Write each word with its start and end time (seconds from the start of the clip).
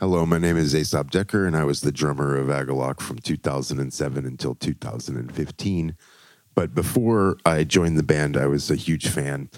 Hello, 0.00 0.24
my 0.24 0.38
name 0.38 0.56
is 0.56 0.76
Aesop 0.76 1.10
Dekker, 1.10 1.44
and 1.44 1.56
I 1.56 1.64
was 1.64 1.80
the 1.80 1.90
drummer 1.90 2.36
of 2.36 2.46
Agalloch 2.46 3.00
from 3.00 3.18
2007 3.18 4.24
until 4.24 4.54
2015. 4.54 5.96
But 6.54 6.72
before 6.72 7.36
I 7.44 7.64
joined 7.64 7.98
the 7.98 8.04
band, 8.04 8.36
I 8.36 8.46
was 8.46 8.70
a 8.70 8.76
huge 8.76 9.08
fan. 9.08 9.50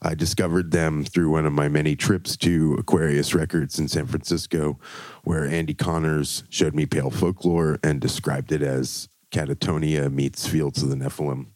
I 0.00 0.14
discovered 0.14 0.70
them 0.70 1.02
through 1.04 1.30
one 1.30 1.44
of 1.44 1.52
my 1.52 1.66
many 1.66 1.96
trips 1.96 2.36
to 2.36 2.76
Aquarius 2.78 3.34
Records 3.34 3.80
in 3.80 3.88
San 3.88 4.06
Francisco, 4.06 4.78
where 5.24 5.48
Andee 5.48 5.76
Connors 5.76 6.44
showed 6.50 6.76
me 6.76 6.86
Pale 6.86 7.10
Folklore 7.10 7.80
and 7.82 8.00
described 8.00 8.52
it 8.52 8.62
as 8.62 9.08
Katatonia 9.32 10.08
meets 10.12 10.46
Fields 10.46 10.84
of 10.84 10.90
the 10.90 10.94
Nephilim. 10.94 11.46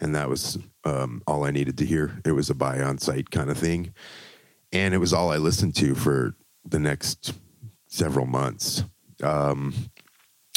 And 0.00 0.12
that 0.12 0.28
was 0.28 0.58
um, 0.82 1.22
all 1.24 1.44
I 1.44 1.52
needed 1.52 1.78
to 1.78 1.86
hear. 1.86 2.20
It 2.24 2.32
was 2.32 2.50
a 2.50 2.54
buy 2.56 2.80
on 2.82 2.98
sight 2.98 3.30
kind 3.30 3.48
of 3.48 3.56
thing. 3.56 3.94
And 4.72 4.92
it 4.92 4.98
was 4.98 5.12
all 5.12 5.30
I 5.30 5.36
listened 5.36 5.76
to 5.76 5.94
for 5.94 6.34
the 6.64 6.80
next 6.80 7.32
several 7.88 8.26
months. 8.26 8.84
Um, 9.22 9.74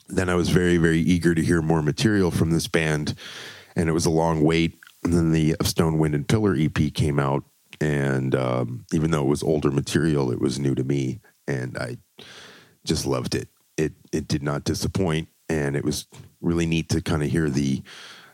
then 0.10 0.30
I 0.30 0.36
was 0.36 0.50
very, 0.50 0.78
very 0.78 1.00
eager 1.00 1.36
to 1.36 1.42
hear 1.42 1.62
more 1.62 1.82
material 1.82 2.32
from 2.32 2.52
this 2.52 2.68
band, 2.68 3.16
and 3.76 3.88
it 3.88 3.94
was 3.94 4.06
a 4.06 4.12
long 4.12 4.42
wait. 4.42 4.80
And 5.04 5.14
then 5.14 5.32
the 5.32 5.56
Stone, 5.64 5.98
Wind, 5.98 6.16
and 6.16 6.28
Pillar 6.28 6.56
EP 6.58 6.94
came 6.94 7.20
out, 7.20 7.44
and 7.80 8.36
um, 8.36 8.86
even 8.92 9.12
though 9.12 9.22
it 9.22 9.30
was 9.30 9.44
older 9.44 9.72
material, 9.72 10.32
it 10.32 10.42
was 10.42 10.60
new 10.60 10.76
to 10.76 10.84
me, 10.84 11.22
and 11.48 11.78
I 11.78 11.98
just 12.86 13.06
loved 13.06 13.36
it. 13.36 13.50
It 13.78 13.94
it 14.12 14.28
did 14.28 14.44
not 14.44 14.66
disappoint, 14.66 15.30
and 15.48 15.76
it 15.76 15.86
was 15.86 16.08
really 16.42 16.66
neat 16.66 16.90
to 16.90 17.02
kind 17.02 17.24
of 17.24 17.30
hear 17.30 17.50
the 17.50 17.82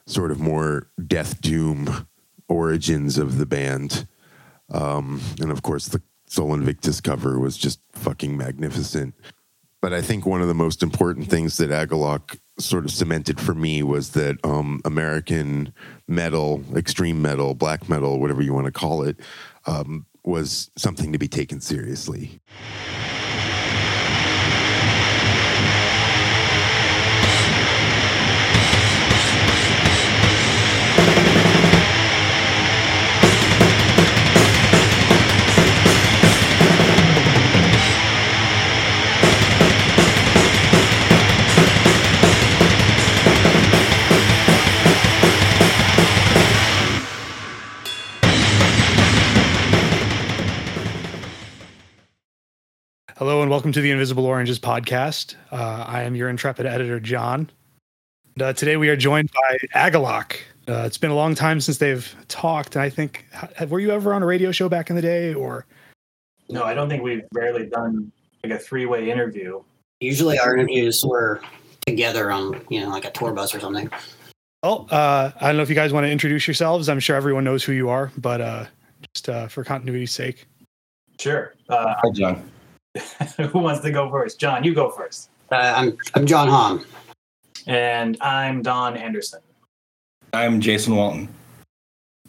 sort 0.08 0.32
of 0.32 0.40
more 0.40 0.88
death 1.06 1.42
doom 1.42 2.08
origins 2.48 3.18
of 3.18 3.38
the 3.38 3.46
band, 3.46 4.08
um, 4.72 5.22
and 5.40 5.52
of 5.52 5.62
course 5.62 5.88
the 5.88 6.02
Sol 6.36 6.54
Invictus 6.54 7.00
cover 7.00 7.40
was 7.40 7.56
just 7.56 7.80
fucking 7.94 8.36
magnificent. 8.36 9.16
But 9.82 9.94
I 9.94 10.02
think 10.02 10.26
one 10.26 10.42
of 10.42 10.50
the 10.50 10.54
most 10.54 10.84
important 10.84 11.30
things 11.30 11.56
that 11.58 11.70
Agalloch 11.70 12.38
sort 12.60 12.84
of 12.84 12.92
cemented 12.92 13.40
for 13.40 13.54
me 13.54 13.84
was 13.84 14.12
that 14.12 14.38
um, 14.44 14.82
American 14.84 15.74
metal, 16.10 16.62
extreme 16.76 17.22
metal, 17.22 17.54
black 17.54 17.88
metal, 17.88 18.20
whatever 18.20 18.42
you 18.42 18.54
want 18.54 18.66
to 18.66 18.72
call 18.72 19.04
it, 19.04 19.18
um, 19.66 20.06
was 20.26 20.72
something 20.76 21.14
to 21.14 21.18
be 21.18 21.30
taken 21.30 21.62
seriously. 21.62 22.42
Welcome 53.56 53.72
to 53.72 53.80
the 53.80 53.90
Invisible 53.90 54.26
Oranges 54.26 54.60
podcast. 54.60 55.36
Uh, 55.50 55.86
I 55.88 56.04
am 56.04 56.14
your 56.14 56.28
intrepid 56.28 56.66
editor, 56.66 57.00
John. 57.00 57.50
And, 58.36 58.42
uh, 58.42 58.52
today 58.52 58.76
we 58.76 58.90
are 58.90 58.98
joined 58.98 59.32
by 59.32 59.58
Agalloch. 59.74 60.36
Uh, 60.68 60.84
it's 60.86 60.98
been 60.98 61.10
a 61.10 61.16
long 61.16 61.36
time 61.36 61.62
since 61.62 61.78
they've 61.78 62.14
talked, 62.28 62.76
and 62.76 62.84
I 62.84 62.90
think, 62.90 63.26
have, 63.32 63.72
were 63.72 63.80
you 63.80 63.92
ever 63.92 64.14
on 64.14 64.22
a 64.22 64.26
radio 64.26 64.52
show 64.52 64.68
back 64.68 64.90
in 64.90 64.98
the 64.98 65.02
day, 65.02 65.34
or? 65.34 65.66
No, 66.50 66.66
I 66.66 66.74
don't 66.74 66.90
think 66.90 67.02
we've 67.02 67.24
barely 67.32 67.68
done 67.68 68.12
like 68.44 68.52
a 68.52 68.60
three-way 68.60 69.10
interview. 69.10 69.64
Usually 70.02 70.38
our 70.38 70.54
interviews 70.54 71.02
were 71.08 71.40
together 71.88 72.34
on, 72.34 72.60
you 72.70 72.82
know, 72.82 72.90
like 72.90 73.06
a 73.06 73.12
tour 73.12 73.32
bus 73.32 73.56
or 73.56 73.62
something. 73.62 73.90
Well, 74.64 74.86
uh, 74.92 75.32
I 75.40 75.48
don't 75.48 75.56
know 75.56 75.64
if 75.64 75.70
you 75.70 75.76
guys 75.76 75.94
want 75.94 76.04
to 76.04 76.12
introduce 76.12 76.46
yourselves. 76.46 76.90
I'm 76.90 77.00
sure 77.00 77.16
everyone 77.16 77.46
knows 77.46 77.64
who 77.64 77.72
you 77.72 77.88
are, 77.88 78.12
but 78.18 78.42
uh, 78.42 78.66
just 79.14 79.30
uh, 79.30 79.48
for 79.48 79.64
continuity's 79.64 80.12
sake. 80.12 80.46
Sure. 81.22 81.54
Uh, 81.70 81.94
Hi, 82.04 82.12
John. 82.12 82.52
who 83.52 83.60
wants 83.60 83.82
to 83.82 83.92
go 83.92 84.10
first? 84.10 84.40
John, 84.40 84.64
you 84.64 84.74
go 84.74 84.90
first. 84.90 85.30
Uh, 85.52 85.74
I'm 85.76 85.98
I'm 86.14 86.26
John 86.26 86.48
Haughm. 86.48 86.86
And 87.68 88.18
I'm 88.22 88.62
Don 88.62 88.96
Anderson. 88.96 89.42
I'm 90.34 90.62
Jason 90.62 90.96
Walton. 90.96 91.30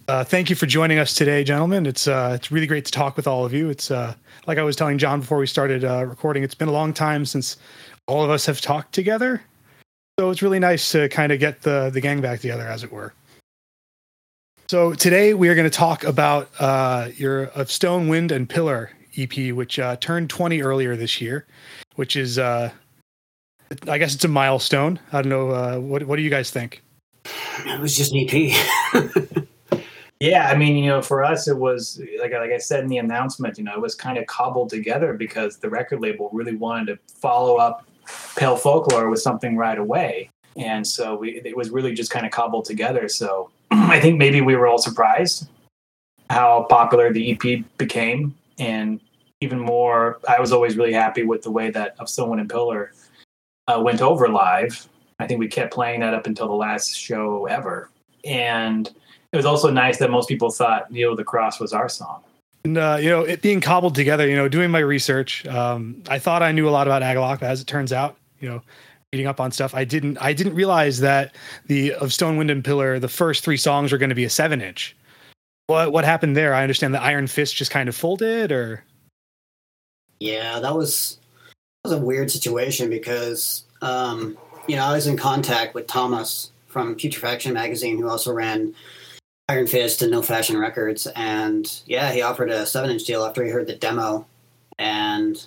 Uh, 0.08 0.22
thank 0.22 0.48
you 0.48 0.54
for 0.56 0.66
joining 0.66 0.98
us 0.98 1.14
today, 1.14 1.42
gentlemen. 1.42 1.84
It's 1.84 2.06
uh, 2.06 2.32
it's 2.34 2.50
really 2.50 2.66
great 2.66 2.84
to 2.84 2.92
talk 2.92 3.16
with 3.16 3.26
all 3.26 3.44
of 3.44 3.52
you. 3.52 3.68
It's 3.68 3.90
uh, 3.90 4.14
like 4.46 4.58
I 4.58 4.62
was 4.62 4.76
telling 4.76 4.98
John 4.98 5.20
before 5.20 5.38
we 5.38 5.46
started 5.46 5.84
uh, 5.84 6.04
recording. 6.04 6.42
It's 6.42 6.54
been 6.54 6.68
a 6.68 6.72
long 6.72 6.92
time 6.92 7.26
since 7.26 7.56
all 8.06 8.22
of 8.22 8.30
us 8.30 8.46
have 8.46 8.60
talked 8.60 8.92
together, 8.92 9.42
so 10.18 10.30
it's 10.30 10.42
really 10.42 10.60
nice 10.60 10.92
to 10.92 11.08
kind 11.08 11.32
of 11.32 11.40
get 11.40 11.62
the 11.62 11.90
the 11.90 12.00
gang 12.00 12.20
back 12.20 12.40
together, 12.40 12.66
as 12.68 12.84
it 12.84 12.92
were. 12.92 13.12
So 14.68 14.94
today 14.94 15.34
we 15.34 15.48
are 15.48 15.54
going 15.54 15.68
to 15.68 15.76
talk 15.76 16.04
about 16.04 16.50
uh, 16.60 17.08
your 17.16 17.46
of 17.46 17.70
Stone, 17.70 18.08
Wind, 18.08 18.30
and 18.30 18.48
Pillar 18.48 18.90
EP, 19.18 19.54
which 19.54 19.78
uh, 19.78 19.96
turned 19.96 20.30
20 20.30 20.62
earlier 20.62 20.96
this 20.96 21.20
year, 21.20 21.46
which 21.96 22.16
is 22.16 22.38
uh, 22.38 22.70
I 23.88 23.98
guess 23.98 24.14
it's 24.14 24.24
a 24.24 24.28
milestone. 24.28 24.98
I 25.12 25.22
don't 25.22 25.30
know. 25.30 25.50
Uh, 25.50 25.78
what 25.78 26.04
what 26.04 26.16
do 26.16 26.22
you 26.22 26.30
guys 26.30 26.50
think? 26.50 26.82
It 27.24 27.80
was 27.80 27.96
just 27.96 28.12
an 28.12 28.26
EP. 28.28 29.46
Yeah, 30.20 30.48
I 30.48 30.56
mean, 30.56 30.82
you 30.82 30.88
know, 30.88 31.02
for 31.02 31.22
us, 31.22 31.46
it 31.46 31.58
was 31.58 32.00
like 32.20 32.32
like 32.32 32.50
I 32.50 32.58
said 32.58 32.80
in 32.80 32.88
the 32.88 32.98
announcement, 32.98 33.58
you 33.58 33.64
know, 33.64 33.74
it 33.74 33.80
was 33.80 33.94
kind 33.94 34.16
of 34.16 34.26
cobbled 34.26 34.70
together 34.70 35.12
because 35.12 35.58
the 35.58 35.68
record 35.68 36.00
label 36.00 36.30
really 36.32 36.56
wanted 36.56 36.86
to 36.86 37.14
follow 37.14 37.56
up 37.56 37.86
Pale 38.34 38.56
Folklore 38.56 39.10
with 39.10 39.20
something 39.20 39.56
right 39.56 39.78
away, 39.78 40.30
and 40.56 40.86
so 40.86 41.16
we 41.16 41.42
it 41.44 41.54
was 41.54 41.68
really 41.68 41.92
just 41.92 42.10
kind 42.10 42.24
of 42.24 42.32
cobbled 42.32 42.64
together. 42.64 43.08
So 43.08 43.50
I 43.70 44.00
think 44.00 44.16
maybe 44.16 44.40
we 44.40 44.56
were 44.56 44.66
all 44.66 44.78
surprised 44.78 45.48
how 46.30 46.66
popular 46.70 47.12
the 47.12 47.32
EP 47.32 47.64
became, 47.76 48.34
and 48.58 49.00
even 49.40 49.58
more, 49.58 50.18
I 50.28 50.40
was 50.40 50.52
always 50.52 50.76
really 50.76 50.92
happy 50.92 51.22
with 51.22 51.42
the 51.42 51.50
way 51.50 51.70
that 51.70 51.96
of 51.98 52.08
Someone 52.08 52.40
and 52.40 52.48
Pillar 52.48 52.92
uh, 53.68 53.80
went 53.84 54.00
over 54.00 54.28
live. 54.28 54.88
I 55.18 55.26
think 55.26 55.40
we 55.40 55.48
kept 55.48 55.72
playing 55.72 56.00
that 56.00 56.14
up 56.14 56.26
until 56.26 56.46
the 56.46 56.54
last 56.54 56.96
show 56.96 57.46
ever, 57.46 57.90
and 58.24 58.88
it 59.32 59.36
was 59.36 59.46
also 59.46 59.70
nice 59.70 59.98
that 59.98 60.10
most 60.10 60.28
people 60.28 60.50
thought 60.50 60.90
"Kneel 60.90 61.16
the 61.16 61.24
Cross" 61.24 61.60
was 61.60 61.72
our 61.72 61.88
song. 61.88 62.22
And 62.64 62.78
uh, 62.78 62.98
you 63.00 63.08
know, 63.08 63.22
it 63.22 63.42
being 63.42 63.60
cobbled 63.60 63.94
together, 63.94 64.28
you 64.28 64.36
know, 64.36 64.48
doing 64.48 64.70
my 64.70 64.80
research, 64.80 65.46
um, 65.46 66.02
I 66.08 66.18
thought 66.18 66.42
I 66.42 66.52
knew 66.52 66.68
a 66.68 66.70
lot 66.70 66.86
about 66.86 67.02
Agalloch, 67.02 67.40
but 67.40 67.48
as 67.48 67.60
it 67.60 67.66
turns 67.66 67.92
out, 67.92 68.16
you 68.40 68.48
know, 68.48 68.62
reading 69.12 69.26
up 69.26 69.40
on 69.40 69.52
stuff, 69.52 69.74
I 69.74 69.84
didn't. 69.84 70.18
I 70.18 70.32
didn't 70.32 70.54
realize 70.54 71.00
that 71.00 71.34
the 71.66 71.94
of 71.94 72.12
Stone, 72.12 72.36
Wind, 72.36 72.50
and 72.50 72.64
Pillar, 72.64 72.98
the 72.98 73.08
first 73.08 73.44
three 73.44 73.56
songs 73.56 73.92
are 73.92 73.98
going 73.98 74.10
to 74.10 74.16
be 74.16 74.24
a 74.24 74.30
seven 74.30 74.60
inch. 74.60 74.96
What 75.68 75.92
what 75.92 76.04
happened 76.04 76.36
there? 76.36 76.54
I 76.54 76.62
understand 76.62 76.92
the 76.92 77.02
Iron 77.02 77.26
Fist 77.26 77.56
just 77.56 77.70
kind 77.70 77.88
of 77.88 77.96
folded, 77.96 78.52
or 78.52 78.84
yeah, 80.20 80.60
that 80.60 80.74
was 80.74 81.18
that 81.82 81.90
was 81.90 81.98
a 81.98 82.04
weird 82.04 82.30
situation 82.30 82.90
because 82.90 83.64
um, 83.82 84.36
you 84.66 84.76
know 84.76 84.84
I 84.84 84.94
was 84.94 85.06
in 85.06 85.16
contact 85.16 85.74
with 85.74 85.86
Thomas 85.86 86.50
from 86.66 86.94
Putrefaction 86.94 87.52
magazine, 87.52 87.98
who 87.98 88.08
also 88.08 88.32
ran 88.32 88.74
Iron 89.48 89.66
Fist 89.66 90.02
and 90.02 90.10
No 90.10 90.22
Fashion 90.22 90.58
Records, 90.58 91.06
and 91.16 91.80
yeah, 91.86 92.12
he 92.12 92.22
offered 92.22 92.50
a 92.50 92.66
seven 92.66 92.90
inch 92.90 93.04
deal 93.04 93.24
after 93.24 93.44
he 93.44 93.50
heard 93.50 93.66
the 93.66 93.76
demo, 93.76 94.26
and 94.78 95.46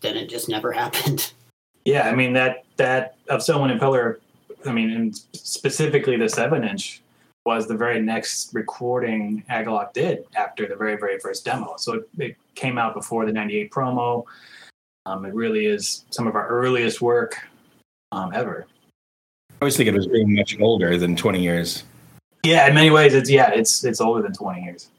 then 0.00 0.16
it 0.16 0.28
just 0.28 0.48
never 0.48 0.72
happened. 0.84 1.32
Yeah, 1.84 2.08
I 2.08 2.14
mean 2.14 2.32
that 2.34 2.64
that 2.76 3.16
of 3.28 3.42
Someone 3.42 3.70
and 3.70 3.80
Pillar, 3.80 4.20
I 4.66 4.72
mean, 4.72 4.90
and 4.90 5.16
specifically 5.32 6.16
the 6.16 6.28
seven 6.28 6.64
inch 6.64 7.02
was 7.48 7.66
the 7.66 7.74
very 7.74 7.98
next 7.98 8.52
recording 8.52 9.42
Agalloch 9.48 9.94
did 9.94 10.26
after 10.36 10.68
the 10.68 10.76
very 10.76 10.96
very 10.98 11.18
first 11.18 11.46
demo. 11.46 11.76
So 11.78 11.94
it, 11.94 12.08
it 12.18 12.36
came 12.54 12.76
out 12.76 12.92
before 12.94 13.24
the 13.24 13.32
'98 13.32 13.70
promo. 13.70 14.24
Um, 15.06 15.24
it 15.24 15.32
really 15.32 15.64
is 15.64 16.04
some 16.10 16.26
of 16.26 16.34
our 16.34 16.46
earliest 16.46 17.00
work 17.00 17.38
um, 18.12 18.32
ever. 18.34 18.66
I 19.50 19.54
always 19.62 19.78
think 19.78 19.88
it 19.88 19.94
was 19.94 20.06
being 20.06 20.34
much 20.34 20.60
older 20.60 20.98
than 20.98 21.16
20 21.16 21.42
years. 21.42 21.84
Yeah, 22.42 22.68
in 22.68 22.74
many 22.74 22.90
ways, 22.90 23.14
it's 23.14 23.30
yeah, 23.30 23.50
it's 23.50 23.82
it's 23.82 24.02
older 24.02 24.20
than 24.20 24.34
20 24.34 24.62
years. 24.62 24.90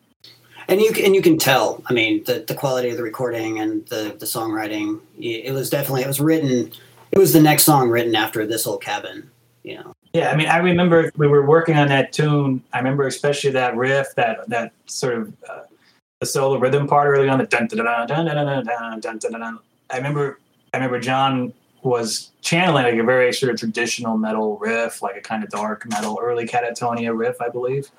And 0.68 0.82
you 0.82 0.92
can, 0.92 1.06
and 1.06 1.16
you 1.16 1.22
can 1.22 1.38
tell. 1.38 1.84
I 1.86 1.94
mean, 1.94 2.24
the, 2.24 2.44
the 2.48 2.56
quality 2.56 2.90
of 2.90 2.98
the 2.98 3.04
recording 3.04 3.60
and 3.60 3.86
the 3.90 4.16
the 4.18 4.26
songwriting. 4.26 5.00
It 5.20 5.54
was 5.54 5.70
definitely 5.70 6.02
it 6.02 6.08
was 6.08 6.20
written. 6.20 6.72
It 7.12 7.20
was 7.20 7.32
the 7.32 7.42
next 7.42 7.64
song 7.64 7.90
written 7.92 8.16
after 8.16 8.48
this 8.48 8.66
old 8.66 8.82
cabin. 8.82 9.30
You 9.62 9.76
know. 9.76 9.94
Yeah, 10.14 10.32
I 10.32 10.36
mean, 10.36 10.48
I 10.48 10.58
remember 10.58 11.12
we 11.18 11.28
were 11.28 11.46
working 11.46 11.78
on 11.78 11.88
that 11.90 12.12
tune. 12.12 12.64
I 12.74 12.80
remember 12.80 13.06
especially 13.08 13.52
that 13.52 13.76
riff, 13.76 14.16
that 14.16 14.48
that 14.50 14.72
sort 14.88 15.16
of 15.16 15.34
uh, 15.50 15.62
the 16.20 16.26
solo 16.26 16.58
rhythm 16.58 16.88
part 16.88 17.08
early 17.08 17.30
on. 17.30 17.38
The 17.38 17.46
dun 17.46 17.68
dun 17.68 17.86
dun 17.86 18.08
dun 18.08 18.26
dun 18.26 18.66
dun 18.66 19.00
dun 19.00 19.18
dun 19.20 19.40
dun. 19.40 19.60
I 19.92 19.98
remember, 19.98 20.40
I 20.74 20.78
remember 20.78 21.00
John 21.00 21.54
was 21.84 22.32
channeling 22.42 22.84
like 22.84 22.96
a 22.96 23.04
very 23.04 23.32
sort 23.34 23.52
of 23.52 23.60
traditional 23.60 24.18
metal 24.18 24.58
riff, 24.58 25.02
like 25.02 25.16
a 25.16 25.22
kind 25.22 25.44
of 25.44 25.50
dark 25.50 25.88
metal, 25.88 26.20
early 26.22 26.46
Katatonia 26.46 27.18
riff, 27.18 27.40
I 27.42 27.50
believe. 27.50 27.90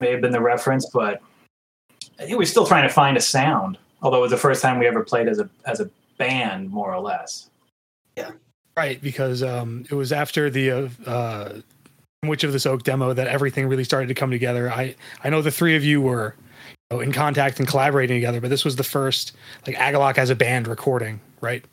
May 0.00 0.12
have 0.12 0.20
been 0.20 0.32
the 0.32 0.40
reference, 0.40 0.86
but 0.90 1.20
think 2.26 2.38
we're 2.38 2.44
still 2.44 2.66
trying 2.66 2.86
to 2.86 2.92
find 2.92 3.16
a 3.16 3.20
sound. 3.20 3.78
Although 4.02 4.18
it 4.18 4.22
was 4.22 4.30
the 4.30 4.36
first 4.36 4.62
time 4.62 4.78
we 4.78 4.86
ever 4.86 5.02
played 5.04 5.28
as 5.28 5.38
a 5.38 5.48
as 5.64 5.80
a 5.80 5.90
band 6.18 6.70
more 6.70 6.94
or 6.94 7.00
less. 7.00 7.50
Right, 8.76 9.00
because 9.00 9.42
um, 9.42 9.84
it 9.90 9.94
was 9.94 10.12
after 10.12 10.50
the 10.50 10.70
uh, 10.70 10.88
uh, 11.06 11.60
Witch 12.24 12.44
of 12.44 12.52
this 12.52 12.66
Oak 12.66 12.82
demo 12.82 13.14
that 13.14 13.26
everything 13.26 13.68
really 13.68 13.84
started 13.84 14.08
to 14.08 14.14
come 14.14 14.30
together. 14.30 14.70
I 14.70 14.94
I 15.24 15.30
know 15.30 15.40
the 15.40 15.50
three 15.50 15.76
of 15.76 15.84
you 15.84 16.02
were 16.02 16.34
you 16.90 16.96
know, 16.96 17.00
in 17.00 17.10
contact 17.12 17.58
and 17.58 17.66
collaborating 17.66 18.16
together, 18.16 18.40
but 18.40 18.50
this 18.50 18.64
was 18.64 18.76
the 18.76 18.84
first 18.84 19.32
like 19.66 19.76
Agalloch 19.76 20.18
as 20.18 20.28
a 20.28 20.34
band 20.34 20.68
recording, 20.68 21.20
right? 21.40 21.64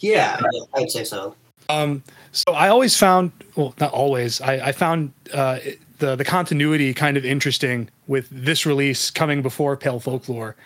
Yeah, 0.00 0.40
yeah, 0.52 0.60
I'd 0.74 0.90
say 0.90 1.04
so. 1.04 1.34
Um, 1.68 2.02
so 2.32 2.52
I 2.52 2.68
always 2.68 2.96
found, 2.96 3.32
well, 3.56 3.74
not 3.78 3.92
always. 3.92 4.40
I, 4.40 4.68
I 4.68 4.72
found 4.72 5.12
uh, 5.32 5.58
the 5.98 6.16
the 6.16 6.24
continuity 6.24 6.94
kind 6.94 7.18
of 7.18 7.24
interesting 7.26 7.90
with 8.06 8.28
this 8.30 8.64
release 8.64 9.10
coming 9.10 9.42
before 9.42 9.76
Pale 9.76 10.00
Folklore 10.00 10.56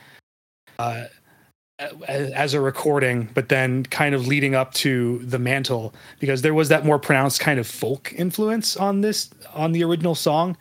uh, 0.78 1.04
as, 1.78 2.54
a 2.54 2.60
recording, 2.60 3.28
but 3.34 3.48
then 3.48 3.84
kind 3.84 4.14
of 4.14 4.26
leading 4.26 4.54
up 4.54 4.74
to 4.74 5.18
the 5.20 5.38
Mantle 5.38 5.94
because 6.18 6.42
there 6.42 6.54
was 6.54 6.68
that 6.68 6.84
more 6.84 6.98
pronounced 6.98 7.40
kind 7.40 7.60
of 7.60 7.66
folk 7.66 8.12
influence 8.16 8.76
on 8.76 9.00
this 9.00 9.30
on 9.54 9.72
the 9.72 9.84
original 9.84 10.14
song, 10.14 10.56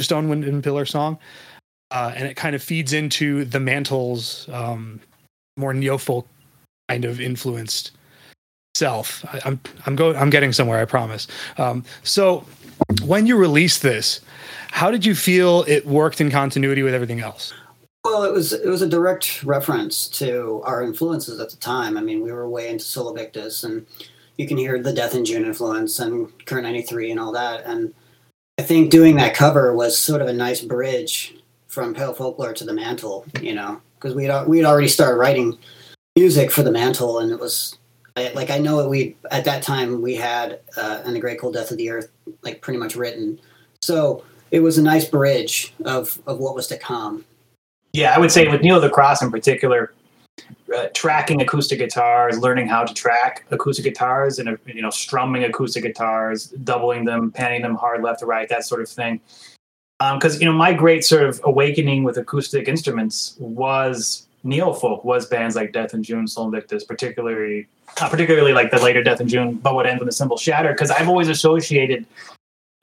Stone 0.00 0.28
Wind 0.28 0.44
and 0.44 0.64
Pillar 0.64 0.86
song, 0.86 1.18
uh, 1.90 2.12
and 2.16 2.26
it 2.26 2.34
kind 2.34 2.54
of 2.54 2.62
feeds 2.62 2.92
into 2.92 3.44
the 3.44 3.60
Mantle's 3.60 4.48
um, 4.50 5.00
more 5.56 5.74
neo 5.74 5.98
folk 5.98 6.26
kind 6.88 7.04
of 7.04 7.20
influenced 7.20 7.92
self. 8.74 9.24
I, 9.26 9.40
I'm 9.44 9.60
I'm 9.86 9.96
going 9.96 10.16
I'm 10.16 10.30
getting 10.30 10.52
somewhere. 10.52 10.80
I 10.80 10.86
promise. 10.86 11.26
Um, 11.58 11.84
so 12.04 12.44
when 13.04 13.26
you 13.26 13.36
released 13.36 13.82
this, 13.82 14.20
how 14.70 14.90
did 14.90 15.04
you 15.04 15.14
feel 15.14 15.64
it 15.68 15.86
worked 15.86 16.20
in 16.20 16.30
continuity 16.30 16.82
with 16.82 16.94
everything 16.94 17.20
else? 17.20 17.52
Well, 18.04 18.24
it 18.24 18.32
was 18.34 18.52
it 18.52 18.68
was 18.68 18.82
a 18.82 18.88
direct 18.88 19.42
reference 19.44 20.08
to 20.08 20.60
our 20.64 20.82
influences 20.82 21.40
at 21.40 21.48
the 21.48 21.56
time. 21.56 21.96
I 21.96 22.02
mean, 22.02 22.22
we 22.22 22.32
were 22.32 22.46
way 22.46 22.68
into 22.68 22.84
Sol 22.84 23.08
Invictus, 23.08 23.64
and 23.64 23.86
you 24.36 24.46
can 24.46 24.58
hear 24.58 24.80
the 24.80 24.92
Death 24.92 25.14
in 25.14 25.24
June 25.24 25.46
influence 25.46 25.98
and 25.98 26.30
Current 26.44 26.64
'93 26.64 27.12
and 27.12 27.18
all 27.18 27.32
that. 27.32 27.64
And 27.64 27.94
I 28.58 28.62
think 28.62 28.90
doing 28.90 29.16
that 29.16 29.34
cover 29.34 29.74
was 29.74 29.98
sort 29.98 30.20
of 30.20 30.28
a 30.28 30.34
nice 30.34 30.60
bridge 30.60 31.34
from 31.66 31.94
Pale 31.94 32.14
Folklore 32.14 32.52
to 32.52 32.64
the 32.64 32.74
Mantle, 32.74 33.24
you 33.40 33.54
know, 33.54 33.80
because 33.94 34.14
we'd 34.14 34.30
we'd 34.46 34.66
already 34.66 34.88
started 34.88 35.16
writing 35.16 35.56
music 36.14 36.50
for 36.50 36.62
the 36.62 36.70
Mantle, 36.70 37.20
and 37.20 37.32
it 37.32 37.40
was 37.40 37.78
I, 38.16 38.32
like 38.34 38.50
I 38.50 38.58
know 38.58 38.86
we 38.86 39.16
at 39.30 39.46
that 39.46 39.62
time 39.62 40.02
we 40.02 40.14
had 40.14 40.60
uh, 40.76 41.00
and 41.06 41.16
the 41.16 41.20
Great 41.20 41.40
Cold 41.40 41.54
Death 41.54 41.70
of 41.70 41.78
the 41.78 41.88
Earth 41.88 42.10
like 42.42 42.60
pretty 42.60 42.78
much 42.78 42.96
written, 42.96 43.40
so 43.80 44.22
it 44.50 44.60
was 44.60 44.76
a 44.76 44.82
nice 44.82 45.06
bridge 45.06 45.72
of 45.86 46.20
of 46.26 46.38
what 46.38 46.54
was 46.54 46.66
to 46.66 46.76
come. 46.76 47.24
Yeah, 47.94 48.12
I 48.12 48.18
would 48.18 48.32
say 48.32 48.48
with 48.48 48.60
Kneel 48.62 48.80
the 48.80 48.90
Cross 48.90 49.22
in 49.22 49.30
particular, 49.30 49.92
uh, 50.76 50.88
tracking 50.94 51.40
acoustic 51.40 51.78
guitars, 51.78 52.36
learning 52.40 52.66
how 52.66 52.82
to 52.82 52.92
track 52.92 53.46
acoustic 53.52 53.84
guitars, 53.84 54.40
and 54.40 54.48
uh, 54.48 54.56
you 54.66 54.82
know, 54.82 54.90
strumming 54.90 55.44
acoustic 55.44 55.84
guitars, 55.84 56.48
doubling 56.64 57.04
them, 57.04 57.30
panning 57.30 57.62
them 57.62 57.76
hard 57.76 58.02
left 58.02 58.18
to 58.18 58.26
right, 58.26 58.48
that 58.48 58.64
sort 58.64 58.80
of 58.82 58.88
thing. 58.88 59.20
Because 60.00 60.34
um, 60.34 60.40
you 60.40 60.46
know, 60.48 60.52
my 60.52 60.72
great 60.72 61.04
sort 61.04 61.22
of 61.22 61.40
awakening 61.44 62.02
with 62.02 62.16
acoustic 62.16 62.66
instruments 62.66 63.36
was 63.38 64.26
neo-folk, 64.42 65.04
was 65.04 65.26
bands 65.26 65.54
like 65.54 65.72
Death 65.72 65.94
in 65.94 66.02
June, 66.02 66.26
Sol 66.26 66.46
Invictus, 66.46 66.82
particularly, 66.82 67.68
uh, 68.00 68.08
particularly 68.08 68.52
like 68.52 68.72
the 68.72 68.80
later 68.80 69.04
Death 69.04 69.20
in 69.20 69.28
June, 69.28 69.54
but 69.54 69.76
what 69.76 69.86
ends 69.86 70.00
when 70.00 70.06
the 70.06 70.12
cymbal 70.12 70.36
shattered. 70.36 70.74
Because 70.74 70.90
I've 70.90 71.08
always 71.08 71.28
associated 71.28 72.06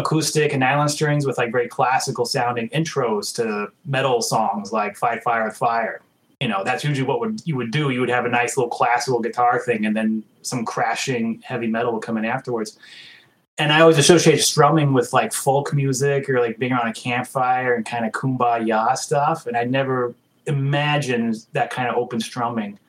acoustic 0.01 0.51
and 0.51 0.59
nylon 0.59 0.89
strings 0.89 1.25
with 1.25 1.37
like 1.37 1.51
very 1.51 1.67
classical 1.67 2.25
sounding 2.25 2.69
intros 2.69 3.33
to 3.35 3.71
metal 3.85 4.21
songs 4.21 4.71
like 4.71 4.97
Fight 4.97 5.23
Fire 5.23 5.45
with 5.45 5.55
Fire. 5.55 6.01
You 6.39 6.47
know, 6.47 6.63
that's 6.63 6.83
usually 6.83 7.07
what 7.07 7.19
would 7.19 7.41
you 7.45 7.55
would 7.55 7.71
do. 7.71 7.91
You 7.91 7.99
would 7.99 8.09
have 8.09 8.25
a 8.25 8.29
nice 8.29 8.57
little 8.57 8.69
classical 8.69 9.19
guitar 9.19 9.59
thing 9.59 9.85
and 9.85 9.95
then 9.95 10.23
some 10.41 10.65
crashing 10.65 11.41
heavy 11.43 11.67
metal 11.67 11.93
would 11.93 12.01
come 12.01 12.17
in 12.17 12.25
afterwards. 12.25 12.77
And 13.57 13.71
I 13.71 13.81
always 13.81 13.99
associate 13.99 14.41
strumming 14.41 14.91
with 14.91 15.13
like 15.13 15.33
folk 15.33 15.71
music 15.73 16.27
or 16.29 16.39
like 16.39 16.57
being 16.57 16.71
around 16.71 16.87
a 16.87 16.93
campfire 16.93 17.75
and 17.75 17.85
kind 17.85 18.05
of 18.05 18.11
kumbaya 18.11 18.97
stuff. 18.97 19.45
And 19.45 19.55
I 19.55 19.65
never 19.65 20.15
imagined 20.47 21.45
that 21.53 21.69
kind 21.69 21.87
of 21.87 21.95
open 21.95 22.19
strumming 22.19 22.79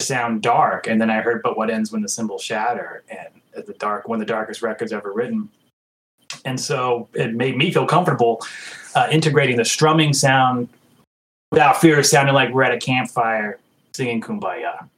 sound 0.00 0.42
dark. 0.42 0.88
And 0.88 1.00
then 1.00 1.10
I 1.10 1.20
heard 1.20 1.42
But 1.42 1.56
What 1.56 1.70
Ends 1.70 1.92
When 1.92 2.02
the 2.02 2.08
Symbols 2.08 2.42
Shatter 2.42 3.04
and 3.08 3.28
uh, 3.56 3.62
the 3.64 3.74
dark 3.74 4.08
one 4.08 4.20
of 4.20 4.26
the 4.26 4.32
darkest 4.32 4.60
records 4.62 4.92
ever 4.92 5.12
written 5.12 5.48
and 6.48 6.58
so 6.58 7.08
it 7.14 7.34
made 7.34 7.56
me 7.56 7.70
feel 7.70 7.86
comfortable 7.86 8.40
uh, 8.94 9.06
integrating 9.10 9.56
the 9.56 9.64
strumming 9.64 10.12
sound 10.12 10.68
without 11.52 11.80
fear 11.80 11.98
of 11.98 12.06
sounding 12.06 12.34
like 12.34 12.52
we're 12.52 12.62
at 12.62 12.72
a 12.72 12.78
campfire 12.78 13.58
singing 13.92 14.20
kumbaya. 14.20 14.88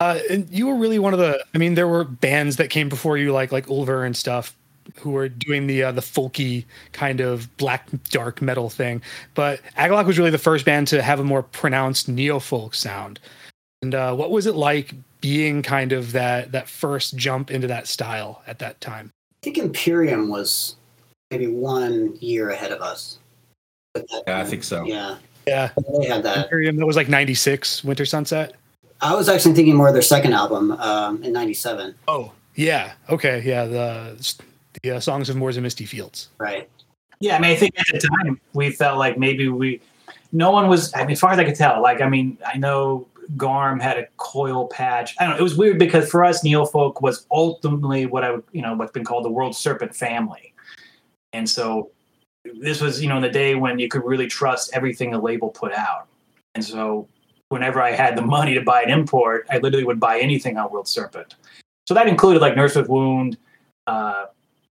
Uh, 0.00 0.18
and 0.30 0.48
you 0.50 0.66
were 0.66 0.74
really 0.74 0.98
one 0.98 1.12
of 1.12 1.18
the 1.18 1.44
i 1.54 1.58
mean 1.58 1.74
there 1.74 1.86
were 1.86 2.04
bands 2.04 2.56
that 2.56 2.70
came 2.70 2.88
before 2.88 3.18
you 3.18 3.32
like 3.32 3.52
like 3.52 3.68
ulver 3.68 4.02
and 4.04 4.16
stuff 4.16 4.56
who 4.96 5.10
were 5.10 5.28
doing 5.28 5.66
the 5.66 5.82
uh, 5.82 5.92
the 5.92 6.00
folky 6.00 6.64
kind 6.92 7.20
of 7.20 7.54
black 7.58 7.88
dark 8.10 8.42
metal 8.42 8.68
thing. 8.70 9.02
But 9.34 9.60
agalloch 9.76 10.06
was 10.06 10.18
really 10.18 10.30
the 10.30 10.38
first 10.38 10.64
band 10.64 10.88
to 10.88 11.02
have 11.02 11.20
a 11.20 11.24
more 11.24 11.42
pronounced 11.42 12.08
neo 12.08 12.40
folk 12.40 12.74
sound. 12.74 13.20
And 13.82 13.94
uh, 13.94 14.14
what 14.14 14.30
was 14.30 14.46
it 14.46 14.56
like 14.56 14.94
being 15.20 15.62
kind 15.62 15.92
of 15.92 16.12
that 16.12 16.50
that 16.52 16.68
first 16.68 17.16
jump 17.16 17.50
into 17.50 17.68
that 17.68 17.86
style 17.86 18.42
at 18.46 18.58
that 18.58 18.80
time 18.80 19.12
I 19.40 19.44
think 19.44 19.58
Empyrium 19.58 20.28
was 20.28 20.76
maybe 21.30 21.46
one 21.46 22.14
year 22.20 22.50
ahead 22.50 22.72
of 22.72 22.82
us. 22.82 23.18
Yeah, 23.94 24.38
I 24.38 24.44
think 24.44 24.62
so. 24.62 24.84
Yeah. 24.84 25.16
Yeah. 25.46 25.70
They 25.98 26.06
had 26.06 26.22
that. 26.24 26.38
Empyrium, 26.38 26.76
that 26.76 26.84
was 26.84 26.96
like 26.96 27.08
96, 27.08 27.82
Winter 27.82 28.04
Sunset. 28.04 28.54
I 29.00 29.14
was 29.14 29.30
actually 29.30 29.54
thinking 29.54 29.76
more 29.76 29.88
of 29.88 29.94
their 29.94 30.02
second 30.02 30.34
album 30.34 30.72
um, 30.72 31.22
in 31.22 31.32
97. 31.32 31.94
Oh, 32.06 32.32
yeah. 32.54 32.92
Okay. 33.08 33.40
Yeah. 33.42 33.64
The, 33.64 34.34
the 34.82 34.90
uh, 34.92 35.00
Songs 35.00 35.30
of 35.30 35.36
Moors 35.36 35.56
and 35.56 35.62
Misty 35.62 35.86
Fields. 35.86 36.28
Right. 36.36 36.68
Yeah. 37.20 37.36
I 37.36 37.40
mean, 37.40 37.50
I 37.52 37.56
think 37.56 37.80
at 37.80 37.86
the 37.86 38.06
time 38.22 38.38
we 38.52 38.70
felt 38.70 38.98
like 38.98 39.16
maybe 39.16 39.48
we, 39.48 39.80
no 40.32 40.50
one 40.50 40.68
was, 40.68 40.94
I 40.94 41.00
mean, 41.00 41.12
as 41.12 41.20
far 41.20 41.32
as 41.32 41.38
I 41.38 41.44
could 41.44 41.54
tell, 41.54 41.80
like, 41.80 42.02
I 42.02 42.08
mean, 42.10 42.36
I 42.44 42.58
know 42.58 43.06
Garm 43.36 43.80
had 43.80 43.98
a 43.98 44.06
coil 44.16 44.68
patch. 44.68 45.14
I 45.18 45.24
don't 45.24 45.34
know. 45.34 45.38
It 45.38 45.42
was 45.42 45.56
weird 45.56 45.78
because 45.78 46.10
for 46.10 46.24
us, 46.24 46.42
Neofolk 46.42 47.02
was 47.02 47.26
ultimately 47.30 48.06
what 48.06 48.24
I 48.24 48.36
you 48.52 48.62
know, 48.62 48.74
what's 48.74 48.92
been 48.92 49.04
called 49.04 49.24
the 49.24 49.30
World 49.30 49.56
Serpent 49.56 49.94
family. 49.94 50.54
And 51.32 51.48
so 51.48 51.90
this 52.60 52.80
was, 52.80 53.02
you 53.02 53.08
know, 53.08 53.16
in 53.16 53.22
the 53.22 53.28
day 53.28 53.54
when 53.54 53.78
you 53.78 53.88
could 53.88 54.04
really 54.04 54.26
trust 54.26 54.70
everything 54.72 55.14
a 55.14 55.20
label 55.20 55.50
put 55.50 55.72
out. 55.72 56.08
And 56.54 56.64
so 56.64 57.08
whenever 57.50 57.80
I 57.80 57.92
had 57.92 58.16
the 58.16 58.22
money 58.22 58.54
to 58.54 58.62
buy 58.62 58.82
an 58.82 58.90
import, 58.90 59.46
I 59.50 59.58
literally 59.58 59.84
would 59.84 60.00
buy 60.00 60.18
anything 60.18 60.56
on 60.56 60.70
World 60.72 60.88
Serpent. 60.88 61.36
So 61.86 61.94
that 61.94 62.06
included 62.08 62.40
like 62.40 62.56
Nurse 62.56 62.76
with 62.76 62.88
Wound, 62.88 63.36
uh, 63.86 64.26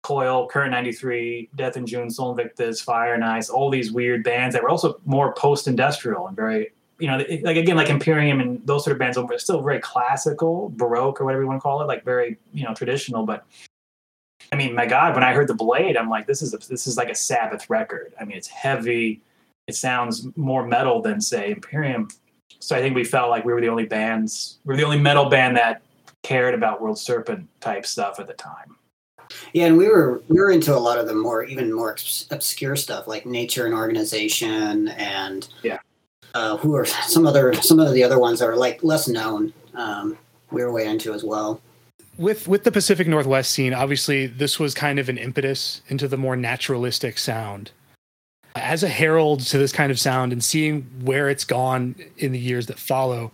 Coil, 0.04 0.48
Current 0.48 0.72
93, 0.72 1.50
Death 1.56 1.76
in 1.76 1.86
June, 1.86 2.10
Sol 2.10 2.32
Invictus, 2.32 2.80
Fire 2.80 3.14
and 3.14 3.26
Ice, 3.26 3.50
all 3.50 3.70
these 3.70 3.92
weird 3.92 4.24
bands 4.24 4.54
that 4.54 4.64
were 4.64 4.70
also 4.70 5.02
more 5.06 5.34
post 5.34 5.68
industrial 5.68 6.28
and 6.28 6.36
very 6.36 6.72
you 7.00 7.08
know, 7.08 7.18
like 7.18 7.58
again, 7.58 7.76
like 7.76 7.90
Empyrium 7.90 8.42
and 8.42 8.66
those 8.66 8.84
sort 8.84 8.94
of 8.94 9.00
bands 9.00 9.18
are 9.18 9.40
still 9.40 9.62
very 9.62 9.80
classical, 9.80 10.72
baroque, 10.76 11.22
or 11.22 11.26
whatever 11.26 11.44
you 11.44 11.48
want 11.48 11.60
to 11.60 11.62
call 11.62 11.82
it, 11.82 11.86
like 11.86 12.04
very 12.04 12.38
you 12.54 12.64
know 12.64 12.74
traditional. 12.74 13.26
But 13.26 13.46
I 14.52 14.56
mean, 14.56 14.74
my 14.74 14.86
God, 14.86 15.14
when 15.14 15.24
I 15.24 15.34
heard 15.34 15.48
the 15.48 15.54
Blade, 15.54 15.98
I'm 15.98 16.10
like, 16.10 16.28
this 16.28 16.42
is 16.42 16.54
a, 16.54 16.58
this 16.58 16.88
is 16.88 16.98
like 16.98 17.10
a 17.10 17.16
Sabbath 17.16 17.70
record. 17.70 18.14
I 18.20 18.26
mean, 18.26 18.38
it's 18.38 18.48
heavy. 18.48 19.22
It 19.68 19.76
sounds 19.76 20.28
more 20.36 20.66
metal 20.66 21.02
than 21.02 21.20
say 21.22 21.52
Empyrium. 21.52 22.08
So 22.60 22.76
I 22.76 22.82
think 22.82 22.96
we 22.96 23.04
felt 23.04 23.30
like 23.30 23.46
we 23.46 23.54
were 23.54 23.62
the 23.62 23.70
only 23.70 23.86
bands, 23.86 24.58
we 24.66 24.74
are 24.74 24.78
the 24.78 24.84
only 24.84 25.00
metal 25.00 25.30
band 25.30 25.58
that 25.58 25.82
cared 26.24 26.54
about 26.54 26.82
World 26.82 26.98
Serpent 26.98 27.48
type 27.60 27.86
stuff 27.86 28.20
at 28.20 28.28
the 28.28 28.34
time. 28.34 28.76
Yeah, 29.54 29.66
and 29.66 29.78
we 29.78 29.88
were 29.90 30.22
we 30.30 30.40
were 30.40 30.52
into 30.52 30.76
a 30.76 30.80
lot 30.80 30.98
of 30.98 31.08
the 31.08 31.14
more 31.14 31.44
even 31.44 31.72
more 31.72 31.96
obscure 32.32 32.76
stuff 32.76 33.08
like 33.08 33.26
nature 33.26 33.66
and 33.66 33.76
organization 33.76 34.88
and 34.90 35.48
yeah 35.64 35.80
uh, 36.38 36.58
who 36.58 36.76
are 36.76 36.86
some 36.86 37.26
other 37.26 37.54
some 37.56 37.80
of 37.80 37.92
the 37.94 38.04
other 38.04 38.20
ones 38.20 38.40
that 38.40 38.48
are 38.48 38.56
like 38.56 38.84
less 38.84 39.08
known. 39.08 39.54
Um, 39.74 40.18
We're 40.52 40.72
way 40.72 40.86
into 40.86 41.14
as 41.14 41.24
well. 41.24 41.62
With 42.18 42.48
with 42.48 42.64
the 42.64 42.72
Pacific 42.72 43.08
Northwest 43.08 43.52
scene, 43.52 43.74
obviously 43.74 44.28
this 44.28 44.60
was 44.60 44.74
kind 44.74 45.00
of 45.00 45.10
an 45.10 45.18
impetus 45.18 45.82
into 45.88 46.08
the 46.08 46.18
more 46.18 46.36
naturalistic 46.36 47.18
sound. 47.18 47.72
As 48.56 48.84
a 48.84 48.88
herald 48.88 49.42
to 49.42 49.58
this 49.58 49.72
kind 49.72 49.92
of 49.92 50.00
sound 50.00 50.32
and 50.32 50.44
seeing 50.44 50.82
where 51.04 51.30
it's 51.30 51.44
gone 51.44 51.96
in 52.18 52.32
the 52.32 52.40
years 52.40 52.66
that 52.68 52.80
follow, 52.80 53.32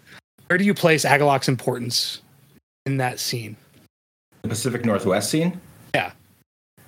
where 0.48 0.58
do 0.58 0.66
you 0.66 0.74
place 0.74 1.06
Agalloch's 1.06 1.48
importance 1.48 2.22
in 2.86 2.98
that 2.98 3.20
scene? 3.20 3.56
The 4.42 4.50
Pacific 4.50 4.84
Northwest 4.84 5.30
scene? 5.30 5.60
Yeah. 5.96 6.12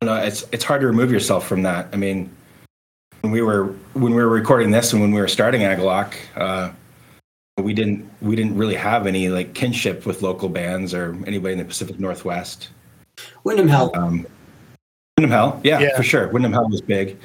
No, 0.01 0.15
it's 0.15 0.45
it's 0.51 0.63
hard 0.63 0.81
to 0.81 0.88
remove 0.88 1.12
yourself 1.12 1.48
from 1.48 1.63
that. 1.63 1.88
I 1.93 1.98
mean, 1.98 2.29
when 3.25 3.32
we 3.32 3.41
were 3.41 3.65
when 3.94 4.13
we 4.13 4.22
were 4.22 4.29
recording 4.29 4.70
this 4.70 4.94
and 4.94 5.01
when 5.01 5.12
we 5.12 5.20
were 5.20 5.27
starting 5.27 5.62
Agalloch, 5.62 6.13
uh, 6.36 6.72
we 7.58 7.74
didn't 7.74 8.08
we 8.22 8.36
didn't 8.36 8.55
really 8.55 8.75
have 8.75 9.08
any 9.08 9.29
like 9.29 9.55
kinship 9.55 10.05
with 10.05 10.22
local 10.22 10.48
bands 10.48 10.94
or 10.94 11.17
anybody 11.25 11.53
in 11.53 11.58
the 11.58 11.65
Pacific 11.65 12.00
Northwest. 12.00 12.70
Windham 13.44 13.67
Hell. 13.67 13.91
Um, 13.96 14.27
Windham 15.17 15.32
Hell, 15.32 15.60
yeah, 15.63 15.79
Yeah. 15.79 15.98
for 15.98 16.03
sure. 16.03 16.27
Windham 16.27 16.53
Hell 16.53 16.70
was 16.70 16.82
big. 16.82 17.17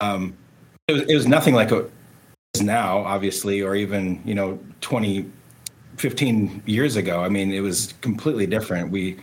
Um, 0.00 0.34
it 0.88 0.92
was 0.94 1.02
it 1.02 1.14
was 1.14 1.28
nothing 1.28 1.54
like 1.54 1.70
it 1.70 1.88
is 2.54 2.62
now, 2.62 2.98
obviously, 2.98 3.62
or 3.62 3.76
even 3.76 4.20
you 4.24 4.34
know 4.34 4.58
20, 4.80 5.30
15 5.98 6.64
years 6.66 6.96
ago. 6.96 7.22
I 7.22 7.28
mean, 7.28 7.52
it 7.52 7.60
was 7.60 7.94
completely 8.00 8.48
different. 8.48 8.90
We 8.90 9.18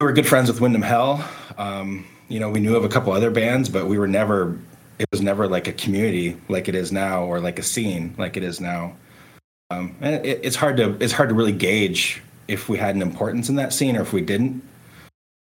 we 0.00 0.06
were 0.06 0.12
good 0.12 0.26
friends 0.26 0.48
with 0.50 0.62
Windham 0.62 0.80
Hell. 0.80 1.28
Um, 1.58 2.06
you 2.28 2.40
know, 2.40 2.50
we 2.50 2.60
knew 2.60 2.76
of 2.76 2.84
a 2.84 2.88
couple 2.88 3.12
other 3.12 3.30
bands, 3.30 3.68
but 3.68 3.86
we 3.86 3.98
were 3.98 4.08
never. 4.08 4.58
It 4.98 5.06
was 5.10 5.22
never 5.22 5.48
like 5.48 5.66
a 5.66 5.72
community 5.72 6.36
like 6.48 6.68
it 6.68 6.74
is 6.74 6.92
now, 6.92 7.24
or 7.24 7.40
like 7.40 7.58
a 7.58 7.62
scene 7.62 8.14
like 8.18 8.36
it 8.36 8.42
is 8.42 8.60
now. 8.60 8.94
Um, 9.70 9.96
and 10.00 10.24
it, 10.24 10.40
it's 10.42 10.54
hard 10.54 10.76
to 10.76 10.96
it's 11.00 11.12
hard 11.12 11.30
to 11.30 11.34
really 11.34 11.52
gauge 11.52 12.22
if 12.46 12.68
we 12.68 12.78
had 12.78 12.94
an 12.94 13.02
importance 13.02 13.48
in 13.48 13.56
that 13.56 13.72
scene 13.72 13.96
or 13.96 14.02
if 14.02 14.12
we 14.12 14.20
didn't. 14.20 14.62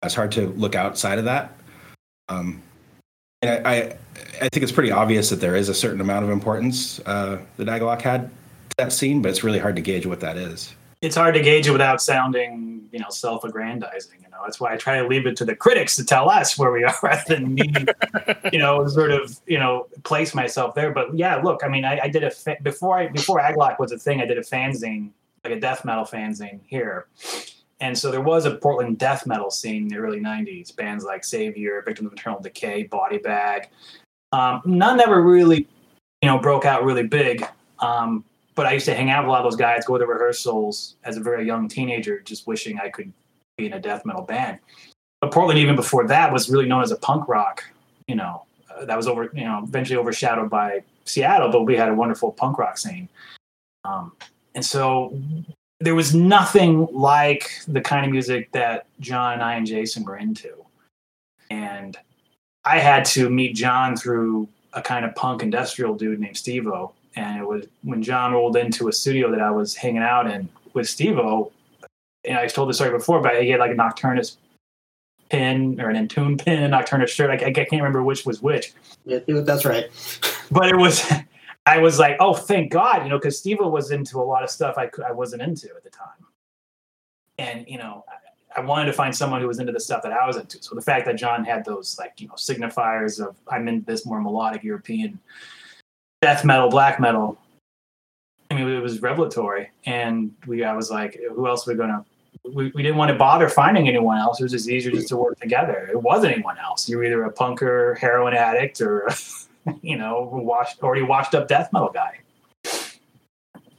It's 0.03 0.15
hard 0.15 0.33
to 0.33 0.49
look 0.49 0.75
outside 0.75 1.19
of 1.19 1.27
that. 1.27 1.53
Um, 2.29 2.63
and 3.43 3.67
I, 3.67 3.71
I, 3.71 3.77
I 4.41 4.49
think 4.49 4.63
it's 4.63 4.73
pretty 4.73 4.91
obvious 4.91 5.31
that 5.31 5.41
there 5.41 5.57
is 5.57 5.69
a 5.69 5.75
certain 5.75 6.01
amount 6.01 6.25
of 6.25 6.31
importance 6.31 7.01
uh, 7.01 7.41
that 7.59 7.67
Agalloch 7.67 8.01
had 8.01 8.31
to 8.71 8.77
that 8.79 8.93
scene, 8.93 9.21
but 9.23 9.29
it's 9.29 9.45
really 9.45 9.59
hard 9.59 9.77
to 9.77 9.83
gauge 9.83 10.07
what 10.07 10.21
that 10.21 10.37
is. 10.37 10.75
It's 11.03 11.17
hard 11.17 11.35
to 11.35 11.43
gauge 11.43 11.67
it 11.67 11.73
without 11.73 12.01
sounding, 12.01 12.89
you 12.93 12.99
know, 12.99 13.11
self-aggrandizing. 13.11 14.24
That's 14.45 14.61
why 14.61 14.73
I 14.73 14.77
try 14.77 14.99
to 14.99 15.07
leave 15.07 15.27
it 15.27 15.37
to 15.39 15.45
the 15.45 15.57
critics 15.57 15.97
to 15.97 16.05
tell 16.05 16.31
us 16.31 16.59
where 16.59 16.71
we 16.71 16.85
are 16.85 16.95
rather 17.03 17.35
than 17.35 17.55
me, 17.55 17.73
you 18.53 18.59
know, 18.59 18.87
sort 18.87 19.11
of, 19.11 19.39
you 19.47 19.59
know, 19.59 19.87
place 20.05 20.35
myself 20.35 20.75
there. 20.75 20.93
But 20.93 21.17
yeah, 21.17 21.37
look, 21.37 21.63
I 21.65 21.69
mean, 21.69 21.85
I, 21.85 22.01
I 22.05 22.09
did 22.09 22.25
a 22.25 22.31
fa- 22.31 22.57
before 22.63 22.99
I 22.99 23.09
before 23.09 23.41
Agalloch 23.41 23.79
was 23.79 23.93
a 23.93 23.99
thing. 23.99 24.21
I 24.21 24.27
did 24.27 24.39
a 24.39 24.43
fanzine, 24.43 25.11
like 25.43 25.53
a 25.53 25.61
death 25.61 25.85
metal 25.85 26.05
fanzine 26.05 26.61
here, 26.67 27.07
and 27.81 27.97
so 27.97 28.11
there 28.11 28.21
was 28.21 28.45
a 28.45 28.55
Portland 28.57 28.99
death 28.99 29.27
metal 29.27 29.51
scene 29.51 29.85
in 29.85 29.89
the 29.89 29.97
early 29.97 30.21
'90s. 30.21 30.75
Bands 30.75 31.05
like 31.05 31.25
Savior, 31.25 31.83
Victim 31.85 32.07
of 32.07 32.13
Eternal 32.13 32.41
Decay, 32.41 32.85
Body 32.85 33.19
Bag. 33.19 33.69
Um, 34.33 34.63
none 34.65 34.99
were 35.09 35.23
really, 35.23 35.69
you 36.23 36.29
know, 36.29 36.39
broke 36.39 36.65
out 36.65 36.85
really 36.85 37.07
big. 37.07 37.47
Um, 37.79 38.25
but 38.55 38.67
I 38.67 38.73
used 38.73 38.87
to 38.87 38.95
hang 38.95 39.11
out 39.11 39.25
with 39.25 39.29
a 39.29 39.33
lot 39.33 39.45
of 39.45 39.51
those 39.51 39.59
guys, 39.59 39.85
go 39.85 39.99
to 39.99 40.07
rehearsals 40.07 40.97
as 41.05 41.17
a 41.17 41.21
very 41.21 41.47
young 41.47 41.69
teenager, 41.69 42.21
just 42.21 42.47
wishing 42.47 42.79
I 42.79 42.89
could 42.89 43.13
be 43.57 43.67
in 43.67 43.73
a 43.75 43.81
death 43.81 44.05
metal 44.05 44.23
band. 44.23 44.59
But 45.21 45.33
Portland, 45.33 45.59
even 45.59 45.77
before 45.77 46.07
that, 46.09 46.33
was 46.33 46.51
really 46.51 46.67
known 46.67 46.83
as 46.83 46.91
a 46.91 46.97
punk 46.97 47.29
rock. 47.29 47.65
You 48.09 48.17
know, 48.17 48.45
uh, 48.75 48.85
that 48.85 48.97
was 48.97 49.07
over, 49.07 49.31
you 49.35 49.45
know, 49.45 49.63
eventually 49.63 49.97
overshadowed 49.97 50.51
by 50.51 50.83
Seattle, 51.05 51.51
but 51.51 51.63
we 51.63 51.77
had 51.77 51.89
a 51.89 51.95
wonderful 51.95 52.33
punk 52.33 52.59
rock 52.59 52.79
scene. 52.79 53.09
Um, 53.85 54.13
and 54.55 54.65
so 54.65 55.19
there 55.81 55.95
was 55.95 56.15
nothing 56.15 56.87
like 56.93 57.51
the 57.69 57.81
kind 57.81 58.05
of 58.07 58.13
music 58.13 58.51
that 58.53 58.87
John 59.01 59.35
and 59.35 59.43
I 59.43 59.55
and 59.55 59.67
Jason 59.67 60.05
were 60.05 60.17
into. 60.17 60.65
And 61.51 61.97
I 62.65 62.79
had 62.79 63.05
to 63.07 63.29
meet 63.29 63.55
John 63.55 63.97
through 63.97 64.49
a 64.73 64.83
kind 64.83 65.05
of 65.05 65.15
punk 65.15 65.43
industrial 65.43 65.95
dude 65.95 66.21
named 66.21 66.37
Stevo. 66.37 66.93
And 67.17 67.41
it 67.41 67.47
was 67.47 67.67
when 67.83 68.03
John 68.03 68.33
rolled 68.33 68.57
into 68.57 68.89
a 68.89 68.93
studio 68.93 69.31
that 69.31 69.41
I 69.41 69.51
was 69.51 69.75
hanging 69.75 70.03
out 70.03 70.31
in 70.31 70.49
with 70.73 70.87
Stevo. 70.87 71.51
And 72.25 72.39
I 72.39 72.47
told 72.47 72.69
the 72.69 72.75
story 72.75 72.91
before, 72.91 73.21
but 73.21 73.43
he 73.43 73.51
had 73.51 73.61
like 73.61 73.71
a 73.71 73.75
Nocturnus 73.75 74.37
pin 75.31 75.81
or 75.81 75.91
an 75.91 76.09
Entune 76.09 76.43
pin, 76.43 76.71
Nocturnus 76.71 77.09
shirt. 77.09 77.31
I, 77.31 77.47
I 77.47 77.53
can't 77.53 77.73
remember 77.73 78.03
which 78.03 78.25
was 78.25 78.43
which. 78.43 78.73
Yeah, 79.05 79.21
that's 79.27 79.65
right. 79.65 79.87
But 80.51 80.69
it 80.69 80.77
was, 80.77 81.05
I 81.67 81.79
was 81.79 81.99
like, 81.99 82.17
oh, 82.21 82.35
thank 82.35 82.71
God, 82.71 83.05
you 83.05 83.09
know, 83.09 83.19
because 83.19 83.43
Stevo 83.43 83.71
was 83.71 83.91
into 83.91 84.19
a 84.19 84.23
lot 84.23 84.43
of 84.43 84.51
stuff 84.51 84.77
I, 84.77 84.91
I 85.07 85.13
wasn't 85.13 85.43
into 85.43 85.69
at 85.75 85.83
the 85.83 85.91
time. 85.91 86.09
And, 87.39 87.67
you 87.69 87.79
know, 87.79 88.05
I, 88.09 88.61
I 88.61 88.65
wanted 88.65 88.87
to 88.87 88.93
find 88.93 89.15
someone 89.15 89.41
who 89.41 89.49
was 89.49 89.59
into 89.59 89.73
the 89.73 89.81
stuff 89.81 90.03
that 90.03 90.13
I 90.13 90.27
was 90.27 90.37
into. 90.37 90.63
So 90.63 90.75
the 90.75 90.83
fact 90.83 91.07
that 91.07 91.17
John 91.17 91.45
had 91.45 91.65
those, 91.65 91.99
like, 91.99 92.13
you 92.19 92.29
know, 92.29 92.35
signifiers 92.35 93.21
of 93.21 93.37
I'm 93.49 93.67
into 93.67 93.85
this 93.85 94.07
more 94.07 94.21
melodic 94.21 94.63
European 94.63 95.19
death 96.23 96.45
metal, 96.45 96.71
black 96.71 97.01
metal. 97.01 97.39
I 98.51 98.55
mean, 98.55 98.69
it 98.69 98.81
was 98.81 99.03
revelatory. 99.03 99.71
And 99.87 100.33
we, 100.47 100.65
I 100.65 100.75
was 100.75 100.91
like, 100.91 101.19
who 101.35 101.49
else 101.49 101.67
are 101.67 101.73
we 101.73 101.77
going 101.77 101.89
to 101.89 102.05
we, 102.45 102.71
we 102.75 102.83
didn't 102.83 102.97
want 102.97 103.11
to 103.11 103.17
bother 103.17 103.49
finding 103.49 103.89
anyone 103.89 104.19
else. 104.19 104.41
It 104.41 104.45
was 104.45 104.53
just 104.53 104.69
easier 104.69 104.93
just 104.93 105.09
to 105.09 105.17
work 105.17 105.41
together. 105.41 105.89
It 105.91 106.01
wasn't 106.01 106.35
anyone 106.35 106.59
else. 106.59 106.89
You 106.89 106.99
were 106.99 107.05
either 107.05 107.25
a 107.25 107.33
punker, 107.33 107.97
heroin 107.99 108.35
addict, 108.35 108.81
or 108.81 109.09
you 109.83 109.97
know, 109.97 110.29
washed 110.33 110.83
already 110.83 111.03
washed 111.03 111.35
up 111.35 111.49
death 111.49 111.73
metal 111.73 111.91
guy. 111.93 112.21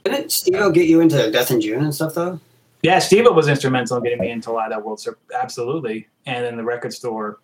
Didn't 0.03 0.31
Steve 0.31 0.73
get 0.73 0.87
you 0.87 1.01
into 1.01 1.31
Death 1.31 1.49
in 1.49 1.59
June 1.59 1.83
and 1.83 1.93
stuff 1.93 2.13
though? 2.13 2.39
Yeah, 2.83 2.99
Steve 2.99 3.25
was 3.31 3.47
instrumental 3.47 3.97
in 3.97 4.03
getting 4.03 4.19
me 4.19 4.29
into 4.29 4.51
a 4.51 4.53
lot 4.53 4.65
of 4.65 4.77
that 4.77 4.85
world. 4.85 4.99
So 4.99 5.15
absolutely. 5.33 6.07
And 6.27 6.45
then 6.45 6.57
the 6.57 6.63
record 6.63 6.93
store 6.93 7.39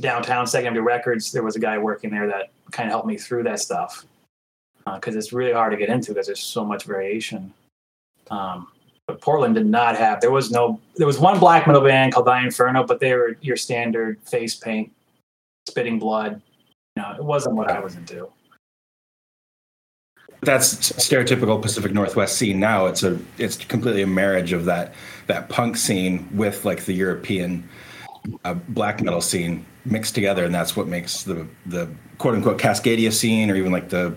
downtown, 0.00 0.46
Second 0.46 0.68
Avenue 0.68 0.82
Records, 0.82 1.30
there 1.32 1.42
was 1.42 1.56
a 1.56 1.60
guy 1.60 1.76
working 1.76 2.10
there 2.10 2.26
that 2.26 2.50
kind 2.70 2.88
of 2.88 2.92
helped 2.92 3.06
me 3.06 3.18
through 3.18 3.42
that 3.42 3.60
stuff 3.60 4.06
because 4.94 5.16
it's 5.16 5.34
really 5.34 5.52
hard 5.52 5.72
to 5.72 5.76
get 5.76 5.90
into 5.90 6.12
because 6.12 6.26
there's 6.26 6.40
so 6.40 6.64
much 6.64 6.84
variation. 6.84 7.52
Um, 8.30 8.68
but 9.08 9.22
Portland 9.22 9.54
did 9.54 9.66
not 9.66 9.96
have. 9.96 10.20
There 10.20 10.30
was 10.30 10.52
no. 10.52 10.78
There 10.96 11.06
was 11.06 11.18
one 11.18 11.40
black 11.40 11.66
metal 11.66 11.82
band 11.82 12.12
called 12.12 12.26
Die 12.26 12.44
Inferno, 12.44 12.84
but 12.84 13.00
they 13.00 13.14
were 13.14 13.36
your 13.40 13.56
standard 13.56 14.20
face 14.22 14.54
paint, 14.54 14.92
spitting 15.66 15.98
blood. 15.98 16.40
You 16.94 17.02
know, 17.02 17.14
it 17.16 17.24
wasn't 17.24 17.56
what 17.56 17.70
I 17.70 17.80
was 17.80 17.96
into. 17.96 18.28
That's 20.42 20.92
stereotypical 20.92 21.60
Pacific 21.60 21.92
Northwest 21.92 22.36
scene 22.36 22.60
now. 22.60 22.86
It's 22.86 23.02
a 23.02 23.18
it's 23.38 23.56
completely 23.56 24.02
a 24.02 24.06
marriage 24.06 24.52
of 24.52 24.66
that 24.66 24.94
that 25.26 25.48
punk 25.48 25.78
scene 25.78 26.28
with 26.36 26.66
like 26.66 26.84
the 26.84 26.92
European 26.92 27.66
uh, 28.44 28.54
black 28.54 29.02
metal 29.02 29.22
scene 29.22 29.64
mixed 29.86 30.14
together, 30.14 30.44
and 30.44 30.54
that's 30.54 30.76
what 30.76 30.86
makes 30.86 31.22
the 31.22 31.46
the 31.64 31.88
quote 32.18 32.34
unquote 32.34 32.58
Cascadia 32.58 33.10
scene 33.10 33.50
or 33.50 33.56
even 33.56 33.72
like 33.72 33.88
the 33.88 34.14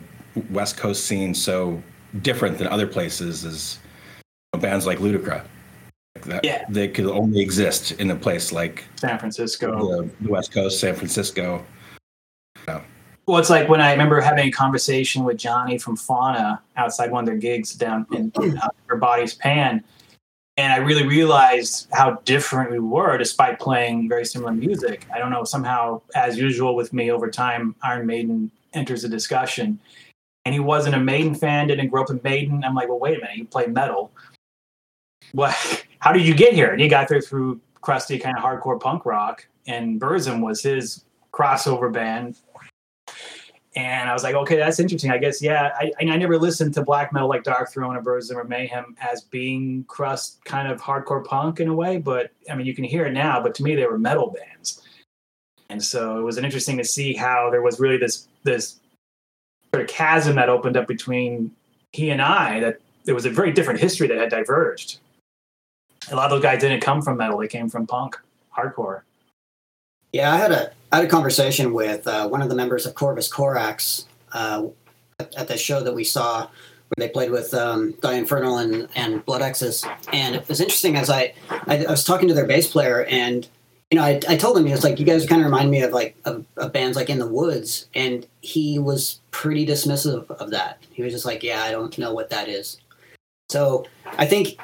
West 0.49 0.75
Coast 0.75 1.05
scene 1.05 1.33
so 1.33 1.81
different 2.21 2.57
than 2.57 2.67
other 2.67 2.87
places. 2.87 3.45
Is 3.45 3.79
bands 4.61 4.85
like 4.85 4.99
Ludicra. 4.99 5.43
Like 6.15 6.25
that, 6.25 6.43
Yeah. 6.45 6.65
they 6.69 6.87
could 6.87 7.05
only 7.07 7.41
exist 7.41 7.93
in 7.93 8.11
a 8.11 8.15
place 8.15 8.51
like 8.51 8.83
San 8.95 9.17
Francisco. 9.17 10.03
the, 10.21 10.29
West 10.29 10.51
Coast, 10.51 10.79
San 10.79 10.95
Francisco. 10.95 11.65
Well, 13.27 13.37
it's 13.37 13.49
like 13.49 13.69
when 13.69 13.79
I 13.81 13.91
remember 13.91 14.19
having 14.19 14.47
a 14.47 14.51
conversation 14.51 15.23
with 15.23 15.37
Johnny 15.37 15.77
from 15.77 15.95
Fauna 15.95 16.61
outside 16.75 17.11
one 17.11 17.23
of 17.23 17.27
their 17.27 17.37
gigs 17.37 17.73
down 17.75 18.05
in 18.11 18.31
uh, 18.35 18.67
Her 18.87 18.97
Body's 18.97 19.35
Pan, 19.35 19.83
and 20.57 20.73
I 20.73 20.77
really 20.77 21.07
realized 21.07 21.87
how 21.93 22.19
different 22.25 22.71
we 22.71 22.79
were 22.79 23.17
despite 23.17 23.59
playing 23.59 24.09
very 24.09 24.25
similar 24.25 24.51
music. 24.51 25.05
I 25.13 25.17
don't 25.19 25.29
know, 25.31 25.43
somehow, 25.43 26.01
as 26.15 26.37
usual 26.37 26.75
with 26.75 26.93
me 26.93 27.09
over 27.11 27.29
time, 27.29 27.73
Iron 27.83 28.05
Maiden 28.05 28.51
enters 28.73 29.03
the 29.03 29.09
discussion. 29.09 29.79
And 30.45 30.53
he 30.53 30.59
wasn't 30.59 30.95
a 30.95 30.99
Maiden 30.99 31.35
fan, 31.35 31.67
didn't 31.67 31.89
grow 31.89 32.01
up 32.01 32.09
in 32.09 32.19
Maiden. 32.23 32.63
I'm 32.63 32.73
like, 32.73 32.89
well, 32.89 32.99
wait 32.99 33.17
a 33.17 33.21
minute, 33.21 33.37
you 33.37 33.45
play 33.45 33.67
metal. 33.67 34.11
What? 35.33 35.85
How 35.99 36.11
did 36.11 36.25
you 36.25 36.33
get 36.33 36.53
here? 36.53 36.71
And 36.71 36.81
he 36.81 36.87
got 36.87 37.07
there 37.07 37.21
through 37.21 37.61
crusty 37.81 38.17
kind 38.17 38.35
of 38.35 38.43
hardcore 38.43 38.79
punk 38.79 39.05
rock, 39.05 39.47
and 39.67 40.01
Burzum 40.01 40.41
was 40.41 40.63
his 40.63 41.05
crossover 41.31 41.93
band 41.93 42.37
and 43.75 44.09
I 44.09 44.13
was 44.13 44.23
like, 44.23 44.35
okay, 44.35 44.57
that's 44.57 44.79
interesting. 44.79 45.11
I 45.11 45.17
guess, 45.17 45.41
yeah. 45.41 45.71
I, 45.79 45.91
I 45.99 46.03
never 46.03 46.37
listened 46.37 46.73
to 46.73 46.83
black 46.83 47.13
metal 47.13 47.29
like 47.29 47.43
Darkthrone 47.43 47.95
or 47.95 48.01
Burzum 48.01 48.35
or 48.35 48.43
Mayhem 48.43 48.97
as 48.99 49.21
being 49.21 49.85
crust 49.85 50.43
kind 50.43 50.69
of 50.69 50.81
hardcore 50.81 51.23
punk 51.23 51.61
in 51.61 51.69
a 51.69 51.73
way. 51.73 51.97
But 51.97 52.31
I 52.49 52.55
mean, 52.55 52.65
you 52.65 52.75
can 52.75 52.83
hear 52.83 53.05
it 53.05 53.13
now. 53.13 53.41
But 53.41 53.55
to 53.55 53.63
me, 53.63 53.75
they 53.75 53.85
were 53.85 53.97
metal 53.97 54.35
bands, 54.35 54.85
and 55.69 55.81
so 55.81 56.19
it 56.19 56.23
was 56.23 56.37
interesting 56.37 56.77
to 56.77 56.83
see 56.83 57.13
how 57.13 57.49
there 57.49 57.61
was 57.61 57.79
really 57.79 57.97
this 57.97 58.27
this 58.43 58.79
sort 59.73 59.83
of 59.83 59.89
chasm 59.89 60.35
that 60.35 60.49
opened 60.49 60.75
up 60.75 60.87
between 60.87 61.51
he 61.93 62.09
and 62.09 62.21
I. 62.21 62.59
That 62.59 62.79
there 63.05 63.15
was 63.15 63.25
a 63.25 63.29
very 63.29 63.53
different 63.53 63.79
history 63.79 64.07
that 64.07 64.17
had 64.17 64.29
diverged. 64.29 64.99
A 66.11 66.15
lot 66.15 66.25
of 66.25 66.31
those 66.31 66.43
guys 66.43 66.61
didn't 66.61 66.81
come 66.81 67.01
from 67.01 67.17
metal; 67.17 67.37
they 67.37 67.47
came 67.47 67.69
from 67.69 67.87
punk, 67.87 68.17
hardcore. 68.55 69.01
Yeah, 70.11 70.33
I 70.33 70.37
had 70.37 70.51
a 70.51 70.71
I 70.91 70.97
had 70.97 71.05
a 71.05 71.09
conversation 71.09 71.73
with 71.73 72.05
uh, 72.05 72.27
one 72.27 72.41
of 72.41 72.49
the 72.49 72.55
members 72.55 72.85
of 72.85 72.95
Corvus 72.95 73.29
Corax 73.29 74.05
uh, 74.33 74.67
at, 75.19 75.33
at 75.35 75.47
the 75.47 75.57
show 75.57 75.81
that 75.81 75.93
we 75.93 76.03
saw 76.03 76.47
where 76.95 77.07
they 77.07 77.09
played 77.09 77.31
with 77.31 77.53
um, 77.53 77.93
Die 78.01 78.13
Infernal 78.13 78.57
and, 78.57 78.89
and 78.95 79.23
Blood 79.23 79.41
X's. 79.41 79.85
And 80.11 80.35
it 80.35 80.47
was 80.49 80.59
interesting 80.59 80.97
as 80.97 81.09
I, 81.09 81.33
I 81.49 81.85
I 81.85 81.91
was 81.91 82.03
talking 82.03 82.27
to 82.27 82.33
their 82.33 82.45
bass 82.45 82.69
player 82.69 83.05
and 83.05 83.47
you 83.89 83.97
know 83.97 84.03
I, 84.03 84.19
I 84.27 84.35
told 84.35 84.57
him 84.57 84.65
he 84.65 84.73
was 84.73 84.83
like 84.83 84.99
you 84.99 85.05
guys 85.05 85.25
kind 85.25 85.41
of 85.41 85.45
remind 85.45 85.71
me 85.71 85.81
of 85.81 85.93
like 85.93 86.17
of, 86.25 86.45
of 86.57 86.73
bands 86.73 86.97
like 86.97 87.09
In 87.09 87.19
the 87.19 87.27
Woods 87.27 87.87
and 87.95 88.27
he 88.41 88.79
was 88.79 89.21
pretty 89.31 89.65
dismissive 89.65 90.29
of 90.29 90.51
that. 90.51 90.85
He 90.91 91.03
was 91.03 91.13
just 91.13 91.25
like 91.25 91.41
yeah 91.41 91.63
I 91.63 91.71
don't 91.71 91.97
know 91.97 92.13
what 92.13 92.29
that 92.31 92.49
is. 92.49 92.81
So 93.47 93.85
I 94.17 94.25
think 94.25 94.57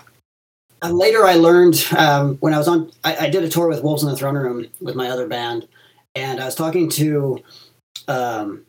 later 0.84 1.26
I 1.26 1.36
learned 1.36 1.86
um, 1.98 2.36
when 2.38 2.54
I 2.54 2.58
was 2.58 2.68
on 2.68 2.92
I, 3.04 3.26
I 3.26 3.30
did 3.30 3.44
a 3.44 3.50
tour 3.50 3.68
with 3.68 3.84
Wolves 3.84 4.04
in 4.04 4.10
the 4.10 4.16
Throne 4.16 4.36
Room 4.36 4.68
with 4.80 4.96
my 4.96 5.10
other 5.10 5.28
band 5.28 5.68
and 6.18 6.40
I 6.40 6.46
was 6.46 6.56
talking 6.56 6.90
to 6.92 7.44
um, 8.08 8.66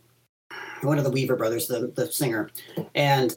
one 0.82 0.98
of 0.98 1.04
the 1.04 1.10
Weaver 1.10 1.36
brothers, 1.36 1.66
the, 1.66 1.92
the 1.94 2.10
singer, 2.12 2.50
and 2.94 3.36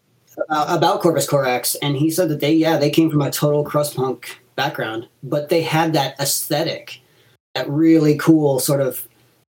uh, 0.49 0.65
about 0.67 1.01
Corvus 1.01 1.27
Corax, 1.27 1.75
and 1.81 1.95
he 1.95 2.09
said 2.11 2.29
that 2.29 2.39
they, 2.39 2.53
yeah, 2.53 2.77
they 2.77 2.89
came 2.89 3.09
from 3.09 3.21
a 3.21 3.31
total 3.31 3.63
crust 3.63 3.95
punk 3.95 4.39
background, 4.55 5.07
but 5.23 5.49
they 5.49 5.61
had 5.61 5.93
that 5.93 6.19
aesthetic, 6.19 7.01
that 7.55 7.69
really 7.69 8.17
cool 8.17 8.59
sort 8.59 8.81
of 8.81 9.07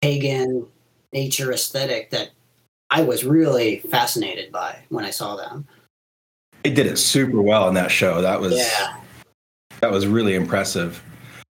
pagan 0.01 0.67
nature 1.13 1.53
aesthetic 1.53 2.11
that 2.11 2.31
I 2.91 3.03
was 3.03 3.25
really 3.25 3.81
fascinated 3.81 4.53
by 4.53 4.79
when 4.89 5.05
I 5.05 5.11
saw 5.11 5.37
them. 5.37 5.67
They 6.63 6.71
did 6.71 6.87
it 6.87 6.97
super 6.97 7.43
well 7.43 7.69
in 7.69 7.75
that 7.75 7.91
show. 7.91 8.21
That 8.23 8.41
was 8.41 8.57
Yeah. 8.57 8.97
That 9.85 9.93
was 9.93 10.07
really 10.07 10.35
impressive. 10.35 11.03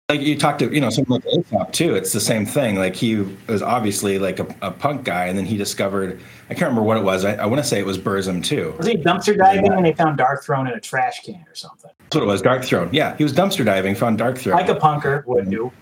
Like 0.07 0.21
you 0.21 0.37
talked 0.37 0.59
to, 0.59 0.73
you 0.73 0.79
know, 0.79 0.89
someone 0.89 1.21
like 1.25 1.45
Aesop 1.45 1.73
too. 1.73 1.95
It's 1.95 2.13
the 2.13 2.21
same 2.21 2.45
thing. 2.45 2.77
Like 2.77 2.95
he 2.95 3.17
was 3.49 3.61
obviously 3.61 4.19
like 4.19 4.39
a, 4.39 4.47
a 4.61 4.71
punk 4.71 5.03
guy, 5.03 5.25
and 5.25 5.37
then 5.37 5.43
he 5.43 5.57
discovered 5.57 6.17
I 6.49 6.53
can't 6.53 6.69
remember 6.69 6.83
what 6.83 6.95
it 6.95 7.03
was. 7.03 7.25
I, 7.25 7.33
I 7.33 7.45
want 7.45 7.61
to 7.61 7.67
say 7.67 7.77
it 7.77 7.85
was 7.85 7.97
Burzum 7.97 8.41
too. 8.41 8.73
Was 8.77 8.87
he 8.87 8.95
dumpster 8.95 9.37
diving 9.37 9.73
and 9.73 9.85
they 9.85 9.91
found 9.91 10.17
Darkthrone 10.17 10.71
in 10.71 10.77
a 10.77 10.79
trash 10.79 11.19
can 11.25 11.43
or 11.45 11.55
something? 11.55 11.91
That's 11.99 12.15
what 12.15 12.23
it 12.23 12.27
was. 12.27 12.41
Darkthrone. 12.41 12.87
Yeah, 12.93 13.17
he 13.17 13.25
was 13.25 13.33
dumpster 13.33 13.65
diving, 13.65 13.95
found 13.95 14.17
Darkthrone. 14.17 14.53
Like 14.53 14.69
a 14.69 14.75
punker 14.75 15.25
would 15.25 15.49
do. 15.49 15.73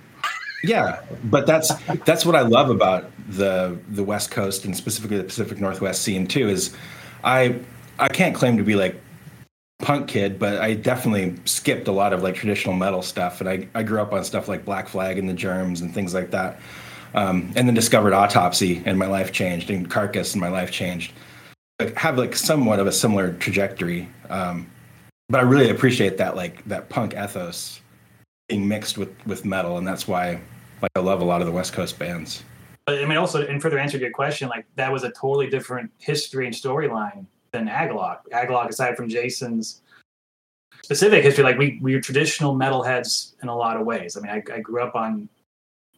Yeah, 0.64 1.02
but 1.26 1.46
that's 1.46 1.72
that's 2.04 2.26
what 2.26 2.36
I 2.36 2.42
love 2.42 2.72
about 2.72 3.12
the 3.28 3.78
the 3.90 4.04
West 4.04 4.32
Coast 4.32 4.66
and 4.66 4.76
specifically 4.76 5.18
the 5.18 5.24
Pacific 5.24 5.60
Northwest 5.60 6.02
scene 6.02 6.26
too. 6.26 6.50
Is 6.50 6.76
I 7.24 7.60
I 8.00 8.08
can't 8.08 8.34
claim 8.34 8.58
to 8.58 8.64
be 8.64 8.74
like 8.74 9.00
punk 9.80 10.08
kid, 10.08 10.38
but 10.38 10.60
I 10.60 10.74
definitely 10.74 11.36
skipped 11.46 11.88
a 11.88 11.92
lot 11.92 12.14
of 12.14 12.22
like 12.22 12.36
traditional 12.36 12.76
metal 12.76 13.02
stuff, 13.02 13.42
and 13.42 13.50
I 13.50 13.68
I 13.74 13.84
grew 13.84 14.00
up 14.02 14.14
on 14.14 14.24
stuff 14.24 14.48
like 14.48 14.64
Black 14.66 14.88
Flag 14.88 15.18
and 15.18 15.28
the 15.28 15.34
Germs 15.34 15.82
and 15.82 15.94
things 15.94 16.14
like 16.14 16.32
that, 16.32 16.60
um, 17.16 17.52
and 17.56 17.68
then 17.68 17.74
discovered 17.74 18.14
Autopsy 18.14 18.84
and 18.86 19.00
my 19.00 19.08
life 19.08 19.32
changed, 19.32 19.70
and 19.70 19.90
Carcass 19.90 20.34
and 20.34 20.42
my 20.42 20.50
life 20.50 20.72
changed. 20.72 21.14
Like 21.80 21.96
have 21.96 22.18
like 22.18 22.36
somewhat 22.36 22.80
of 22.80 22.88
a 22.88 22.92
similar 22.92 23.34
trajectory, 23.34 24.08
um, 24.30 24.70
but 25.30 25.40
I 25.40 25.44
really 25.44 25.70
appreciate 25.70 26.18
that 26.18 26.36
like 26.36 26.64
that 26.66 26.90
punk 26.90 27.16
ethos 27.16 27.82
being 28.50 28.68
mixed 28.68 28.98
with 28.98 29.16
with 29.26 29.46
metal, 29.46 29.78
and 29.78 29.88
that's 29.88 30.08
why 30.08 30.42
like 30.82 30.92
I 30.96 31.00
love 31.00 31.22
a 31.22 31.26
lot 31.26 31.40
of 31.42 31.48
the 31.48 31.54
West 31.54 31.72
Coast 31.74 31.98
bands. 31.98 32.44
I 32.88 33.06
mean, 33.06 33.18
also, 33.18 33.46
in 33.46 33.60
further 33.60 33.78
answer 33.78 33.98
to 33.98 34.04
your 34.04 34.12
question, 34.12 34.50
like 34.50 34.66
that 34.76 34.92
was 34.92 35.04
a 35.04 35.12
totally 35.12 35.48
different 35.48 35.92
history 36.00 36.48
and 36.48 36.56
storyline 36.56 37.28
than 37.52 37.68
Agalloch. 37.68 38.20
Agalloch, 38.32 38.70
aside 38.70 38.96
from 38.96 39.10
Jason's 39.10 39.82
specific 40.84 41.24
history, 41.24 41.44
like 41.44 41.58
we 41.58 41.80
we 41.82 41.96
were 41.96 42.02
traditional 42.02 42.56
metalheads 42.56 43.34
in 43.42 43.50
a 43.50 43.56
lot 43.56 43.78
of 43.78 43.86
ways. 43.86 44.18
I 44.18 44.22
mean, 44.22 44.32
I, 44.32 44.44
I 44.54 44.60
grew 44.60 44.82
up 44.82 44.96
on 44.96 45.30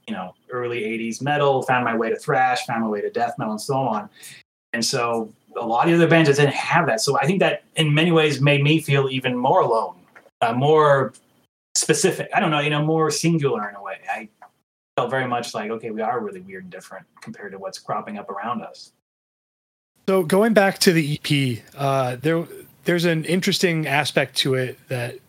you 0.07 0.13
know 0.13 0.33
early 0.49 0.81
'80s 0.81 1.21
metal, 1.21 1.61
found 1.63 1.85
my 1.85 1.95
way 1.95 2.09
to 2.09 2.15
thrash, 2.15 2.65
found 2.65 2.83
my 2.83 2.89
way 2.89 3.01
to 3.01 3.09
death 3.09 3.35
metal, 3.37 3.53
and 3.53 3.61
so 3.61 3.75
on. 3.75 4.09
And 4.73 4.83
so 4.83 5.33
a 5.55 5.65
lot 5.65 5.85
of 5.85 5.91
the 5.91 5.95
other 5.95 6.07
bands 6.09 6.29
that 6.29 6.37
didn't 6.37 6.55
have 6.55 6.87
that. 6.87 7.01
So 7.01 7.17
I 7.19 7.25
think 7.25 7.39
that 7.39 7.63
in 7.75 7.93
many 7.93 8.11
ways 8.11 8.41
made 8.41 8.63
me 8.63 8.79
feel 8.79 9.09
even 9.09 9.35
more 9.35 9.61
alone, 9.61 9.95
uh, 10.41 10.53
more 10.53 11.13
specific. 11.75 12.29
I 12.33 12.39
don't 12.39 12.51
know, 12.51 12.59
you 12.59 12.69
know, 12.69 12.83
more 12.83 13.11
singular 13.11 13.69
in 13.69 13.75
a 13.75 13.81
way. 13.81 13.99
I 14.09 14.29
felt 14.95 15.09
very 15.09 15.27
much 15.27 15.53
like, 15.53 15.71
okay, 15.71 15.91
we 15.91 16.01
are 16.01 16.19
really 16.19 16.41
weird 16.41 16.63
and 16.63 16.71
different 16.71 17.05
compared 17.21 17.51
to 17.51 17.57
what's 17.57 17.79
cropping 17.79 18.17
up 18.17 18.29
around 18.29 18.61
us. 18.61 18.93
So 20.07 20.23
going 20.23 20.53
back 20.53 20.79
to 20.79 20.91
the 20.93 21.19
EP, 21.23 21.63
uh, 21.77 22.17
there 22.21 22.43
there's 22.85 23.05
an 23.05 23.23
interesting 23.25 23.87
aspect 23.87 24.35
to 24.37 24.55
it 24.55 24.77
that 24.89 25.19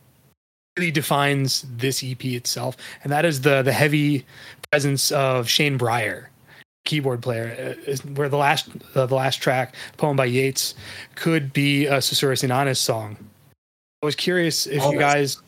really 0.78 0.90
defines 0.90 1.66
this 1.76 2.02
EP 2.02 2.24
itself, 2.24 2.76
and 3.04 3.12
that 3.12 3.24
is 3.24 3.42
the 3.42 3.62
the 3.62 3.72
heavy 3.72 4.24
presence 4.70 5.12
of 5.12 5.48
Shane 5.48 5.78
Breyer, 5.78 6.26
keyboard 6.84 7.22
player. 7.22 7.76
uh, 7.86 7.96
Where 8.14 8.28
the 8.28 8.38
last 8.38 8.70
uh, 8.94 9.06
the 9.06 9.14
last 9.14 9.36
track, 9.42 9.74
poem 9.98 10.16
by 10.16 10.24
Yeats, 10.24 10.74
could 11.14 11.52
be 11.52 11.86
a 11.86 11.98
Susurrus 11.98 12.42
Inanis 12.42 12.78
song. 12.78 13.16
I 14.02 14.06
was 14.06 14.16
curious 14.16 14.66
if 14.66 14.82
you 14.84 14.98
guys 14.98 15.36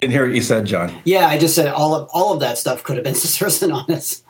Didn't 0.00 0.12
hear 0.12 0.26
what 0.26 0.34
you 0.34 0.40
said, 0.40 0.64
John. 0.64 0.92
Yeah, 1.04 1.28
I 1.28 1.38
just 1.38 1.54
said 1.54 1.68
all 1.68 1.94
of 1.94 2.08
all 2.12 2.32
of 2.32 2.40
that 2.40 2.56
stuff 2.58 2.82
could 2.82 2.96
have 2.96 3.04
been 3.04 3.14
Susurrus 3.22 3.62
Inanis. 3.68 4.22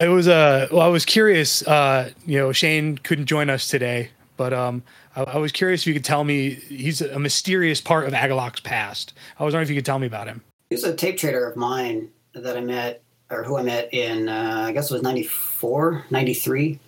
It 0.00 0.08
was 0.08 0.28
uh 0.28 0.68
well 0.70 0.82
I 0.82 0.88
was 0.88 1.04
curious 1.04 1.66
uh 1.66 2.10
you 2.26 2.38
know 2.38 2.52
Shane 2.52 2.98
couldn't 2.98 3.26
join 3.26 3.50
us 3.50 3.68
today 3.68 4.10
but 4.36 4.52
um 4.52 4.82
I, 5.14 5.22
I 5.22 5.36
was 5.38 5.52
curious 5.52 5.82
if 5.82 5.86
you 5.86 5.94
could 5.94 6.04
tell 6.04 6.24
me 6.24 6.50
he's 6.50 7.00
a 7.00 7.18
mysterious 7.18 7.80
part 7.80 8.06
of 8.06 8.14
Agalloch's 8.14 8.60
past. 8.60 9.12
I 9.38 9.44
was 9.44 9.52
wondering 9.52 9.66
if 9.66 9.70
you 9.70 9.76
could 9.76 9.86
tell 9.86 9.98
me 9.98 10.06
about 10.06 10.26
him. 10.26 10.42
He 10.70 10.76
was 10.76 10.84
a 10.84 10.94
tape 10.94 11.18
trader 11.18 11.46
of 11.46 11.56
mine 11.56 12.10
that 12.34 12.56
I 12.56 12.60
met, 12.60 13.02
or 13.30 13.42
who 13.42 13.58
I 13.58 13.62
met 13.62 13.92
in, 13.92 14.28
uh, 14.28 14.64
I 14.66 14.72
guess 14.72 14.90
it 14.90 14.94
was 14.94 15.02
94, 15.02 16.04
93. 16.10 16.78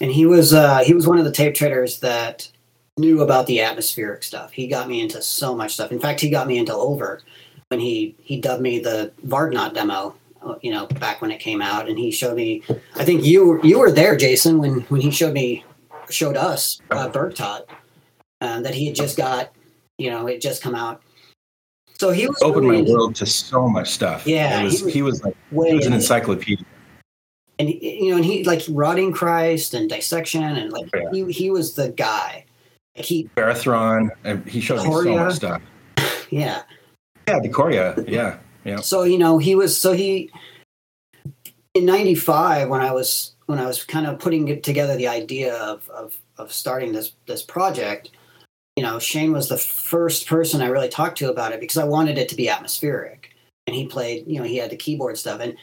And 0.00 0.10
he 0.10 0.24
was 0.24 0.54
uh, 0.54 0.78
he 0.78 0.94
was 0.94 1.06
one 1.06 1.18
of 1.18 1.24
the 1.24 1.32
tape 1.32 1.54
traders 1.54 2.00
that 2.00 2.50
knew 2.96 3.20
about 3.20 3.46
the 3.46 3.60
atmospheric 3.60 4.22
stuff. 4.22 4.52
He 4.52 4.66
got 4.66 4.88
me 4.88 5.00
into 5.00 5.20
so 5.20 5.54
much 5.54 5.74
stuff. 5.74 5.92
In 5.92 6.00
fact, 6.00 6.20
he 6.20 6.30
got 6.30 6.46
me 6.46 6.58
into 6.58 6.72
Ulver 6.72 7.22
when 7.68 7.80
he 7.80 8.16
he 8.20 8.40
dubbed 8.40 8.62
me 8.62 8.78
the 8.78 9.12
Vargnatt 9.26 9.74
demo. 9.74 10.14
You 10.62 10.72
know, 10.72 10.86
back 10.86 11.20
when 11.20 11.30
it 11.30 11.38
came 11.38 11.60
out, 11.62 11.88
and 11.88 11.98
he 11.98 12.10
showed 12.10 12.36
me. 12.36 12.62
I 12.96 13.04
think 13.04 13.24
you 13.24 13.44
were 13.46 13.64
you 13.66 13.78
were 13.78 13.90
there, 13.90 14.16
Jason, 14.16 14.58
when 14.58 14.80
when 14.82 15.00
he 15.00 15.10
showed 15.10 15.32
me 15.34 15.64
showed 16.10 16.36
us 16.36 16.80
uh, 16.90 17.08
Bergtatt, 17.10 17.62
um, 18.40 18.62
that 18.62 18.74
he 18.74 18.86
had 18.86 18.94
just 18.94 19.16
got. 19.16 19.52
You 19.98 20.10
know, 20.10 20.26
it 20.28 20.40
just 20.40 20.62
come 20.62 20.74
out. 20.76 21.02
So 21.98 22.10
he 22.12 22.28
was 22.28 22.40
Opened 22.42 22.66
my 22.66 22.70
really 22.74 22.80
into- 22.82 22.92
world 22.92 23.14
to 23.16 23.26
so 23.26 23.68
much 23.68 23.90
stuff. 23.90 24.24
Yeah, 24.26 24.60
it 24.60 24.64
was, 24.64 24.78
he 24.78 24.84
was 24.84 24.94
he 24.94 25.02
was 25.02 25.22
like 25.24 25.36
way 25.50 25.70
he 25.70 25.74
was 25.76 25.86
an 25.86 25.92
encyclopedia. 25.92 26.64
and 27.58 27.68
you 27.68 28.10
know, 28.10 28.16
and 28.16 28.24
he 28.24 28.44
like 28.44 28.62
rotting 28.70 29.12
Christ 29.12 29.74
and 29.74 29.88
dissection, 29.90 30.44
and 30.44 30.72
like 30.72 30.88
Yeah. 30.94 31.10
he 31.12 31.32
he 31.32 31.50
was 31.50 31.74
the 31.74 31.88
guy. 31.90 32.44
Like 32.96 33.04
he, 33.04 33.28
Barathrum, 33.36 34.10
and 34.24 34.48
he 34.48 34.60
showed 34.60 34.76
me 34.78 34.84
so 34.84 34.90
Coria. 34.90 35.16
much 35.16 35.34
stuff. 35.34 35.62
yeah. 36.30 36.62
Yeah, 37.26 37.40
Decoryah. 37.40 38.08
Yeah, 38.08 38.38
So 38.80 39.04
you 39.04 39.18
know, 39.18 39.38
he 39.38 39.54
was 39.54 39.78
so 39.78 39.92
he 39.92 40.30
in 41.74 41.86
'95 41.86 42.68
when 42.68 42.80
I 42.80 42.92
was 42.92 43.34
when 43.46 43.58
I 43.58 43.66
was 43.66 43.82
kind 43.84 44.06
of 44.06 44.18
putting 44.18 44.60
together 44.62 44.96
the 44.96 45.08
idea 45.08 45.54
of 45.56 45.88
of 45.88 46.18
of 46.36 46.52
starting 46.52 46.92
this 46.92 47.12
this 47.26 47.42
project. 47.42 48.10
You 48.76 48.84
know, 48.84 48.98
Shane 48.98 49.32
was 49.32 49.48
the 49.48 49.58
first 49.58 50.28
person 50.28 50.62
I 50.62 50.68
really 50.68 50.88
talked 50.88 51.18
to 51.18 51.30
about 51.30 51.52
it 51.52 51.60
because 51.60 51.78
I 51.78 51.84
wanted 51.84 52.16
it 52.16 52.28
to 52.28 52.36
be 52.36 52.48
atmospheric, 52.48 53.34
and 53.66 53.74
he 53.74 53.86
played. 53.86 54.24
You 54.26 54.38
know, 54.38 54.44
he 54.44 54.56
had 54.56 54.70
the 54.70 54.76
keyboard 54.76 55.18
stuff, 55.18 55.40
and 55.40 55.56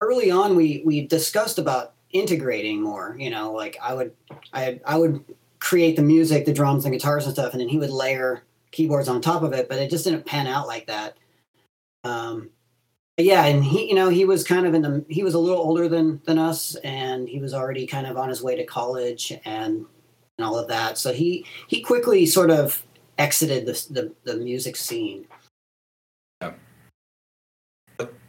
early 0.00 0.30
on 0.30 0.56
we 0.56 0.82
we 0.84 1.06
discussed 1.06 1.58
about 1.58 1.94
integrating 2.10 2.80
more. 2.80 3.16
You 3.18 3.30
know, 3.30 3.52
like 3.52 3.76
I 3.82 3.94
would 3.94 4.12
I 4.52 4.80
I 4.86 4.96
would 4.96 5.24
create 5.58 5.96
the 5.96 6.02
music, 6.02 6.46
the 6.46 6.52
drums, 6.52 6.84
and 6.84 6.92
guitars 6.92 7.24
and 7.24 7.34
stuff, 7.34 7.52
and 7.52 7.60
then 7.60 7.68
he 7.68 7.78
would 7.78 7.90
layer 7.90 8.44
keyboards 8.70 9.08
on 9.08 9.20
top 9.20 9.42
of 9.42 9.52
it. 9.52 9.68
But 9.68 9.78
it 9.78 9.90
just 9.90 10.04
didn't 10.04 10.26
pan 10.26 10.46
out 10.46 10.66
like 10.66 10.86
that. 10.86 11.16
Um, 12.04 12.50
yeah, 13.16 13.46
and 13.46 13.64
he, 13.64 13.88
you 13.88 13.94
know, 13.94 14.08
he 14.08 14.24
was 14.24 14.42
kind 14.44 14.66
of 14.66 14.74
in 14.74 14.82
the 14.82 15.04
he 15.08 15.22
was 15.22 15.34
a 15.34 15.38
little 15.38 15.58
older 15.58 15.88
than 15.88 16.20
than 16.26 16.38
us, 16.38 16.74
and 16.76 17.28
he 17.28 17.38
was 17.40 17.54
already 17.54 17.86
kind 17.86 18.06
of 18.06 18.16
on 18.16 18.28
his 18.28 18.42
way 18.42 18.56
to 18.56 18.64
college 18.64 19.32
and 19.44 19.86
and 20.38 20.46
all 20.46 20.58
of 20.58 20.68
that. 20.68 20.98
So 20.98 21.12
he 21.12 21.46
he 21.68 21.80
quickly 21.80 22.26
sort 22.26 22.50
of 22.50 22.84
exited 23.18 23.66
the 23.66 23.86
the, 23.90 24.14
the 24.24 24.36
music 24.38 24.76
scene. 24.76 25.26
Yeah. 26.40 26.52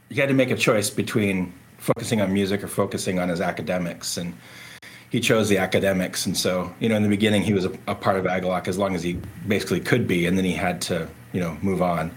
he 0.09 0.19
had 0.19 0.29
to 0.29 0.35
make 0.35 0.51
a 0.51 0.55
choice 0.55 0.89
between 0.89 1.51
focusing 1.77 2.21
on 2.21 2.31
music 2.31 2.63
or 2.63 2.67
focusing 2.67 3.19
on 3.19 3.29
his 3.29 3.41
academics 3.41 4.17
and 4.17 4.33
he 5.09 5.19
chose 5.19 5.49
the 5.49 5.57
academics 5.57 6.25
and 6.25 6.35
so 6.35 6.73
you 6.79 6.89
know 6.89 6.95
in 6.95 7.03
the 7.03 7.09
beginning 7.09 7.43
he 7.43 7.53
was 7.53 7.65
a, 7.65 7.71
a 7.87 7.93
part 7.93 8.17
of 8.17 8.25
agalloch 8.25 8.67
as 8.67 8.77
long 8.77 8.95
as 8.95 9.03
he 9.03 9.13
basically 9.47 9.79
could 9.79 10.07
be 10.07 10.25
and 10.25 10.37
then 10.37 10.45
he 10.45 10.53
had 10.53 10.81
to 10.81 11.07
you 11.33 11.39
know 11.39 11.57
move 11.61 11.81
on 11.81 12.09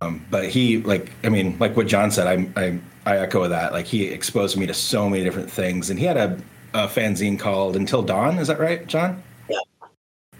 um, 0.00 0.24
but 0.30 0.48
he 0.48 0.78
like 0.78 1.10
i 1.24 1.28
mean 1.28 1.56
like 1.58 1.76
what 1.76 1.86
john 1.86 2.10
said 2.10 2.26
I, 2.26 2.60
I 2.60 2.78
i 3.06 3.18
echo 3.18 3.46
that. 3.48 3.72
Like 3.72 3.86
he 3.86 4.04
exposed 4.04 4.56
me 4.56 4.66
to 4.66 4.74
so 4.74 5.08
many 5.08 5.24
different 5.24 5.50
things. 5.50 5.90
And 5.90 5.98
he 5.98 6.04
had 6.04 6.16
a, 6.16 6.38
a 6.74 6.88
fanzine 6.88 7.38
called 7.38 7.76
until 7.76 8.02
dawn 8.02 8.38
is 8.38 8.48
that 8.48 8.58
right 8.58 8.86
john? 8.86 9.22
Yeah. 9.48 9.58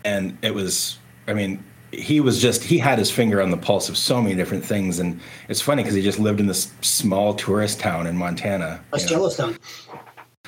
and 0.04 0.38
it 0.42 0.54
was 0.54 0.98
i 1.26 1.34
mean 1.34 1.62
he 1.90 2.20
was 2.20 2.40
just 2.40 2.62
he 2.62 2.78
had 2.78 2.98
his 2.98 3.10
finger 3.10 3.42
on 3.42 3.50
the 3.50 3.56
pulse 3.56 3.88
of 3.90 3.98
so 3.98 4.22
many 4.22 4.34
different 4.34 4.64
things. 4.64 4.98
And 4.98 5.20
it's 5.50 5.60
funny 5.60 5.82
because 5.82 5.94
he 5.94 6.00
just 6.00 6.18
lived 6.18 6.40
in 6.40 6.46
this 6.46 6.72
small 6.80 7.34
tourist 7.34 7.80
town 7.80 8.06
in 8.06 8.16
montana 8.16 8.80
West 8.92 9.10
you 9.10 9.16
know, 9.16 9.20
Yellowstone. 9.20 9.58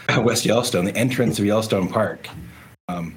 west 0.24 0.44
yellowstone 0.44 0.84
the 0.86 0.96
entrance 0.96 1.38
of 1.38 1.44
yellowstone 1.44 1.88
park. 1.88 2.28
Um, 2.88 3.16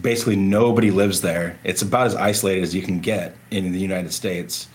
basically 0.00 0.36
nobody 0.36 0.90
lives 0.90 1.20
there. 1.20 1.58
It's 1.64 1.82
about 1.82 2.06
as 2.06 2.14
isolated 2.14 2.62
as 2.62 2.74
you 2.74 2.82
can 2.82 3.00
get 3.00 3.36
in 3.50 3.72
the 3.72 3.78
united 3.78 4.12
states 4.12 4.68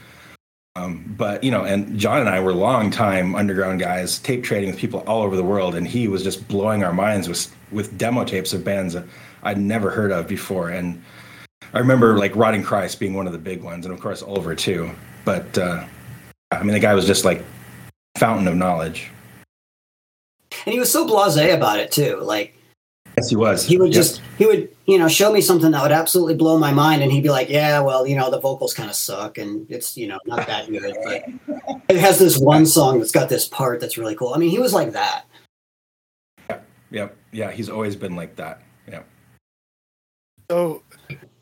um, 0.75 1.13
but 1.17 1.43
you 1.43 1.51
know 1.51 1.65
and 1.65 1.99
john 1.99 2.19
and 2.19 2.29
i 2.29 2.39
were 2.39 2.53
long 2.53 2.89
time 2.89 3.35
underground 3.35 3.79
guys 3.79 4.19
tape 4.19 4.43
trading 4.43 4.69
with 4.69 4.79
people 4.79 5.01
all 5.01 5.21
over 5.21 5.35
the 5.35 5.43
world 5.43 5.75
and 5.75 5.87
he 5.87 6.07
was 6.07 6.23
just 6.23 6.47
blowing 6.47 6.83
our 6.83 6.93
minds 6.93 7.27
with 7.27 7.53
with 7.71 7.97
demo 7.97 8.23
tapes 8.23 8.53
of 8.53 8.63
bands 8.63 8.93
that 8.93 9.05
i'd 9.43 9.57
never 9.57 9.89
heard 9.89 10.11
of 10.11 10.27
before 10.27 10.69
and 10.69 11.01
I 11.73 11.79
remember 11.79 12.17
like 12.17 12.35
Rotting 12.35 12.63
Christ 12.63 12.99
being 12.99 13.13
one 13.13 13.27
of 13.27 13.33
the 13.33 13.39
big 13.39 13.63
ones, 13.63 13.85
and 13.85 13.93
of 13.93 14.01
course 14.01 14.21
Ulver 14.21 14.55
too. 14.55 14.91
But 15.23 15.57
uh, 15.57 15.85
I 16.51 16.63
mean, 16.63 16.73
the 16.73 16.79
guy 16.79 16.93
was 16.93 17.07
just 17.07 17.23
like 17.23 17.43
fountain 18.17 18.47
of 18.47 18.55
knowledge. 18.55 19.09
And 20.65 20.73
he 20.73 20.79
was 20.79 20.91
so 20.91 21.07
blasé 21.07 21.55
about 21.55 21.79
it 21.79 21.91
too. 21.91 22.19
Like 22.21 22.55
Yes, 23.17 23.29
he 23.29 23.35
was. 23.35 23.65
he 23.65 23.77
would 23.77 23.93
Yep. 23.93 23.95
just 23.95 24.21
he 24.37 24.45
would 24.45 24.69
you 24.85 24.97
know 24.97 25.07
show 25.07 25.31
me 25.31 25.41
something 25.41 25.71
that 25.71 25.81
would 25.83 25.91
absolutely 25.91 26.35
blow 26.35 26.57
my 26.57 26.71
mind, 26.71 27.03
and 27.03 27.11
he'd 27.11 27.23
be 27.23 27.29
like, 27.29 27.49
"Yeah, 27.49 27.79
well, 27.81 28.07
you 28.07 28.15
know, 28.15 28.31
the 28.31 28.39
vocals 28.39 28.73
kind 28.73 28.89
of 28.89 28.95
suck, 28.95 29.37
and 29.37 29.65
it's 29.69 29.97
you 29.97 30.07
know 30.07 30.17
not 30.25 30.47
that 30.47 30.69
good, 30.69 30.95
but 31.03 31.23
it 31.89 31.97
has 31.97 32.19
this 32.19 32.37
one 32.37 32.65
song 32.65 32.99
that's 32.99 33.11
got 33.11 33.29
this 33.29 33.47
part 33.47 33.79
that's 33.79 33.97
really 33.97 34.15
cool." 34.15 34.33
I 34.33 34.37
mean, 34.37 34.49
he 34.49 34.59
was 34.59 34.73
like 34.73 34.93
that. 34.93 35.25
Yep. 36.91 37.15
Yeah, 37.31 37.51
he's 37.51 37.69
always 37.69 37.95
been 37.95 38.15
like 38.15 38.35
that. 38.35 38.61
Yeah. 38.87 39.03
So 40.49 40.83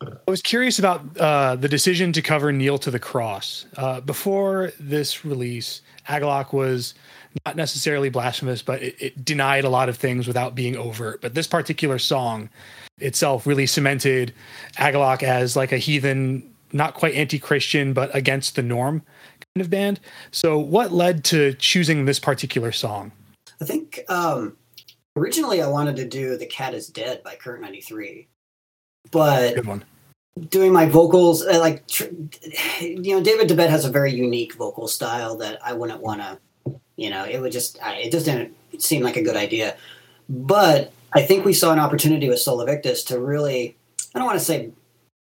I 0.01 0.31
was 0.31 0.41
curious 0.41 0.77
about 0.79 1.17
uh, 1.17 1.55
the 1.55 1.67
decision 1.67 2.13
to 2.13 2.21
cover 2.21 2.51
"Kneel 2.51 2.77
to 2.79 2.91
the 2.91 2.99
Cross." 2.99 3.65
Uh, 3.77 4.01
before 4.01 4.71
this 4.79 5.25
release, 5.25 5.81
Agalloch 6.07 6.53
was 6.53 6.93
not 7.45 7.55
necessarily 7.55 8.09
blasphemous, 8.09 8.61
but 8.61 8.81
it, 8.81 8.95
it, 8.99 9.25
denied 9.25 9.63
a 9.63 9.69
lot 9.69 9.89
of 9.89 9.97
things 9.97 10.27
without 10.27 10.55
being 10.55 10.75
overt. 10.75 11.21
But 11.21 11.35
this 11.35 11.47
particular 11.47 11.99
song 11.99 12.49
itself 12.99 13.45
really 13.45 13.65
cemented 13.65 14.33
Agalloch 14.77 15.23
as 15.23 15.55
like 15.55 15.71
a 15.71 15.77
heathen, 15.77 16.53
not 16.73 16.95
quite 16.95 17.13
anti-Christian, 17.15 17.93
but 17.93 18.13
against 18.15 18.55
the 18.55 18.63
norm 18.63 19.03
kind 19.55 19.61
of 19.65 19.69
band. 19.69 19.99
So, 20.31 20.57
what 20.57 20.91
led 20.91 21.23
to 21.25 21.53
choosing 21.53 22.05
this 22.05 22.19
particular 22.19 22.71
song? 22.71 23.11
I 23.61 23.65
think 23.65 23.99
um, 24.09 24.57
originally 25.15 25.61
I 25.61 25.67
wanted 25.67 25.95
to 25.97 26.05
do 26.05 26.37
"The 26.37 26.45
Cat 26.45 26.73
Is 26.73 26.87
Dead" 26.87 27.23
by 27.23 27.35
Current 27.35 27.61
ninety 27.61 27.81
three, 27.81 28.27
but 29.11 29.55
good 29.55 29.67
one. 29.67 29.85
Doing 30.49 30.71
my 30.71 30.85
vocals, 30.85 31.45
uh, 31.45 31.59
like 31.59 31.83
you 32.79 33.15
know, 33.15 33.21
David 33.21 33.49
Tibet 33.49 33.69
has 33.69 33.83
a 33.83 33.91
very 33.91 34.13
unique 34.13 34.53
vocal 34.53 34.87
style 34.87 35.35
that 35.37 35.59
I 35.65 35.73
wouldn't 35.73 36.01
want 36.01 36.21
to 36.21 36.39
you 36.99 37.09
know, 37.09 37.23
it 37.23 37.39
would 37.39 37.51
just 37.51 37.79
it 37.81 38.11
just 38.11 38.25
didn't 38.25 38.55
seem 38.77 39.03
like 39.03 39.15
a 39.15 39.23
good 39.23 39.37
idea. 39.37 39.75
But 40.27 40.91
I 41.13 41.21
think 41.21 41.45
we 41.45 41.53
saw 41.53 41.71
an 41.71 41.79
opportunity 41.79 42.29
with 42.29 42.39
Sol 42.39 42.61
Invictus 42.61 43.03
to 43.05 43.19
really 43.19 43.75
I 44.13 44.19
don't 44.19 44.27
want 44.27 44.39
to 44.39 44.45
say 44.45 44.71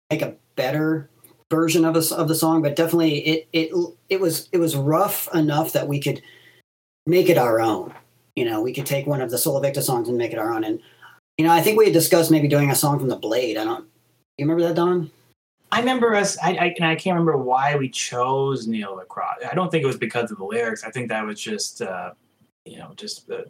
make 0.09 0.21
a 0.21 0.35
better 0.55 1.09
version 1.51 1.85
of 1.85 1.95
a, 1.95 2.15
of 2.15 2.27
the 2.27 2.35
song, 2.35 2.61
but 2.61 2.75
definitely 2.75 3.19
it 3.19 3.47
it 3.53 3.71
it 4.09 4.19
was 4.19 4.47
it 4.51 4.57
was 4.57 4.75
rough 4.75 5.27
enough 5.33 5.73
that 5.73 5.87
we 5.87 5.99
could 5.99 6.21
make 7.05 7.29
it 7.29 7.37
our 7.37 7.59
own. 7.59 7.93
You 8.35 8.45
know, 8.45 8.61
we 8.61 8.73
could 8.73 8.85
take 8.85 9.07
one 9.07 9.21
of 9.21 9.29
the 9.29 9.37
Sol 9.37 9.57
Invictus 9.57 9.85
songs 9.85 10.09
and 10.09 10.17
make 10.17 10.31
it 10.31 10.39
our 10.39 10.53
own. 10.53 10.63
And 10.63 10.79
you 11.37 11.45
know, 11.45 11.51
I 11.51 11.61
think 11.61 11.77
we 11.77 11.85
had 11.85 11.93
discussed 11.93 12.31
maybe 12.31 12.47
doing 12.47 12.71
a 12.71 12.75
song 12.75 12.99
from 12.99 13.09
the 13.09 13.15
Blade. 13.15 13.57
I 13.57 13.65
don't. 13.65 13.85
You 14.37 14.45
remember 14.45 14.63
that, 14.63 14.75
Don? 14.75 15.11
I 15.75 15.79
remember 15.79 16.15
us, 16.15 16.37
I, 16.41 16.51
I, 16.51 16.73
and 16.77 16.85
I 16.85 16.95
can't 16.95 17.15
remember 17.15 17.35
why 17.35 17.75
we 17.75 17.89
chose 17.89 18.65
Kneel 18.65 18.97
to 18.97 19.03
Cross. 19.03 19.39
I 19.51 19.53
don't 19.53 19.69
think 19.69 19.83
it 19.83 19.87
was 19.87 19.97
because 19.97 20.31
of 20.31 20.37
the 20.37 20.45
lyrics. 20.45 20.85
I 20.85 20.89
think 20.89 21.09
that 21.09 21.25
was 21.25 21.37
just, 21.37 21.81
uh, 21.81 22.11
you 22.63 22.77
know, 22.77 22.93
just 22.95 23.27
the 23.27 23.47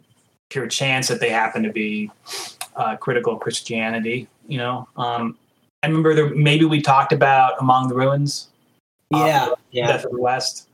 pure 0.50 0.66
chance 0.66 1.06
that 1.06 1.20
they 1.20 1.30
happened 1.30 1.66
to 1.66 1.72
be 1.72 2.10
uh, 2.74 2.96
critical 2.96 3.34
of 3.34 3.38
Christianity. 3.38 4.26
You 4.48 4.58
know, 4.58 4.88
um, 4.96 5.38
I 5.84 5.86
remember 5.86 6.16
there, 6.16 6.34
maybe 6.34 6.64
we 6.64 6.82
talked 6.82 7.12
about 7.12 7.60
Among 7.60 7.86
the 7.86 7.94
Ruins. 7.94 8.48
Yeah, 9.12 9.50
yeah. 9.70 9.86
Death 9.86 10.06
of 10.06 10.10
the 10.10 10.20
West. 10.20 10.68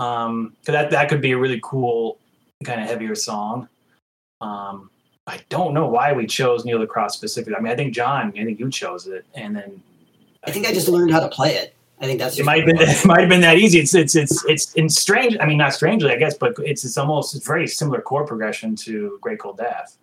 Um, 0.00 0.56
cause 0.66 0.72
that 0.72 0.90
that 0.90 1.08
could 1.08 1.20
be 1.20 1.30
a 1.30 1.38
really 1.38 1.60
cool 1.62 2.18
kind 2.64 2.80
of 2.80 2.88
heavier 2.88 3.14
song. 3.14 3.68
Um, 4.40 4.90
I 5.28 5.38
don't 5.50 5.72
know 5.72 5.86
why 5.86 6.12
we 6.12 6.26
chose 6.26 6.64
Kneel 6.64 6.80
to 6.80 6.86
Cross 6.88 7.16
specifically. 7.16 7.54
I 7.54 7.60
mean, 7.60 7.72
I 7.72 7.76
think 7.76 7.94
John, 7.94 8.32
I 8.36 8.44
think 8.44 8.58
you 8.58 8.68
chose 8.70 9.06
it, 9.06 9.24
and 9.36 9.54
then 9.54 9.80
I 10.46 10.50
think 10.50 10.66
I 10.66 10.72
just 10.72 10.88
learned 10.88 11.10
how 11.10 11.20
to 11.20 11.28
play 11.28 11.54
it. 11.56 11.74
I 12.00 12.06
think 12.06 12.18
that's 12.18 12.38
it. 12.38 12.44
Might 12.44 12.58
have 12.58 12.66
been 12.66 12.88
it 12.88 13.06
might 13.06 13.20
have 13.20 13.28
been 13.28 13.40
that 13.42 13.56
easy. 13.58 13.78
It's 13.78 13.94
it's 13.94 14.14
it's 14.14 14.44
it's 14.46 14.72
in 14.74 14.88
strange. 14.88 15.36
I 15.40 15.46
mean, 15.46 15.58
not 15.58 15.72
strangely, 15.74 16.10
I 16.10 16.16
guess, 16.16 16.36
but 16.36 16.54
it's 16.58 16.84
it's 16.84 16.98
almost 16.98 17.34
it's 17.34 17.46
very 17.46 17.66
similar 17.66 18.00
chord 18.00 18.26
progression 18.26 18.76
to 18.76 19.18
Great 19.20 19.38
Cold 19.38 19.58
Death. 19.58 19.96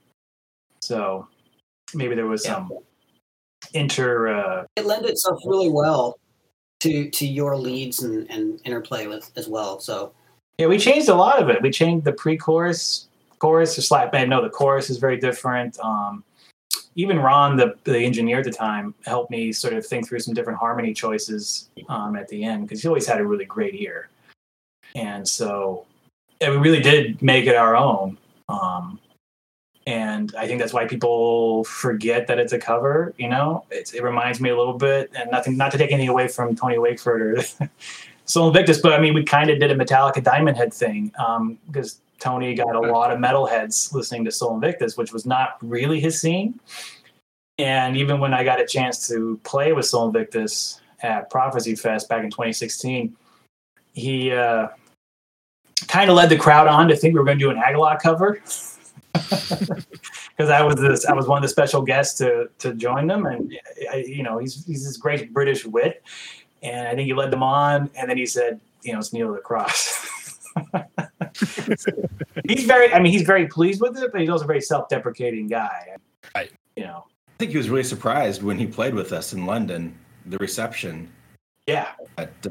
So 0.82 1.28
maybe 1.94 2.16
there 2.16 2.28
was 2.28 2.46
yeah. 2.46 2.56
some 2.56 2.72
inter. 3.74 4.30
Uh, 4.30 4.66
it 4.76 4.86
lends 4.86 5.08
itself 5.08 5.40
really 5.46 5.70
well 5.70 6.18
to 6.80 7.10
to 7.10 7.28
your 7.28 7.58
leads 7.58 8.04
and, 8.04 8.30
and 8.32 8.60
interplay 8.64 9.08
with 9.08 9.30
as 9.36 9.48
well. 9.48 9.80
So 9.80 10.14
yeah, 10.58 10.68
we 10.68 10.78
changed 10.78 11.10
a 11.10 11.16
lot 11.16 11.42
of 11.42 11.50
it. 11.50 11.62
We 11.62 11.72
changed 11.72 12.06
the 12.06 12.14
pre-chorus, 12.14 13.08
chorus, 13.40 13.78
or 13.78 13.82
slap 13.82 14.12
band. 14.12 14.30
No, 14.30 14.42
the 14.42 14.50
chorus 14.50 14.90
is 14.90 14.98
very 14.98 15.18
different. 15.18 15.78
Um, 15.80 16.24
even 16.96 17.20
Ron, 17.20 17.58
the 17.58 17.76
the 17.84 17.98
engineer 17.98 18.40
at 18.40 18.46
the 18.46 18.52
time, 18.52 18.94
helped 19.06 19.32
me 19.32 19.52
sort 19.52 19.74
of 19.74 19.86
think 19.86 20.08
through 20.08 20.20
some 20.20 20.34
different 20.34 20.60
harmony 20.60 20.94
choices 20.94 21.70
um, 21.90 22.16
at 22.16 22.28
the 22.28 22.44
end 22.44 22.68
because 22.68 22.82
he 22.82 22.88
always 22.88 23.08
had 23.08 23.20
a 23.20 23.26
really 23.26 23.46
great 23.46 23.76
ear, 23.76 24.10
and 24.96 25.28
so 25.28 25.86
and 26.42 26.52
we 26.54 26.58
really 26.58 26.82
did 26.82 27.22
make 27.22 27.46
it 27.46 27.56
our 27.56 27.76
own. 27.76 28.18
Um, 28.50 29.00
and 29.88 30.34
I 30.38 30.48
think 30.48 30.60
that's 30.60 30.74
why 30.74 30.86
people 30.86 31.64
forget 31.64 32.28
that 32.28 32.38
it's 32.38 32.54
a 32.54 32.60
cover. 32.60 33.14
You 33.18 33.30
know, 33.30 33.66
it's, 33.72 33.94
it 33.94 34.04
reminds 34.04 34.40
me 34.40 34.50
a 34.50 34.58
little 34.58 34.78
bit, 34.78 35.12
and 35.16 35.32
nothing 35.32 35.58
not 35.58 35.72
to 35.72 35.78
take 35.78 35.92
anything 35.92 36.10
away 36.10 36.28
from 36.28 36.56
Tony 36.56 36.78
Wakeford 36.78 37.62
or 37.62 37.70
Sol 38.26 38.48
Invictus, 38.48 38.80
but 38.80 38.94
I 38.94 39.00
mean, 39.00 39.14
we 39.14 39.24
kind 39.24 39.50
of 39.50 39.60
did 39.60 39.72
a 39.72 39.76
Metallica 39.76 40.24
Diamond 40.24 40.58
Head 40.58 40.74
thing 40.74 41.12
because 41.68 41.96
um, 41.96 42.00
Tony 42.22 42.54
got 42.54 42.76
a 42.76 42.80
lot 42.80 43.12
of 43.12 43.18
metalheads 43.18 43.92
listening 43.94 44.24
to 44.26 44.32
Sol 44.32 44.54
Invictus, 44.54 44.96
which 44.96 45.12
was 45.12 45.26
not 45.26 45.58
really 45.62 46.00
his 46.00 46.22
scene. 46.22 46.60
And 47.58 47.98
even 47.98 48.20
when 48.20 48.34
I 48.34 48.44
got 48.44 48.62
a 48.62 48.66
chance 48.66 49.08
to 49.08 49.40
play 49.44 49.74
with 49.74 49.88
Sol 49.88 50.08
Invictus 50.08 50.80
at 51.02 51.30
Prophecy 51.32 51.76
Fest 51.76 52.08
back 52.08 52.24
in 52.24 52.30
2016, 52.30 53.16
he 53.94 54.32
uh, 54.32 54.68
kind 55.88 56.10
of 56.12 56.16
led 56.16 56.30
the 56.30 56.38
crowd 56.38 56.68
on 56.68 56.88
to 56.88 56.96
think 56.96 57.14
we 57.16 57.20
were 57.20 57.26
going 57.26 57.40
to 57.40 57.44
do 57.44 57.50
an 57.50 57.58
Agalloch 57.58 58.02
cover. 58.02 58.40
Because 60.38 60.50
I 60.50 60.64
was 60.64 60.76
this, 60.78 61.06
I 61.06 61.14
was 61.14 61.28
one 61.28 61.38
of 61.38 61.42
the 61.44 61.50
special 61.50 61.82
guests 61.84 62.18
to 62.20 62.50
to 62.60 62.74
join 62.74 63.06
them, 63.06 63.28
and 63.28 63.54
I, 63.92 63.98
you 63.98 64.24
know 64.24 64.40
he's 64.40 64.66
he's 64.66 64.84
this 64.84 64.98
great 64.98 65.34
British 65.34 65.66
wit, 65.66 66.02
and 66.64 66.88
I 66.88 66.96
think 66.96 67.06
he 67.06 67.14
led 67.14 67.30
them 67.30 67.44
on, 67.44 67.92
and 67.96 68.10
then 68.10 68.18
he 68.18 68.26
said, 68.26 68.60
you 68.82 68.94
know, 68.94 69.00
it's 69.00 69.14
Kneel 69.14 69.34
the 69.34 69.40
Cross. 69.40 70.08
he's 72.48 72.66
very. 72.66 72.94
I 72.94 73.00
mean, 73.00 73.12
he's 73.12 73.24
very 73.24 73.48
pleased 73.48 73.82
with 73.82 73.98
it, 73.98 74.12
but 74.12 74.22
he's 74.22 74.30
also 74.30 74.44
a 74.44 74.48
very 74.48 74.62
self-deprecating 74.62 75.48
guy. 75.48 75.96
Right. 76.36 76.52
You 76.76 76.84
know. 76.84 77.06
I 77.28 77.34
think 77.40 77.52
he 77.52 77.58
was 77.58 77.70
really 77.70 77.84
surprised 77.84 78.44
when 78.44 78.58
he 78.58 78.68
played 78.68 78.94
with 78.94 79.14
us 79.14 79.34
in 79.34 79.46
London. 79.46 79.98
The 80.28 80.38
reception. 80.38 81.12
Yeah. 81.68 81.88
At, 82.18 82.30
uh, 82.46 82.50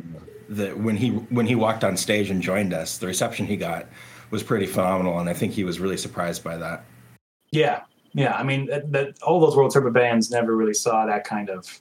the 0.49 0.71
when 0.73 0.97
he 0.97 1.11
when 1.11 1.47
he 1.47 1.55
walked 1.55 1.85
on 1.85 1.97
stage 1.97 2.31
and 2.31 2.43
joined 2.43 2.75
us, 2.75 2.99
the 2.99 3.07
reception 3.07 3.47
he 3.47 3.57
got 3.57 3.87
was 4.31 4.43
pretty 4.43 4.67
phenomenal, 4.67 5.19
and 5.19 5.29
I 5.29 5.33
think 5.33 5.53
he 5.53 5.65
was 5.65 5.81
really 5.81 5.97
surprised 5.97 6.43
by 6.45 6.57
that. 6.57 6.85
Yeah, 7.53 7.83
yeah. 8.15 8.35
I 8.35 8.43
mean, 8.43 8.67
that, 8.67 8.91
that 8.93 9.23
all 9.23 9.41
those 9.41 9.57
World 9.57 9.73
Turbo 9.73 9.91
bands 9.91 10.31
never 10.31 10.57
really 10.57 10.75
saw 10.75 11.07
that 11.07 11.25
kind 11.25 11.51
of 11.51 11.81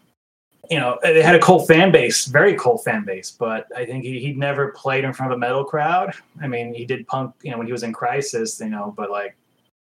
you 0.70 0.78
know, 0.78 1.00
they 1.02 1.22
had 1.22 1.36
a 1.36 1.40
cult 1.40 1.68
fan 1.68 1.92
base, 1.92 2.26
very 2.26 2.56
cult 2.56 2.84
fan 2.84 3.04
base, 3.04 3.32
but 3.32 3.68
I 3.76 3.86
think 3.86 4.04
he, 4.04 4.20
he'd 4.20 4.38
never 4.38 4.70
played 4.70 5.04
in 5.04 5.14
front 5.14 5.32
of 5.32 5.38
a 5.38 5.40
metal 5.40 5.64
crowd. 5.64 6.14
I 6.42 6.48
mean, 6.48 6.74
he 6.74 6.86
did 6.86 7.08
punk, 7.08 7.34
you 7.42 7.52
know, 7.52 7.58
when 7.58 7.66
he 7.66 7.72
was 7.72 7.84
in 7.84 7.94
Crisis, 7.94 8.60
you 8.60 8.70
know, 8.70 8.94
but 8.96 9.10
like 9.10 9.36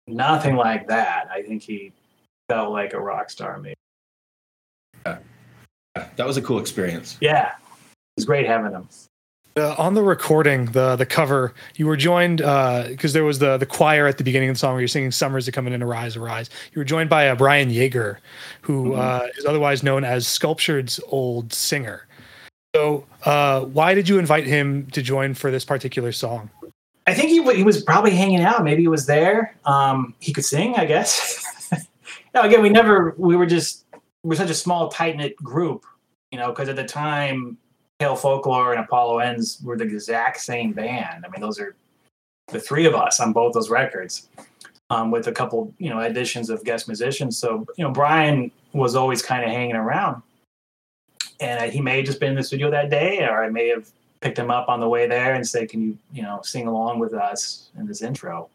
nothing 0.07 0.55
like 0.55 0.88
that. 0.88 1.27
I 1.31 1.41
think 1.41 1.62
he 1.63 1.93
felt 2.49 2.71
like 2.71 2.93
a 2.93 2.99
rock 2.99 3.29
star, 3.29 3.59
maybe. 3.59 3.75
Yeah. 5.05 5.19
That 5.95 6.25
was 6.25 6.38
a 6.38 6.41
cool 6.41 6.59
experience. 6.59 7.17
Yeah. 7.21 7.51
It 7.51 8.17
was 8.17 8.25
great 8.25 8.47
having 8.47 8.71
him. 8.71 8.88
Uh, 9.55 9.75
on 9.77 9.93
the 9.93 10.01
recording, 10.01 10.65
the 10.65 10.95
the 10.95 11.05
cover, 11.05 11.53
you 11.75 11.85
were 11.85 11.95
joined 11.95 12.37
because 12.37 13.11
uh, 13.11 13.13
there 13.13 13.23
was 13.23 13.37
the 13.37 13.57
the 13.57 13.67
choir 13.67 14.07
at 14.07 14.17
the 14.17 14.23
beginning 14.23 14.49
of 14.49 14.55
the 14.55 14.59
song 14.59 14.73
where 14.73 14.81
you're 14.81 14.87
singing 14.87 15.11
"Summers 15.11 15.47
Are 15.47 15.51
Coming 15.51 15.73
in, 15.73 15.83
Arise, 15.83 16.15
Arise." 16.17 16.49
You 16.73 16.79
were 16.79 16.85
joined 16.85 17.09
by 17.09 17.29
uh, 17.29 17.35
Brian 17.35 17.69
Yeager, 17.69 18.17
who 18.61 18.91
mm-hmm. 18.91 18.99
uh, 18.99 19.27
is 19.37 19.45
otherwise 19.45 19.83
known 19.83 20.03
as 20.03 20.25
Sculptured's 20.25 20.99
old 21.09 21.53
singer. 21.53 22.07
So, 22.75 23.05
uh, 23.25 23.61
why 23.65 23.93
did 23.93 24.09
you 24.09 24.17
invite 24.17 24.47
him 24.47 24.87
to 24.87 25.03
join 25.03 25.35
for 25.35 25.51
this 25.51 25.63
particular 25.63 26.11
song? 26.11 26.49
I 27.05 27.13
think 27.13 27.29
he 27.29 27.55
he 27.55 27.63
was 27.63 27.83
probably 27.83 28.11
hanging 28.11 28.41
out. 28.41 28.63
Maybe 28.63 28.81
he 28.81 28.87
was 28.87 29.05
there. 29.05 29.55
Um, 29.65 30.15
he 30.19 30.33
could 30.33 30.45
sing, 30.45 30.73
I 30.77 30.85
guess. 30.85 31.45
no, 32.33 32.41
again, 32.41 32.63
we 32.63 32.69
never. 32.69 33.13
We 33.19 33.35
were 33.35 33.45
just 33.45 33.85
we're 34.23 34.35
such 34.35 34.49
a 34.49 34.55
small, 34.55 34.87
tight 34.87 35.15
knit 35.15 35.35
group, 35.35 35.85
you 36.31 36.39
know, 36.39 36.49
because 36.49 36.69
at 36.69 36.75
the 36.75 36.85
time 36.85 37.59
Folklore 38.15 38.73
and 38.73 38.83
Apollo 38.83 39.19
Ends 39.19 39.59
were 39.63 39.77
the 39.77 39.83
exact 39.83 40.41
same 40.41 40.73
band. 40.73 41.25
I 41.25 41.29
mean, 41.29 41.41
those 41.41 41.59
are 41.59 41.75
the 42.47 42.59
three 42.59 42.85
of 42.85 42.95
us 42.95 43.19
on 43.19 43.33
both 43.33 43.53
those 43.53 43.69
records, 43.69 44.29
um, 44.89 45.11
with 45.11 45.27
a 45.27 45.31
couple, 45.31 45.73
you 45.77 45.89
know, 45.89 45.99
additions 45.99 46.49
of 46.49 46.63
guest 46.63 46.87
musicians. 46.87 47.37
So, 47.37 47.65
you 47.77 47.83
know, 47.83 47.91
Brian 47.91 48.51
was 48.73 48.95
always 48.95 49.21
kind 49.21 49.43
of 49.43 49.49
hanging 49.49 49.75
around, 49.75 50.21
and 51.39 51.71
he 51.71 51.81
may 51.81 51.97
have 51.97 52.05
just 52.05 52.19
been 52.19 52.31
in 52.31 52.35
the 52.35 52.43
studio 52.43 52.69
that 52.71 52.89
day, 52.89 53.23
or 53.23 53.43
I 53.43 53.49
may 53.49 53.67
have 53.69 53.89
picked 54.21 54.37
him 54.37 54.51
up 54.51 54.69
on 54.69 54.79
the 54.79 54.89
way 54.89 55.07
there 55.07 55.33
and 55.33 55.47
say, 55.47 55.65
"Can 55.65 55.81
you, 55.81 55.97
you 56.11 56.21
know, 56.23 56.41
sing 56.43 56.67
along 56.67 56.99
with 56.99 57.13
us 57.13 57.69
in 57.77 57.85
this 57.85 58.01
intro?" 58.01 58.49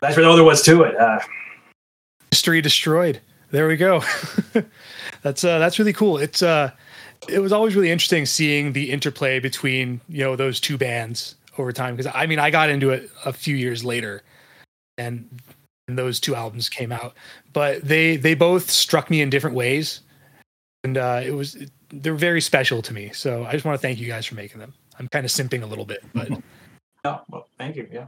That's 0.00 0.16
what 0.16 0.26
all 0.26 0.36
there 0.36 0.44
was 0.44 0.62
to 0.62 0.82
it. 0.82 0.96
Uh, 0.96 1.20
History 2.30 2.60
destroyed. 2.60 3.20
There 3.50 3.68
we 3.68 3.76
go. 3.76 4.02
that's 5.22 5.44
uh, 5.44 5.58
that's 5.58 5.78
really 5.78 5.92
cool. 5.92 6.18
It's 6.18 6.42
uh, 6.42 6.70
it 7.28 7.40
was 7.40 7.52
always 7.52 7.74
really 7.74 7.90
interesting 7.90 8.26
seeing 8.26 8.72
the 8.72 8.90
interplay 8.90 9.38
between 9.38 10.00
you 10.08 10.24
know 10.24 10.36
those 10.36 10.60
two 10.60 10.78
bands 10.78 11.36
over 11.58 11.72
time 11.72 11.96
because 11.96 12.12
I 12.14 12.26
mean 12.26 12.38
I 12.38 12.50
got 12.50 12.70
into 12.70 12.90
it 12.90 13.10
a 13.24 13.32
few 13.32 13.56
years 13.56 13.84
later, 13.84 14.22
and, 14.98 15.28
and 15.88 15.98
those 15.98 16.20
two 16.20 16.34
albums 16.34 16.68
came 16.68 16.92
out, 16.92 17.14
but 17.52 17.82
they 17.82 18.16
they 18.16 18.34
both 18.34 18.70
struck 18.70 19.10
me 19.10 19.20
in 19.22 19.30
different 19.30 19.56
ways, 19.56 20.00
and 20.84 20.98
uh, 20.98 21.20
it 21.24 21.32
was 21.32 21.56
they're 21.90 22.14
very 22.14 22.40
special 22.40 22.82
to 22.82 22.92
me. 22.92 23.10
So 23.12 23.44
I 23.44 23.52
just 23.52 23.64
want 23.64 23.80
to 23.80 23.82
thank 23.82 23.98
you 23.98 24.06
guys 24.06 24.26
for 24.26 24.34
making 24.34 24.60
them. 24.60 24.74
I'm 24.98 25.08
kind 25.08 25.24
of 25.24 25.30
simping 25.30 25.62
a 25.62 25.66
little 25.66 25.84
bit, 25.84 26.02
but 26.14 26.30
oh 27.04 27.20
well, 27.30 27.48
thank 27.58 27.76
you. 27.76 27.88
Yeah. 27.92 28.06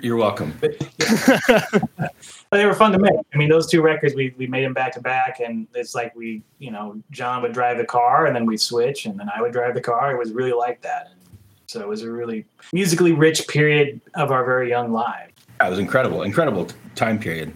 You're 0.00 0.16
welcome. 0.16 0.56
but 0.60 2.10
they 2.50 2.66
were 2.66 2.74
fun 2.74 2.92
to 2.92 2.98
make. 2.98 3.12
I 3.34 3.36
mean, 3.36 3.48
those 3.48 3.66
two 3.66 3.82
records 3.82 4.14
we 4.14 4.34
we 4.36 4.46
made 4.46 4.64
them 4.64 4.74
back 4.74 4.92
to 4.92 5.00
back, 5.00 5.40
and 5.40 5.66
it's 5.74 5.94
like 5.94 6.14
we, 6.14 6.42
you 6.58 6.70
know, 6.70 7.00
John 7.10 7.42
would 7.42 7.52
drive 7.52 7.78
the 7.78 7.84
car, 7.84 8.26
and 8.26 8.34
then 8.34 8.46
we'd 8.46 8.60
switch, 8.60 9.06
and 9.06 9.18
then 9.18 9.28
I 9.34 9.42
would 9.42 9.52
drive 9.52 9.74
the 9.74 9.80
car. 9.80 10.12
It 10.12 10.18
was 10.18 10.32
really 10.32 10.52
like 10.52 10.80
that. 10.82 11.08
And 11.12 11.38
so 11.66 11.80
it 11.80 11.88
was 11.88 12.02
a 12.02 12.10
really 12.10 12.44
musically 12.72 13.12
rich 13.12 13.46
period 13.48 14.00
of 14.14 14.30
our 14.30 14.44
very 14.44 14.68
young 14.68 14.92
lives. 14.92 15.32
That 15.60 15.70
was 15.70 15.78
incredible, 15.78 16.22
incredible 16.22 16.68
time 16.94 17.18
period. 17.18 17.52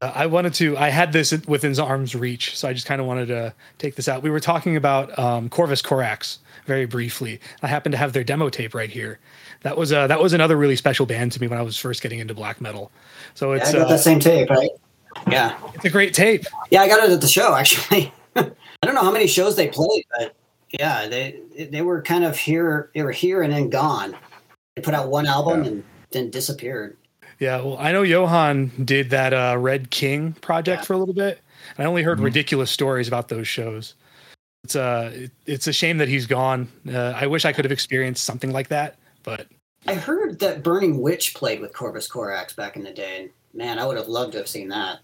Uh, 0.00 0.12
I 0.14 0.26
wanted 0.26 0.54
to. 0.54 0.76
I 0.76 0.88
had 0.90 1.12
this 1.12 1.32
within 1.46 1.78
arm's 1.80 2.14
reach, 2.14 2.56
so 2.56 2.68
I 2.68 2.72
just 2.72 2.86
kind 2.86 3.00
of 3.00 3.06
wanted 3.06 3.26
to 3.28 3.54
take 3.78 3.96
this 3.96 4.08
out. 4.08 4.22
We 4.22 4.30
were 4.30 4.40
talking 4.40 4.76
about 4.76 5.16
um, 5.18 5.48
Corvus 5.48 5.82
Corax 5.82 6.38
very 6.66 6.86
briefly. 6.86 7.40
I 7.62 7.66
happen 7.66 7.90
to 7.92 7.98
have 7.98 8.12
their 8.12 8.24
demo 8.24 8.48
tape 8.48 8.74
right 8.74 8.90
here. 8.90 9.18
That 9.62 9.76
was 9.76 9.92
uh, 9.92 10.06
that 10.06 10.20
was 10.20 10.32
another 10.32 10.56
really 10.56 10.76
special 10.76 11.06
band 11.06 11.32
to 11.32 11.40
me 11.40 11.48
when 11.48 11.58
I 11.58 11.62
was 11.62 11.76
first 11.76 12.02
getting 12.02 12.18
into 12.18 12.34
black 12.34 12.60
metal. 12.60 12.90
So 13.34 13.52
it's 13.52 13.72
yeah, 13.72 13.78
I 13.78 13.82
got 13.82 13.86
uh, 13.86 13.90
that 13.90 14.00
same 14.00 14.20
tape, 14.20 14.50
right? 14.50 14.70
Yeah, 15.30 15.58
it's 15.74 15.84
a 15.84 15.90
great 15.90 16.14
tape. 16.14 16.44
Yeah, 16.70 16.82
I 16.82 16.88
got 16.88 17.02
it 17.04 17.12
at 17.12 17.20
the 17.20 17.28
show 17.28 17.54
actually. 17.54 18.12
I 18.36 18.52
don't 18.82 18.94
know 18.94 19.02
how 19.02 19.10
many 19.10 19.26
shows 19.26 19.56
they 19.56 19.68
played, 19.68 20.04
but 20.16 20.34
yeah, 20.70 21.08
they 21.08 21.40
they 21.70 21.82
were 21.82 22.02
kind 22.02 22.24
of 22.24 22.36
here. 22.36 22.90
They 22.94 23.02
were 23.02 23.12
here 23.12 23.42
and 23.42 23.52
then 23.52 23.68
gone. 23.70 24.16
They 24.76 24.82
put 24.82 24.94
out 24.94 25.08
one 25.08 25.26
album 25.26 25.64
yeah. 25.64 25.70
and 25.70 25.84
then 26.10 26.30
disappeared. 26.30 26.96
Yeah, 27.38 27.60
well, 27.60 27.76
I 27.78 27.92
know 27.92 28.02
Johan 28.02 28.72
did 28.84 29.10
that 29.10 29.32
uh, 29.32 29.56
Red 29.58 29.90
King 29.90 30.32
project 30.34 30.82
yeah. 30.82 30.86
for 30.86 30.92
a 30.94 30.98
little 30.98 31.14
bit. 31.14 31.40
I 31.78 31.84
only 31.84 32.02
heard 32.02 32.16
mm-hmm. 32.18 32.24
ridiculous 32.24 32.70
stories 32.70 33.08
about 33.08 33.28
those 33.28 33.46
shows. 33.46 33.94
It's 34.64 34.76
uh, 34.76 35.12
it, 35.14 35.30
it's 35.46 35.66
a 35.66 35.72
shame 35.72 35.98
that 35.98 36.08
he's 36.08 36.26
gone. 36.26 36.68
Uh, 36.88 37.12
I 37.14 37.26
wish 37.26 37.44
I 37.44 37.52
could 37.52 37.64
have 37.64 37.72
experienced 37.72 38.24
something 38.24 38.52
like 38.52 38.68
that, 38.68 38.96
but 39.28 39.46
I 39.86 39.92
heard 39.92 40.38
that 40.38 40.62
Burning 40.62 41.02
Witch 41.02 41.34
played 41.34 41.60
with 41.60 41.74
Corvus 41.74 42.08
Corax 42.08 42.54
back 42.54 42.76
in 42.76 42.82
the 42.82 42.92
day. 42.92 43.20
And 43.20 43.30
man, 43.52 43.78
I 43.78 43.84
would 43.84 43.98
have 43.98 44.08
loved 44.08 44.32
to 44.32 44.38
have 44.38 44.48
seen 44.48 44.68
that. 44.68 45.00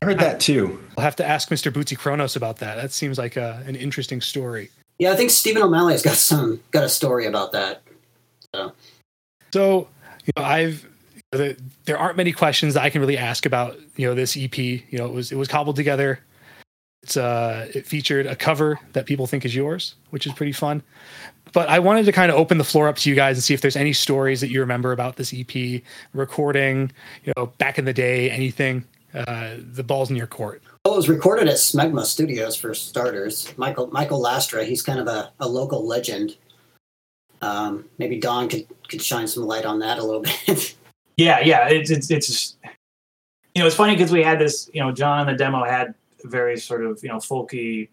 I 0.00 0.06
heard 0.06 0.18
that 0.20 0.40
too. 0.40 0.82
I'll 0.96 1.04
have 1.04 1.16
to 1.16 1.26
ask 1.26 1.50
Mr. 1.50 1.70
Bootsy 1.70 1.96
Kronos 1.96 2.36
about 2.36 2.56
that. 2.60 2.76
That 2.76 2.90
seems 2.90 3.18
like 3.18 3.36
a, 3.36 3.62
uh, 3.62 3.68
an 3.68 3.76
interesting 3.76 4.22
story. 4.22 4.70
Yeah, 4.98 5.12
I 5.12 5.16
think 5.16 5.28
Stephen 5.28 5.60
O'Malley's 5.60 6.00
got 6.00 6.16
some 6.16 6.62
got 6.70 6.84
a 6.84 6.88
story 6.88 7.26
about 7.26 7.52
that. 7.52 7.82
So, 8.54 8.72
so 9.52 9.88
you 10.24 10.32
know, 10.38 10.42
I've 10.42 10.88
there 11.84 11.98
aren't 11.98 12.16
many 12.16 12.32
questions 12.32 12.74
that 12.74 12.82
I 12.82 12.88
can 12.88 13.02
really 13.02 13.18
ask 13.18 13.44
about 13.44 13.78
you 13.96 14.06
know 14.06 14.14
this 14.14 14.38
EP. 14.38 14.56
You 14.56 14.84
know, 14.92 15.04
it 15.04 15.12
was 15.12 15.32
it 15.32 15.36
was 15.36 15.48
cobbled 15.48 15.76
together. 15.76 16.20
It's 17.04 17.18
uh 17.18 17.68
it 17.74 17.86
featured 17.86 18.26
a 18.26 18.34
cover 18.34 18.80
that 18.94 19.04
people 19.04 19.26
think 19.26 19.44
is 19.44 19.54
yours, 19.54 19.94
which 20.08 20.26
is 20.26 20.32
pretty 20.32 20.52
fun. 20.52 20.82
But 21.52 21.68
I 21.68 21.78
wanted 21.78 22.06
to 22.06 22.12
kind 22.12 22.32
of 22.32 22.38
open 22.38 22.56
the 22.56 22.64
floor 22.64 22.88
up 22.88 22.96
to 22.96 23.10
you 23.10 23.14
guys 23.14 23.36
and 23.36 23.44
see 23.44 23.52
if 23.52 23.60
there's 23.60 23.76
any 23.76 23.92
stories 23.92 24.40
that 24.40 24.48
you 24.48 24.58
remember 24.60 24.90
about 24.90 25.16
this 25.16 25.34
EP 25.34 25.82
recording, 26.14 26.90
you 27.24 27.34
know, 27.36 27.46
back 27.58 27.78
in 27.78 27.84
the 27.84 27.92
day, 27.92 28.30
anything. 28.30 28.84
Uh, 29.12 29.56
the 29.58 29.84
ball's 29.84 30.08
in 30.08 30.16
your 30.16 30.26
court. 30.26 30.62
Well, 30.86 30.94
it 30.94 30.96
was 30.96 31.10
recorded 31.10 31.46
at 31.46 31.56
Smegma 31.56 32.06
Studios 32.06 32.56
for 32.56 32.74
starters. 32.74 33.52
Michael 33.58 33.88
Michael 33.88 34.22
Lastra, 34.22 34.64
he's 34.64 34.82
kind 34.82 34.98
of 34.98 35.06
a, 35.06 35.30
a 35.40 35.46
local 35.46 35.86
legend. 35.86 36.38
Um, 37.42 37.84
maybe 37.98 38.18
Don 38.18 38.48
could 38.48 38.66
could 38.88 39.02
shine 39.02 39.28
some 39.28 39.44
light 39.44 39.66
on 39.66 39.78
that 39.80 39.98
a 39.98 40.02
little 40.02 40.22
bit. 40.46 40.74
Yeah, 41.18 41.40
yeah. 41.40 41.68
It's 41.68 41.90
it's 41.90 42.10
it's 42.10 42.56
you 43.54 43.60
know 43.60 43.66
it's 43.66 43.76
funny 43.76 43.94
because 43.94 44.10
we 44.10 44.22
had 44.22 44.38
this 44.38 44.70
you 44.72 44.80
know 44.80 44.90
John 44.90 45.26
the 45.26 45.34
demo 45.34 45.64
had 45.64 45.94
very 46.24 46.58
sort 46.58 46.84
of 46.84 47.02
you 47.02 47.08
know 47.08 47.18
folky 47.18 47.88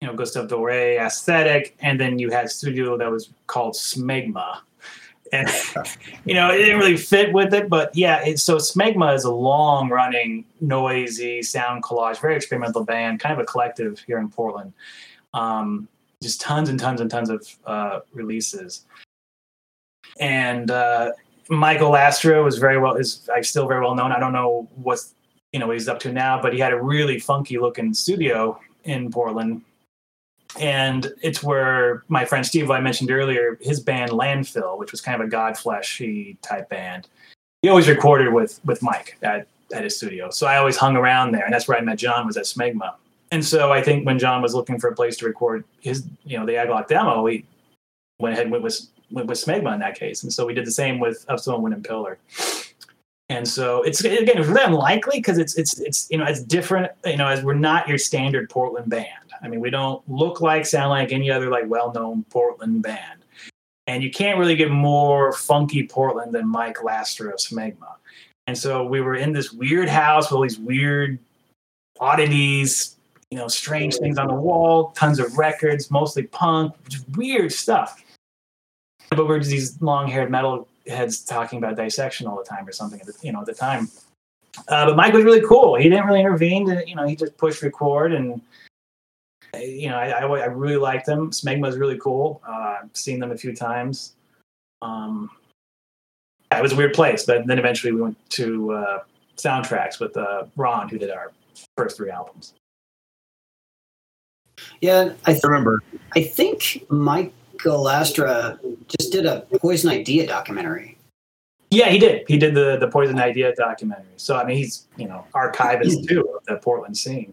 you 0.00 0.08
know 0.08 0.14
Gustave 0.14 0.48
Doré 0.48 1.00
aesthetic, 1.00 1.76
and 1.80 1.98
then 2.00 2.18
you 2.18 2.30
had 2.30 2.50
studio 2.50 2.96
that 2.98 3.10
was 3.10 3.30
called 3.46 3.74
Smegma. 3.74 4.58
And 5.32 5.48
you 6.24 6.34
know 6.34 6.50
it 6.50 6.58
didn't 6.58 6.78
really 6.78 6.96
fit 6.96 7.32
with 7.32 7.54
it, 7.54 7.68
but 7.68 7.94
yeah. 7.96 8.24
It, 8.24 8.38
so 8.38 8.56
Smegma 8.56 9.14
is 9.14 9.24
a 9.24 9.32
long-running, 9.32 10.44
noisy 10.60 11.42
sound 11.42 11.82
collage, 11.82 12.20
very 12.20 12.36
experimental 12.36 12.84
band, 12.84 13.20
kind 13.20 13.32
of 13.32 13.38
a 13.38 13.44
collective 13.44 13.98
here 14.06 14.18
in 14.18 14.28
Portland. 14.28 14.72
Um, 15.34 15.88
just 16.22 16.40
tons 16.40 16.68
and 16.68 16.78
tons 16.78 17.00
and 17.00 17.10
tons 17.10 17.30
of 17.30 17.46
uh, 17.66 18.00
releases, 18.12 18.86
and 20.20 20.70
uh, 20.70 21.12
Michael 21.48 21.90
Lastra 21.90 22.42
was 22.44 22.58
very 22.58 22.78
well 22.78 22.94
is 22.94 23.28
still 23.42 23.66
very 23.66 23.80
well 23.80 23.94
known. 23.94 24.12
I 24.12 24.20
don't 24.20 24.32
know 24.32 24.68
what's 24.76 25.14
you 25.56 25.60
know 25.60 25.68
what 25.68 25.76
he's 25.76 25.88
up 25.88 25.98
to 26.00 26.12
now, 26.12 26.38
but 26.38 26.52
he 26.52 26.58
had 26.58 26.74
a 26.74 26.78
really 26.78 27.18
funky 27.18 27.58
looking 27.58 27.94
studio 27.94 28.60
in 28.84 29.10
Portland. 29.10 29.62
And 30.60 31.10
it's 31.22 31.42
where 31.42 32.04
my 32.08 32.26
friend 32.26 32.44
Steve, 32.44 32.70
I 32.70 32.78
mentioned 32.78 33.10
earlier, 33.10 33.56
his 33.62 33.80
band 33.80 34.10
Landfill, 34.10 34.76
which 34.78 34.92
was 34.92 35.00
kind 35.00 35.18
of 35.18 35.26
a 35.26 35.30
Godfleshy 35.30 36.36
type 36.42 36.68
band, 36.68 37.08
he 37.62 37.70
always 37.70 37.88
recorded 37.88 38.34
with 38.34 38.60
with 38.66 38.82
Mike 38.82 39.16
at, 39.22 39.46
at 39.72 39.82
his 39.82 39.96
studio. 39.96 40.28
So 40.28 40.46
I 40.46 40.58
always 40.58 40.76
hung 40.76 40.94
around 40.94 41.32
there, 41.32 41.46
and 41.46 41.54
that's 41.54 41.66
where 41.66 41.78
I 41.78 41.80
met 41.80 41.96
John 41.96 42.26
was 42.26 42.36
at 42.36 42.44
Smegma. 42.44 42.92
And 43.32 43.42
so 43.42 43.72
I 43.72 43.80
think 43.80 44.04
when 44.04 44.18
John 44.18 44.42
was 44.42 44.54
looking 44.54 44.78
for 44.78 44.88
a 44.90 44.94
place 44.94 45.16
to 45.16 45.24
record 45.24 45.64
his, 45.80 46.04
you 46.26 46.38
know, 46.38 46.44
the 46.44 46.52
Agalloch 46.52 46.86
demo, 46.86 47.24
he 47.24 47.46
went 48.20 48.34
ahead 48.34 48.44
and 48.44 48.52
went 48.52 48.62
with 48.62 48.90
with, 49.10 49.24
with 49.24 49.38
Smegma 49.38 49.72
in 49.72 49.80
that 49.80 49.98
case. 49.98 50.22
And 50.22 50.30
so 50.30 50.44
we 50.44 50.52
did 50.52 50.66
the 50.66 50.70
same 50.82 50.98
with 50.98 51.24
Upstone 51.30 51.62
Wind 51.62 51.74
and 51.74 51.82
Pillar. 51.82 52.18
And 53.28 53.46
so 53.48 53.82
it's 53.82 54.04
again 54.04 54.38
it's 54.38 54.46
really 54.46 54.64
unlikely 54.64 55.18
because 55.18 55.38
it's 55.38 55.56
it's 55.56 55.78
it's 55.80 56.08
you 56.10 56.18
know 56.18 56.24
it's 56.24 56.42
different 56.42 56.92
you 57.04 57.16
know 57.16 57.26
as 57.26 57.42
we're 57.42 57.54
not 57.54 57.88
your 57.88 57.98
standard 57.98 58.48
Portland 58.48 58.88
band. 58.88 59.08
I 59.42 59.48
mean 59.48 59.60
we 59.60 59.70
don't 59.70 60.08
look 60.08 60.40
like 60.40 60.64
sound 60.64 60.90
like 60.90 61.12
any 61.12 61.30
other 61.30 61.50
like 61.50 61.64
well 61.66 61.92
known 61.92 62.24
Portland 62.30 62.82
band, 62.82 63.24
and 63.88 64.02
you 64.02 64.10
can't 64.10 64.38
really 64.38 64.54
get 64.54 64.70
more 64.70 65.32
funky 65.32 65.86
Portland 65.86 66.32
than 66.32 66.46
Mike 66.46 66.76
Lastra 66.78 67.32
of 67.32 67.38
Smegma. 67.38 67.94
And 68.46 68.56
so 68.56 68.84
we 68.84 69.00
were 69.00 69.16
in 69.16 69.32
this 69.32 69.52
weird 69.52 69.88
house 69.88 70.30
with 70.30 70.36
all 70.36 70.42
these 70.42 70.60
weird 70.60 71.18
oddities, 71.98 72.96
you 73.32 73.38
know, 73.38 73.48
strange 73.48 73.96
things 73.96 74.18
on 74.18 74.28
the 74.28 74.34
wall, 74.34 74.92
tons 74.92 75.18
of 75.18 75.36
records, 75.36 75.90
mostly 75.90 76.22
punk, 76.24 76.72
just 76.88 77.08
weird 77.16 77.50
stuff 77.50 78.04
but 79.10 79.26
we're 79.26 79.42
these 79.42 79.80
long-haired 79.80 80.30
metal 80.30 80.68
heads 80.86 81.24
talking 81.24 81.58
about 81.58 81.76
dissection 81.76 82.26
all 82.26 82.36
the 82.36 82.44
time 82.44 82.66
or 82.66 82.72
something 82.72 83.00
at 83.00 83.06
the, 83.06 83.14
you 83.22 83.32
know 83.32 83.40
at 83.40 83.46
the 83.46 83.54
time. 83.54 83.88
Uh, 84.68 84.86
but 84.86 84.96
Mike 84.96 85.12
was 85.12 85.24
really 85.24 85.46
cool. 85.46 85.76
He 85.76 85.88
didn't 85.88 86.06
really 86.06 86.20
intervene. 86.20 86.66
To, 86.66 86.88
you 86.88 86.94
know, 86.94 87.06
he 87.06 87.14
just 87.14 87.36
pushed 87.36 87.62
record, 87.62 88.12
and 88.12 88.40
you 89.54 89.88
know, 89.88 89.96
I, 89.96 90.08
I, 90.08 90.22
I 90.24 90.46
really 90.46 90.76
liked 90.76 91.06
them. 91.06 91.30
Smegma 91.30 91.62
was 91.62 91.76
really 91.76 91.98
cool. 91.98 92.40
Uh, 92.46 92.76
I've 92.82 92.90
seen 92.94 93.20
them 93.20 93.32
a 93.32 93.36
few 93.36 93.54
times. 93.54 94.14
Um, 94.82 95.30
it 96.50 96.62
was 96.62 96.72
a 96.72 96.76
weird 96.76 96.94
place, 96.94 97.24
but 97.24 97.46
then 97.46 97.58
eventually 97.58 97.92
we 97.92 98.00
went 98.00 98.30
to 98.30 98.72
uh, 98.72 98.98
soundtracks 99.36 100.00
with 100.00 100.16
uh, 100.16 100.44
Ron, 100.56 100.88
who 100.88 100.98
did 100.98 101.10
our 101.10 101.32
first 101.76 101.96
three 101.96 102.10
albums. 102.10 102.54
Yeah, 104.80 105.12
I 105.26 105.32
th- 105.32 105.44
remember. 105.44 105.82
I 106.14 106.22
think 106.22 106.84
Mike 106.88 107.32
Lastra 107.64 108.58
just 108.98 109.12
did 109.12 109.26
a 109.26 109.40
Poison 109.58 109.90
Idea 109.90 110.26
documentary. 110.26 110.98
Yeah, 111.70 111.88
he 111.88 111.98
did. 111.98 112.24
He 112.28 112.38
did 112.38 112.54
the 112.54 112.76
the 112.78 112.88
Poison 112.88 113.18
Idea 113.18 113.54
documentary. 113.54 114.06
So 114.16 114.36
I 114.36 114.44
mean, 114.44 114.56
he's 114.56 114.86
you 114.96 115.08
know 115.08 115.24
archivist 115.34 116.08
too 116.08 116.28
of 116.36 116.44
the 116.46 116.56
Portland 116.56 116.96
scene. 116.96 117.32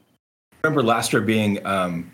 I 0.53 0.67
remember 0.67 0.81
Lastra 0.81 1.25
being 1.25 1.65
um, 1.65 2.11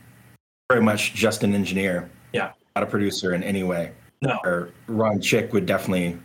very 0.69 0.81
much 0.81 1.13
just 1.13 1.43
an 1.43 1.53
engineer. 1.53 2.09
Yeah, 2.33 2.51
not 2.75 2.83
a 2.83 2.87
producer 2.87 3.33
in 3.33 3.43
any 3.43 3.63
way. 3.63 3.91
No. 4.21 4.37
Or 4.43 4.71
Ron 4.87 5.21
Chick 5.21 5.53
would 5.53 5.65
definitely 5.65 6.17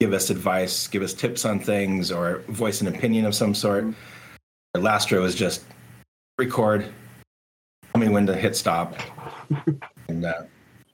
give 0.00 0.12
us 0.12 0.30
advice, 0.30 0.86
give 0.86 1.02
us 1.02 1.12
tips 1.12 1.44
on 1.44 1.60
things, 1.60 2.10
or 2.10 2.38
voice 2.48 2.80
an 2.80 2.88
opinion 2.88 3.26
of 3.26 3.34
some 3.34 3.54
sort. 3.54 3.84
Mm-hmm. 3.84 4.84
Lastra 4.84 5.20
was 5.20 5.34
just 5.34 5.64
record, 6.38 6.86
tell 7.92 8.00
me 8.00 8.08
when 8.08 8.26
to 8.26 8.34
hit 8.34 8.56
stop, 8.56 8.94
and 10.08 10.24
uh, 10.24 10.42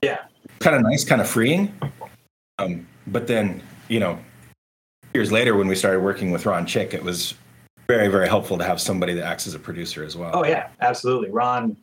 yeah. 0.03 0.25
Kind 0.59 0.77
of 0.77 0.83
nice, 0.83 1.05
kind 1.05 1.21
of 1.21 1.29
freeing. 1.29 1.73
Um, 2.59 2.87
but 3.07 3.27
then, 3.27 3.63
you 3.89 4.01
know, 4.01 4.19
years 5.15 5.33
later 5.33 5.57
when 5.57 5.69
we 5.69 5.75
started 5.75 6.01
working 6.01 6.31
with 6.31 6.47
Ron 6.47 6.67
Chick, 6.67 6.95
it 6.95 7.03
was 7.03 7.35
very, 7.89 8.09
very 8.09 8.29
helpful 8.29 8.59
to 8.59 8.65
have 8.65 8.81
somebody 8.81 9.15
that 9.15 9.25
acts 9.25 9.47
as 9.47 9.55
a 9.55 9.59
producer 9.59 10.05
as 10.05 10.17
well. 10.17 10.31
Oh 10.35 10.45
yeah, 10.45 10.69
absolutely. 10.81 11.31
Ron, 11.31 11.77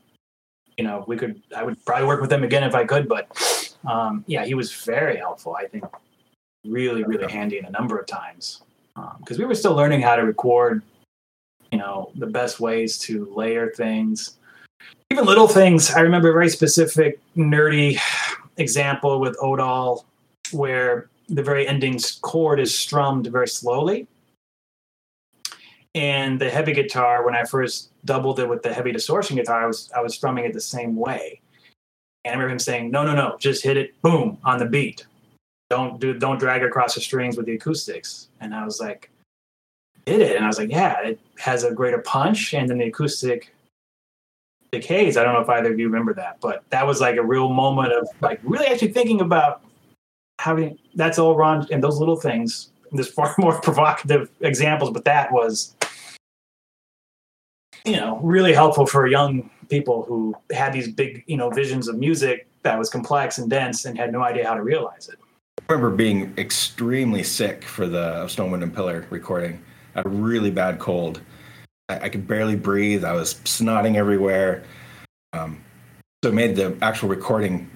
you 0.78 0.84
know, 0.84 1.04
we 1.08 1.18
could 1.18 1.42
I 1.56 1.64
would 1.64 1.84
probably 1.86 2.08
work 2.08 2.22
with 2.22 2.32
him 2.32 2.44
again 2.44 2.64
if 2.64 2.76
I 2.76 2.86
could, 2.86 3.08
but 3.08 3.28
um, 3.88 4.24
yeah, 4.28 4.46
he 4.46 4.54
was 4.54 4.74
very 4.74 5.18
helpful. 5.18 5.56
I 5.56 5.66
think 5.66 5.84
really, 6.66 7.04
really 7.04 7.32
handy 7.32 7.58
in 7.58 7.66
a 7.66 7.72
number 7.72 7.98
of 7.98 8.06
times 8.08 8.62
because 9.20 9.38
um, 9.38 9.42
we 9.42 9.46
were 9.46 9.56
still 9.56 9.76
learning 9.76 10.02
how 10.02 10.16
to 10.16 10.24
record. 10.24 10.82
You 11.72 11.78
know, 11.78 12.12
the 12.16 12.26
best 12.26 12.60
ways 12.60 12.98
to 13.00 13.32
layer 13.36 13.70
things 13.70 14.39
even 15.12 15.26
little 15.26 15.48
things. 15.48 15.92
I 15.92 16.02
remember 16.02 16.30
a 16.30 16.34
very 16.34 16.50
specific 16.50 17.20
nerdy 17.36 18.00
example 18.58 19.20
with 19.20 19.36
Odal 19.42 20.06
where 20.52 21.10
the 21.28 21.44
very 21.44 21.68
ending 21.68 22.00
chord 22.22 22.60
is 22.60 22.76
strummed 22.76 23.28
very 23.28 23.48
slowly. 23.48 24.08
And 25.96 26.40
the 26.40 26.50
heavy 26.50 26.74
guitar, 26.74 27.26
when 27.26 27.36
I 27.36 27.44
first 27.46 27.90
doubled 28.06 28.40
it 28.40 28.48
with 28.48 28.62
the 28.62 28.74
heavy 28.74 28.92
distortion 28.92 29.36
guitar, 29.38 29.64
I 29.64 29.68
was 29.68 29.92
I 29.96 30.02
was 30.02 30.14
strumming 30.14 30.46
it 30.46 30.54
the 30.54 30.62
same 30.62 30.96
way. 30.96 31.42
And 32.24 32.34
I 32.34 32.36
remember 32.36 32.54
him 32.54 32.60
saying, 32.60 32.92
"No, 32.92 33.04
no, 33.04 33.16
no, 33.16 33.38
just 33.40 33.64
hit 33.64 33.78
it, 33.78 34.00
boom, 34.02 34.38
on 34.44 34.60
the 34.60 34.66
beat." 34.66 35.06
don't 35.70 36.00
do 36.00 36.14
don't 36.14 36.40
drag 36.40 36.64
across 36.64 36.96
the 36.96 37.02
strings 37.02 37.38
with 37.38 37.46
the 37.46 37.54
acoustics. 37.54 38.28
And 38.42 38.54
I 38.54 38.66
was 38.66 38.80
like, 38.80 39.10
did 40.06 40.22
it? 40.22 40.36
And 40.36 40.44
I 40.44 40.48
was 40.48 40.58
like, 40.58 40.72
yeah, 40.72 41.00
it 41.02 41.20
has 41.38 41.64
a 41.64 41.74
greater 41.74 42.00
punch, 42.00 42.54
and 42.54 42.68
then 42.70 42.80
the 42.80 42.86
acoustic 42.86 43.54
decays. 44.72 45.18
I 45.18 45.24
don't 45.24 45.34
know 45.34 45.42
if 45.42 45.50
either 45.50 45.72
of 45.72 45.80
you 45.80 45.88
remember 45.88 46.14
that, 46.16 46.38
but 46.42 46.64
that 46.70 46.86
was 46.86 47.02
like 47.02 47.18
a 47.18 47.24
real 47.24 47.50
moment 47.50 47.94
of 47.94 48.08
like 48.22 48.40
really 48.44 48.68
actually 48.68 48.92
thinking 48.92 49.22
about 49.22 49.62
having 50.40 50.78
that's 50.96 51.20
all 51.20 51.36
Ron 51.36 51.68
and 51.72 51.84
those 51.84 52.00
little 52.00 52.16
things. 52.16 52.72
There's 52.92 53.10
far 53.10 53.36
more 53.38 53.60
provocative 53.62 54.30
examples, 54.42 54.92
but 54.92 55.06
that 55.06 55.32
was 55.32 55.76
you 57.86 57.96
know 57.96 58.20
really 58.22 58.54
helpful 58.54 58.86
for 58.86 59.08
young 59.08 59.50
people 59.70 60.04
who 60.04 60.36
had 60.52 60.74
these 60.74 60.88
big 60.88 61.24
you 61.28 61.38
know 61.38 61.50
visions 61.50 61.88
of 61.88 61.98
music 61.98 62.48
that 62.64 62.78
was 62.78 62.90
complex 62.90 63.38
and 63.38 63.50
dense 63.50 63.86
and 63.86 63.98
had 63.98 64.12
no 64.12 64.22
idea 64.22 64.46
how 64.46 64.54
to 64.54 64.64
realize 64.64 65.08
it. 65.08 65.18
I 65.70 65.74
remember 65.74 65.96
being 65.96 66.34
extremely 66.38 67.24
sick 67.24 67.64
for 67.64 67.88
the 67.88 68.28
Stone 68.28 68.52
Wind 68.52 68.64
and 68.64 68.76
Pillor 68.76 69.06
recording. 69.12 69.62
A 69.96 70.08
really 70.08 70.52
bad 70.52 70.80
cold. 70.80 71.22
I, 71.90 72.00
I 72.02 72.10
could 72.10 72.28
barely 72.28 72.56
breathe. 72.56 73.04
I 73.04 73.14
was 73.14 73.36
snotting 73.46 73.96
everywhere. 73.96 74.64
Um, 75.34 75.62
so 76.24 76.30
it 76.30 76.34
made 76.34 76.56
the 76.56 76.78
actual 76.82 77.10
recording 77.10 77.70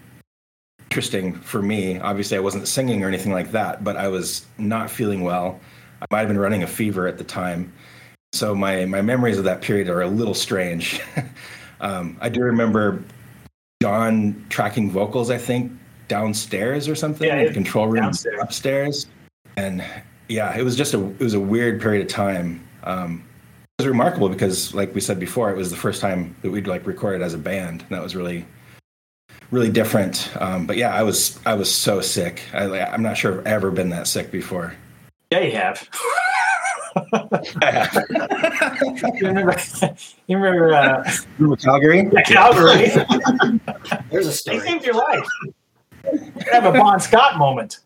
interesting 0.90 1.34
for 1.34 1.62
me. 1.62 2.00
Obviously, 2.00 2.38
I 2.38 2.40
wasn't 2.40 2.68
singing 2.68 3.04
or 3.04 3.08
anything 3.08 3.32
like 3.32 3.52
that, 3.52 3.84
but 3.84 3.98
I 3.98 4.08
was 4.08 4.46
not 4.58 4.90
feeling 4.90 5.22
well. 5.22 5.60
I 6.02 6.06
might 6.12 6.20
have 6.20 6.28
been 6.28 6.38
running 6.40 6.64
a 6.64 6.68
fever 6.68 7.08
at 7.08 7.18
the 7.18 7.24
time. 7.24 7.74
So 8.34 8.54
my, 8.54 8.86
my 8.86 9.02
memories 9.02 9.38
of 9.38 9.44
that 9.46 9.62
period 9.62 9.90
are 9.90 10.02
a 10.02 10.08
little 10.08 10.34
strange. 10.34 11.02
um, 11.82 12.18
I 12.22 12.30
do 12.30 12.42
remember 12.42 13.04
John 13.82 14.46
tracking 14.50 14.92
vocals, 14.92 15.30
I 15.30 15.38
think, 15.38 15.72
downstairs 16.08 16.88
or 16.88 16.96
something 16.96 17.28
Yeah, 17.28 17.40
in 17.40 17.48
the 17.48 17.54
control 17.54 17.88
room 17.88 18.04
downstairs. 18.04 18.40
upstairs. 18.42 19.08
And 19.58 19.84
yeah, 20.30 20.56
it 20.58 20.64
was 20.64 20.76
just 20.76 20.94
a 20.94 21.04
it 21.06 21.20
was 21.20 21.34
a 21.36 21.40
weird 21.40 21.82
period 21.82 22.02
of 22.02 22.08
time. 22.08 22.64
Um, 22.84 23.24
was 23.84 23.90
remarkable 23.90 24.30
because, 24.30 24.74
like 24.74 24.96
we 24.96 25.02
said 25.02 25.20
before, 25.20 25.52
it 25.52 25.58
was 25.58 25.70
the 25.70 25.76
first 25.76 26.00
time 26.00 26.36
that 26.42 26.52
we'd 26.52 26.68
like 26.68 26.88
recorded 26.88 27.22
as 27.22 27.34
a 27.34 27.38
band, 27.38 27.82
and 27.82 27.90
that 27.90 28.02
was 28.02 28.16
really 28.16 28.46
really 29.52 29.70
different. 29.70 30.32
Um, 30.40 30.66
but 30.66 30.78
yeah, 30.78 30.94
I 30.96 31.04
was 31.04 31.38
I 31.46 31.54
was 31.54 31.74
so 31.74 32.00
sick. 32.00 32.44
I, 32.54 32.66
like, 32.66 32.88
I'm 32.90 33.04
not 33.04 33.18
sure 33.18 33.40
I've 33.40 33.46
ever 33.48 33.72
been 33.72 33.90
that 33.90 34.08
sick 34.08 34.32
before. 34.32 34.74
Yeah, 35.32 35.40
you 35.42 35.52
have. 35.52 35.88
you 39.20 39.28
remember? 39.28 39.56
You 40.28 40.38
remember 40.38 40.74
uh, 40.74 41.12
Remember 41.38 41.58
Calgary? 41.58 42.10
Calgary? 42.26 42.88
There's 44.10 44.26
a 44.26 44.30
They 44.30 44.32
story. 44.32 44.60
saved 44.62 44.86
your 44.86 44.96
life. 44.96 45.28
You 46.14 46.32
have 46.52 46.66
a 46.66 46.72
Bon 46.72 47.00
Scott 47.02 47.38
moment. 47.38 47.80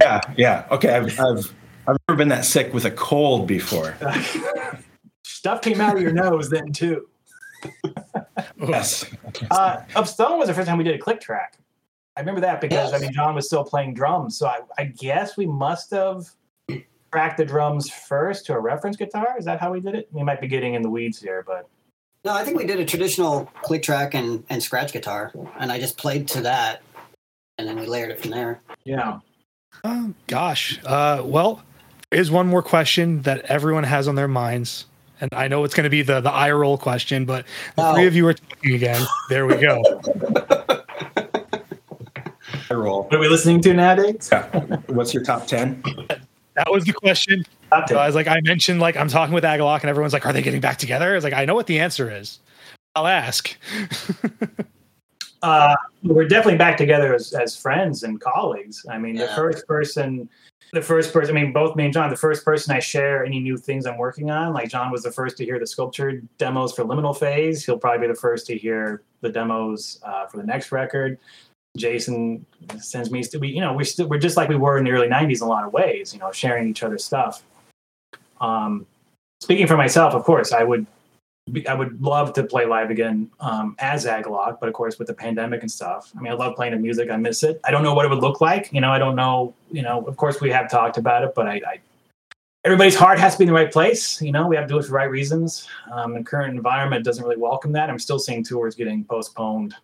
Yeah, 0.00 0.20
yeah. 0.36 0.66
Okay, 0.72 0.96
I've 0.96 1.20
I've 1.20 1.54
I've 1.90 1.96
never 2.08 2.18
been 2.18 2.28
that 2.28 2.44
sick 2.44 2.72
with 2.72 2.84
a 2.84 2.90
cold 2.90 3.46
before. 3.48 3.96
Stuff 5.24 5.62
came 5.62 5.80
out 5.80 5.96
of 5.96 6.02
your 6.02 6.12
nose 6.12 6.48
then 6.48 6.72
too. 6.72 7.08
Yes. 8.58 9.04
Uh, 9.50 9.82
Up 9.96 10.06
Stone 10.06 10.38
was 10.38 10.48
the 10.48 10.54
first 10.54 10.68
time 10.68 10.78
we 10.78 10.84
did 10.84 10.94
a 10.94 10.98
click 10.98 11.20
track. 11.20 11.56
I 12.16 12.20
remember 12.20 12.40
that 12.42 12.60
because 12.60 12.92
I 12.92 12.98
mean 12.98 13.12
John 13.12 13.34
was 13.34 13.46
still 13.46 13.64
playing 13.64 13.94
drums, 13.94 14.36
so 14.38 14.46
I, 14.46 14.60
I 14.78 14.84
guess 14.84 15.36
we 15.36 15.46
must 15.46 15.90
have 15.90 16.26
tracked 17.12 17.38
the 17.38 17.44
drums 17.44 17.90
first 17.90 18.46
to 18.46 18.54
a 18.54 18.60
reference 18.60 18.96
guitar. 18.96 19.34
Is 19.38 19.44
that 19.46 19.60
how 19.60 19.72
we 19.72 19.80
did 19.80 19.94
it? 19.94 20.08
We 20.12 20.22
might 20.22 20.40
be 20.40 20.46
getting 20.48 20.74
in 20.74 20.82
the 20.82 20.90
weeds 20.90 21.20
here, 21.20 21.42
but 21.46 21.68
No, 22.24 22.32
I 22.34 22.44
think 22.44 22.56
we 22.58 22.66
did 22.66 22.78
a 22.78 22.84
traditional 22.84 23.46
click 23.62 23.82
track 23.82 24.14
and, 24.14 24.44
and 24.50 24.62
scratch 24.62 24.92
guitar, 24.92 25.32
and 25.58 25.72
I 25.72 25.80
just 25.80 25.96
played 25.96 26.28
to 26.28 26.42
that, 26.42 26.82
and 27.58 27.66
then 27.66 27.78
we 27.78 27.86
layered 27.86 28.10
it 28.10 28.20
from 28.20 28.30
there. 28.30 28.60
yeah. 28.84 29.18
Oh, 29.84 30.12
gosh. 30.26 30.80
Uh, 30.84 31.22
well, 31.24 31.62
here's 32.10 32.30
one 32.30 32.46
more 32.46 32.62
question 32.62 33.22
that 33.22 33.42
everyone 33.46 33.84
has 33.84 34.08
on 34.08 34.14
their 34.14 34.28
minds. 34.28 34.86
And 35.20 35.32
I 35.34 35.48
know 35.48 35.64
it's 35.64 35.74
going 35.74 35.84
to 35.84 35.90
be 35.90 36.02
the, 36.02 36.20
the 36.20 36.30
eye 36.30 36.50
roll 36.50 36.78
question, 36.78 37.24
but 37.24 37.44
the 37.76 37.82
Oh. 37.82 37.94
three 37.94 38.06
of 38.06 38.14
you 38.16 38.26
are 38.26 38.34
talking 38.34 38.74
again. 38.74 39.02
There 39.28 39.46
we 39.46 39.56
go. 39.56 39.82
I 42.70 42.74
roll. 42.74 43.02
What 43.04 43.14
are 43.14 43.18
we 43.18 43.28
listening 43.28 43.60
to 43.62 43.74
nowadays? 43.74 44.28
Yeah. 44.32 44.44
What's 44.86 45.12
your 45.12 45.22
top 45.24 45.46
ten? 45.46 45.82
That 46.54 46.70
was 46.70 46.84
the 46.84 46.92
question. 46.92 47.44
Top 47.68 47.88
So 47.88 47.94
ten. 47.94 48.02
I 48.02 48.06
was 48.06 48.14
like, 48.14 48.28
I 48.28 48.40
mentioned, 48.42 48.80
like, 48.80 48.96
I'm 48.96 49.08
talking 49.08 49.34
with 49.34 49.44
Agalloch, 49.44 49.80
and 49.80 49.90
everyone's 49.90 50.12
like, 50.12 50.24
are 50.26 50.32
they 50.32 50.42
getting 50.42 50.60
back 50.60 50.78
together? 50.78 51.10
I 51.12 51.14
was 51.14 51.24
like, 51.24 51.32
I 51.32 51.44
know 51.44 51.54
what 51.54 51.66
the 51.66 51.78
answer 51.80 52.10
is. 52.10 52.38
I'll 52.94 53.06
ask. 53.06 53.56
Uh, 55.42 55.74
we're 56.02 56.28
definitely 56.28 56.58
back 56.58 56.76
together 56.76 57.14
as, 57.14 57.32
as 57.32 57.56
friends 57.56 58.02
and 58.02 58.20
colleagues. 58.20 58.84
I 58.90 58.98
mean, 58.98 59.14
the 59.16 59.26
first 59.28 59.66
person, 59.66 60.28
the 60.72 60.82
first 60.82 61.12
person, 61.12 61.36
I 61.36 61.42
mean, 61.42 61.52
both 61.52 61.74
me 61.74 61.84
and 61.84 61.92
John, 61.92 62.10
the 62.10 62.16
first 62.16 62.44
person 62.44 62.74
I 62.74 62.78
share 62.78 63.24
any 63.24 63.40
new 63.40 63.56
things 63.56 63.86
I'm 63.86 63.98
working 63.98 64.30
on. 64.30 64.52
Like, 64.52 64.68
John 64.68 64.92
was 64.92 65.02
the 65.02 65.10
first 65.10 65.36
to 65.38 65.44
hear 65.44 65.58
the 65.58 65.66
sculpture 65.66 66.22
demos 66.38 66.72
for 66.72 66.84
Liminal 66.84 67.16
Phase. 67.16 67.64
He'll 67.64 67.78
probably 67.78 68.06
be 68.06 68.12
the 68.12 68.18
first 68.18 68.46
to 68.46 68.56
hear 68.56 69.02
the 69.20 69.30
demos 69.30 70.00
uh, 70.04 70.26
for 70.26 70.36
the 70.36 70.44
next 70.44 70.70
record. 70.70 71.18
Jason 71.76 72.44
sends 72.78 73.10
me, 73.10 73.24
we, 73.38 73.48
you 73.48 73.60
know, 73.60 73.72
we're 73.72 74.06
we're 74.06 74.18
just 74.18 74.36
like 74.36 74.48
we 74.48 74.56
were 74.56 74.78
in 74.78 74.84
the 74.84 74.90
early 74.90 75.06
90s 75.06 75.36
in 75.36 75.42
a 75.42 75.48
lot 75.48 75.64
of 75.64 75.72
ways, 75.72 76.12
you 76.12 76.18
know, 76.18 76.32
sharing 76.32 76.68
each 76.68 76.82
other's 76.82 77.04
stuff. 77.04 77.44
Um, 78.40 78.86
speaking 79.40 79.66
for 79.66 79.76
myself, 79.76 80.14
of 80.14 80.24
course, 80.24 80.52
I 80.52 80.64
would 80.64 80.86
I 81.68 81.74
would 81.74 82.00
love 82.02 82.32
to 82.34 82.44
play 82.44 82.66
live 82.66 82.90
again 82.90 83.30
um, 83.40 83.76
as 83.78 84.04
Agalloch, 84.04 84.58
but 84.60 84.68
of 84.68 84.74
course 84.74 84.98
with 84.98 85.08
the 85.08 85.14
pandemic 85.14 85.62
and 85.62 85.70
stuff. 85.70 86.12
I 86.16 86.20
mean, 86.20 86.32
I 86.32 86.36
love 86.36 86.56
playing 86.56 86.72
the 86.72 86.78
music. 86.78 87.10
I 87.10 87.16
miss 87.16 87.42
it. 87.42 87.60
I 87.64 87.70
don't 87.70 87.82
know 87.82 87.94
what 87.94 88.04
it 88.04 88.08
would 88.08 88.20
look 88.20 88.40
like. 88.40 88.72
You 88.72 88.80
know, 88.80 88.90
I 88.90 88.98
don't 88.98 89.16
know. 89.16 89.54
You 89.70 89.82
know, 89.82 90.02
of 90.06 90.16
course 90.16 90.40
we 90.40 90.50
have 90.50 90.70
talked 90.70 90.96
about 90.98 91.24
it, 91.24 91.34
but 91.34 91.46
I, 91.46 91.60
I 91.66 91.80
everybody's 92.64 92.94
heart 92.94 93.18
has 93.18 93.34
to 93.34 93.38
be 93.38 93.44
in 93.44 93.48
the 93.48 93.54
right 93.54 93.72
place. 93.72 94.20
You 94.20 94.32
know, 94.32 94.46
we 94.46 94.56
have 94.56 94.66
to 94.66 94.74
do 94.74 94.78
it 94.78 94.82
for 94.82 94.88
the 94.88 94.94
right 94.94 95.10
reasons. 95.10 95.66
Um, 95.92 96.14
the 96.14 96.22
current 96.22 96.54
environment 96.54 97.04
doesn't 97.04 97.22
really 97.22 97.38
welcome 97.38 97.72
that. 97.72 97.90
I'm 97.90 97.98
still 97.98 98.18
seeing 98.18 98.44
tours 98.44 98.74
getting 98.74 99.04
postponed 99.04 99.74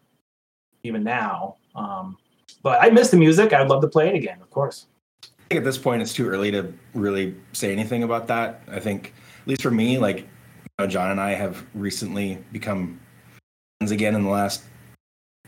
even 0.83 1.03
now. 1.03 1.57
Um, 1.75 2.17
but 2.63 2.83
I 2.83 2.91
miss 2.91 3.11
the 3.11 3.17
music. 3.17 3.53
I'd 3.53 3.69
love 3.69 3.81
to 3.83 3.89
play 3.89 4.09
it 4.09 4.15
again, 4.15 4.39
of 4.41 4.51
course. 4.51 4.87
I 5.23 5.29
think 5.49 5.59
at 5.59 5.65
this 5.65 5.79
point 5.79 6.03
it's 6.03 6.13
too 6.13 6.29
early 6.29 6.51
to 6.51 6.73
really 6.95 7.35
say 7.53 7.73
anything 7.73 8.03
about 8.03 8.27
that. 8.29 8.63
I 8.69 8.81
think, 8.81 9.15
at 9.43 9.49
least 9.49 9.63
for 9.63 9.71
me, 9.71 9.99
like 9.99 10.27
know, 10.79 10.87
John 10.87 11.11
and 11.11 11.21
I 11.21 11.31
have 11.31 11.65
recently 11.75 12.39
become 12.53 13.01
friends 13.79 13.91
again 13.91 14.15
in 14.15 14.25
the 14.25 14.31
last 14.31 14.63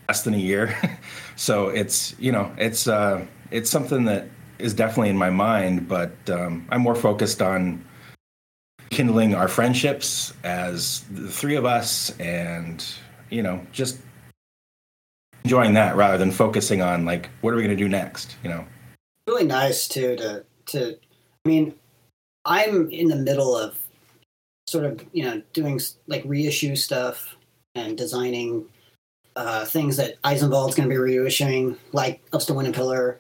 less 0.09 0.23
than 0.23 0.35
a 0.35 0.39
year. 0.39 0.75
so 1.37 1.69
it's 1.69 2.19
you 2.19 2.33
know 2.33 2.53
it's 2.57 2.89
uh, 2.89 3.25
it's 3.51 3.71
something 3.71 4.05
that 4.05 4.29
is 4.59 4.75
definitely 4.75 5.11
in 5.11 5.19
my 5.19 5.31
mind, 5.31 5.89
but 5.89 6.13
um, 6.31 6.67
I'm 6.71 6.81
more 6.81 6.95
focused 6.95 7.43
on 7.43 7.85
kindling 8.91 9.35
our 9.35 9.49
friendships 9.49 10.33
as 10.45 11.05
the 11.13 11.29
three 11.29 11.57
of 11.57 11.65
us, 11.65 12.19
and 12.19 12.85
you 13.31 13.43
know 13.43 13.65
just 13.71 13.99
enjoying 15.45 15.75
that 15.75 15.97
rather 15.97 16.19
than 16.19 16.31
focusing 16.31 16.83
on 16.83 17.05
like 17.05 17.29
what 17.43 17.53
are 17.53 17.57
we 17.57 17.63
going 17.63 17.77
to 17.77 17.83
do 17.83 17.89
next. 17.89 18.37
You 18.43 18.51
know. 18.51 18.65
really 19.27 19.45
nice 19.45 19.89
too 19.89 20.17
to 20.17 20.45
to 20.67 20.99
i 21.45 21.49
mean 21.49 21.75
i'm 22.45 22.91
in 22.91 23.09
the 23.09 23.17
middle 23.17 23.57
of 23.57 23.79
sort 24.69 24.85
of 24.85 25.05
you 25.13 25.25
know 25.25 25.43
doing 25.53 25.81
like 26.07 26.23
reissue 26.25 26.77
stuff 26.77 27.37
and 27.75 27.97
designing 27.97 28.67
uh, 29.37 29.65
things 29.65 29.97
that 29.97 30.17
Eisenwald's 30.25 30.75
going 30.75 30.89
to 30.89 30.93
be 30.93 31.01
reissuing, 31.01 31.77
like 31.93 32.29
to 32.31 32.55
Wind 32.55 32.67
and 32.67 32.77
Pillor. 32.77 33.19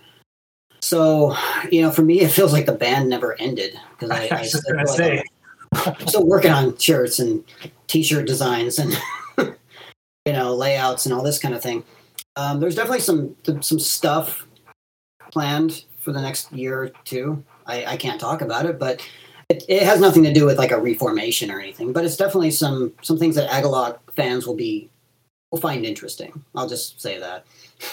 So, 0.80 1.36
you 1.70 1.80
know, 1.80 1.90
for 1.90 2.02
me, 2.02 2.20
it 2.20 2.30
feels 2.30 2.52
like 2.52 2.66
the 2.66 2.72
band 2.72 3.08
never 3.08 3.40
ended 3.40 3.78
because 3.92 4.10
I, 4.30 4.34
I 4.34 4.40
I 4.40 4.42
still 4.42 4.60
just 4.60 4.66
gonna 4.66 4.86
feel 4.86 5.16
like 5.16 6.00
I'm 6.00 6.06
still 6.06 6.26
working 6.26 6.50
on 6.50 6.76
shirts 6.76 7.18
and 7.18 7.44
t-shirt 7.86 8.26
designs 8.26 8.78
and 8.78 8.96
you 9.38 10.32
know 10.32 10.54
layouts 10.54 11.06
and 11.06 11.14
all 11.14 11.22
this 11.22 11.38
kind 11.38 11.54
of 11.54 11.62
thing. 11.62 11.84
Um, 12.36 12.60
there's 12.60 12.74
definitely 12.74 13.00
some 13.00 13.36
some 13.60 13.78
stuff 13.78 14.46
planned 15.30 15.84
for 16.00 16.12
the 16.12 16.20
next 16.20 16.52
year 16.52 16.82
or 16.82 16.88
two. 17.04 17.44
I, 17.66 17.84
I 17.84 17.96
can't 17.96 18.20
talk 18.20 18.40
about 18.40 18.66
it, 18.66 18.78
but 18.78 19.06
it, 19.48 19.64
it 19.68 19.82
has 19.82 20.00
nothing 20.00 20.22
to 20.24 20.32
do 20.32 20.44
with 20.44 20.58
like 20.58 20.72
a 20.72 20.80
reformation 20.80 21.50
or 21.50 21.60
anything. 21.60 21.92
But 21.92 22.04
it's 22.04 22.16
definitely 22.16 22.50
some 22.50 22.92
some 23.02 23.18
things 23.18 23.34
that 23.36 23.50
Agalloch 23.50 23.98
fans 24.14 24.46
will 24.46 24.54
be 24.54 24.90
will 25.50 25.60
find 25.60 25.84
interesting. 25.84 26.44
I'll 26.54 26.68
just 26.68 27.00
say 27.00 27.18
that. 27.18 27.46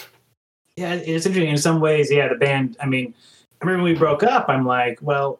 Yeah, 0.77 0.95
it's 0.95 1.25
interesting. 1.25 1.49
In 1.49 1.57
some 1.57 1.79
ways, 1.79 2.11
yeah, 2.11 2.27
the 2.27 2.35
band. 2.35 2.75
I 2.81 2.85
mean, 2.85 3.13
I 3.61 3.65
remember 3.65 3.83
when 3.85 3.93
we 3.93 3.97
broke 3.97 4.23
up. 4.23 4.49
I'm 4.49 4.65
like, 4.65 4.99
well, 5.01 5.39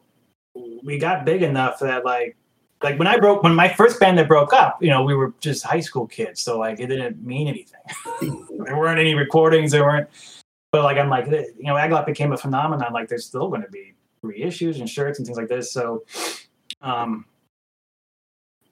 we 0.81 0.97
got 0.97 1.25
big 1.25 1.41
enough 1.41 1.79
that 1.79 2.05
like, 2.05 2.37
like 2.81 2.97
when 2.97 3.07
I 3.09 3.17
broke, 3.17 3.43
when 3.43 3.53
my 3.53 3.67
first 3.67 3.99
band 3.99 4.17
that 4.17 4.29
broke 4.29 4.53
up, 4.53 4.81
you 4.81 4.89
know, 4.89 5.03
we 5.03 5.13
were 5.13 5.33
just 5.41 5.65
high 5.65 5.81
school 5.81 6.07
kids, 6.07 6.39
so 6.39 6.57
like 6.57 6.79
it 6.79 6.87
didn't 6.87 7.21
mean 7.21 7.49
anything. 7.49 7.81
there 8.65 8.77
weren't 8.77 8.97
any 8.97 9.13
recordings. 9.13 9.73
There 9.73 9.83
weren't. 9.83 10.07
But 10.71 10.83
like, 10.83 10.97
I'm 10.97 11.09
like, 11.09 11.25
you 11.25 11.53
know, 11.63 11.73
Agalloch 11.73 12.05
became 12.05 12.31
a 12.31 12.37
phenomenon. 12.37 12.93
Like, 12.93 13.09
there's 13.09 13.25
still 13.25 13.49
going 13.49 13.63
to 13.63 13.69
be 13.69 13.94
reissues 14.25 14.79
and 14.79 14.89
shirts 14.89 15.19
and 15.19 15.25
things 15.25 15.37
like 15.37 15.47
this. 15.47 15.71
So, 15.71 16.03
um, 16.81 17.25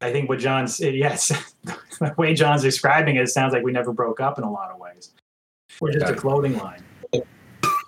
I 0.01 0.11
think 0.11 0.29
what 0.29 0.39
John's 0.39 0.79
yes, 0.81 1.31
the 1.63 2.13
way 2.17 2.33
John's 2.33 2.61
describing 2.61 3.15
it 3.15 3.27
sounds 3.29 3.53
like 3.53 3.63
we 3.63 3.71
never 3.71 3.93
broke 3.93 4.19
up 4.19 4.37
in 4.37 4.43
a 4.43 4.51
lot 4.51 4.71
of 4.71 4.79
ways. 4.79 5.11
We're 5.79 5.91
just 5.91 6.11
a 6.11 6.15
clothing 6.15 6.57
line. 6.57 6.83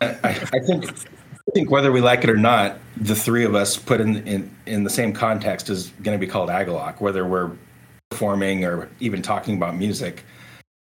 I, 0.01 0.47
I 0.53 0.59
think 0.59 0.85
I 0.85 1.51
think 1.53 1.69
whether 1.69 1.91
we 1.91 2.01
like 2.01 2.23
it 2.23 2.29
or 2.29 2.37
not, 2.37 2.77
the 2.97 3.15
three 3.15 3.45
of 3.45 3.55
us 3.55 3.77
put 3.77 4.01
in 4.01 4.27
in, 4.27 4.55
in 4.65 4.83
the 4.83 4.89
same 4.89 5.13
context 5.13 5.69
is 5.69 5.89
going 6.01 6.17
to 6.17 6.19
be 6.19 6.29
called 6.29 6.49
Agalloch, 6.49 6.99
whether 6.99 7.25
we're 7.25 7.51
performing 8.09 8.65
or 8.65 8.89
even 8.99 9.21
talking 9.21 9.55
about 9.55 9.75
music. 9.75 10.23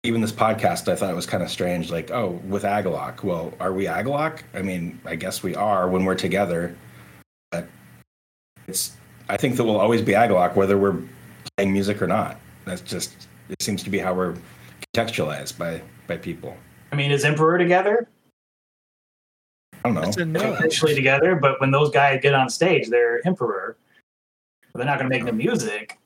Even 0.04 0.20
this 0.20 0.32
podcast, 0.32 0.86
I 0.86 0.96
thought 0.96 1.10
it 1.10 1.16
was 1.16 1.24
kind 1.26 1.42
of 1.42 1.50
strange. 1.50 1.90
Like, 1.90 2.10
oh, 2.10 2.40
with 2.46 2.62
Agalloch. 2.62 3.22
Well, 3.22 3.54
are 3.58 3.72
we 3.72 3.86
Agalloch? 3.86 4.42
I 4.52 4.60
mean, 4.60 5.00
I 5.06 5.16
guess 5.16 5.42
we 5.42 5.54
are 5.54 5.88
when 5.88 6.04
we're 6.04 6.14
together. 6.14 6.76
But 7.50 7.66
it's. 8.68 8.96
I 9.30 9.38
think 9.38 9.56
that 9.56 9.64
we'll 9.64 9.80
always 9.80 10.02
be 10.02 10.12
Agalloch, 10.12 10.54
whether 10.54 10.76
we're 10.76 10.98
playing 11.56 11.72
music 11.72 12.02
or 12.02 12.06
not. 12.06 12.38
That's 12.66 12.82
just. 12.82 13.28
It 13.48 13.62
seems 13.62 13.82
to 13.82 13.90
be 13.90 13.98
how 13.98 14.12
we're 14.12 14.36
contextualized 14.94 15.56
by 15.56 15.80
by 16.06 16.18
people. 16.18 16.54
I 16.92 16.96
mean, 16.96 17.10
is 17.10 17.24
Emperor 17.24 17.56
together? 17.56 18.06
I 19.84 19.88
don't 19.88 19.94
know. 19.94 20.02
That's 20.02 20.16
a 20.18 20.24
no. 20.26 20.54
Potentially 20.54 20.94
together, 20.94 21.34
but 21.34 21.60
when 21.60 21.70
those 21.70 21.90
guys 21.90 22.20
get 22.22 22.34
on 22.34 22.50
stage, 22.50 22.88
they're 22.88 23.26
Emperor. 23.26 23.76
But 24.72 24.78
they're 24.80 24.86
not 24.86 24.98
going 24.98 25.10
to 25.10 25.16
make 25.16 25.24
the 25.24 25.30
oh. 25.30 25.34
music. 25.34 25.98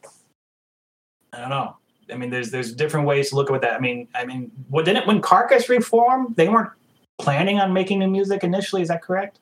I 1.32 1.40
don't 1.40 1.50
know. 1.50 1.77
I 2.12 2.16
mean, 2.16 2.30
there's 2.30 2.50
there's 2.50 2.72
different 2.72 3.06
ways 3.06 3.30
to 3.30 3.36
look 3.36 3.50
at 3.50 3.60
that. 3.60 3.74
I 3.74 3.78
mean, 3.78 4.08
I 4.14 4.24
mean, 4.24 4.50
what 4.68 4.84
didn't 4.84 5.06
when 5.06 5.20
Carcass 5.20 5.68
reformed, 5.68 6.36
they 6.36 6.48
weren't 6.48 6.70
planning 7.18 7.58
on 7.60 7.72
making 7.72 7.98
new 7.98 8.08
music 8.08 8.44
initially. 8.44 8.82
Is 8.82 8.88
that 8.88 9.02
correct? 9.02 9.40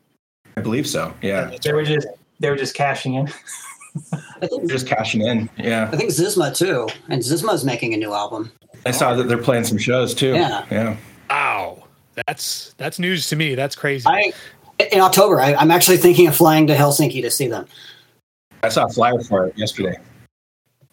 I 0.56 0.60
believe 0.62 0.86
so. 0.86 1.12
Yeah, 1.22 1.54
They 1.62 1.72
were 1.72 1.84
just 1.84 2.06
they 2.40 2.50
were 2.50 2.56
just 2.56 2.74
cashing 2.74 3.14
in. 3.14 3.28
I 4.40 4.46
think 4.46 4.70
just 4.70 4.86
cashing 4.86 5.22
in. 5.22 5.48
Yeah, 5.56 5.88
I 5.92 5.96
think 5.96 6.10
Xysma 6.10 6.56
too, 6.56 6.88
and 7.08 7.22
Xysma's 7.22 7.64
making 7.64 7.94
a 7.94 7.96
new 7.96 8.12
album. 8.12 8.50
I 8.84 8.90
saw 8.90 9.14
that 9.14 9.24
they're 9.24 9.38
playing 9.38 9.64
some 9.64 9.78
shows 9.78 10.14
too. 10.14 10.34
Yeah. 10.34 10.64
yeah. 10.70 10.96
Wow. 11.30 11.84
That's 12.26 12.74
that's 12.78 12.98
news 12.98 13.28
to 13.28 13.36
me. 13.36 13.54
That's 13.54 13.74
crazy. 13.74 14.04
I 14.06 14.32
in 14.78 15.00
October, 15.00 15.40
I, 15.40 15.54
I'm 15.54 15.70
actually 15.70 15.96
thinking 15.96 16.26
of 16.26 16.36
flying 16.36 16.66
to 16.66 16.74
Helsinki 16.74 17.20
to 17.22 17.30
see 17.30 17.46
them. 17.46 17.66
I 18.62 18.68
saw 18.68 18.86
a 18.86 18.88
flyer 18.88 19.20
for 19.20 19.46
it 19.46 19.58
yesterday. 19.58 19.96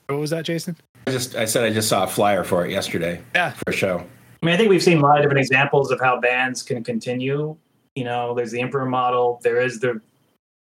what 0.07 0.19
was 0.19 0.29
that, 0.29 0.45
Jason? 0.45 0.75
I 1.05 1.11
just 1.11 1.35
I 1.35 1.45
said 1.45 1.63
I 1.63 1.69
just 1.71 1.89
saw 1.89 2.03
a 2.03 2.07
flyer 2.07 2.43
for 2.43 2.65
it 2.65 2.71
yesterday 2.71 3.21
Yeah. 3.35 3.51
for 3.51 3.71
a 3.71 3.73
show. 3.73 3.97
I 4.41 4.45
mean, 4.45 4.55
I 4.55 4.57
think 4.57 4.69
we've 4.69 4.83
seen 4.83 4.97
a 4.97 5.01
lot 5.01 5.17
of 5.17 5.23
different 5.23 5.39
examples 5.39 5.91
of 5.91 5.99
how 5.99 6.19
bands 6.19 6.63
can 6.63 6.83
continue. 6.83 7.55
You 7.95 8.03
know, 8.03 8.33
there's 8.33 8.51
the 8.51 8.59
Emperor 8.61 8.85
model. 8.85 9.39
There 9.43 9.61
is 9.61 9.79
the, 9.79 10.01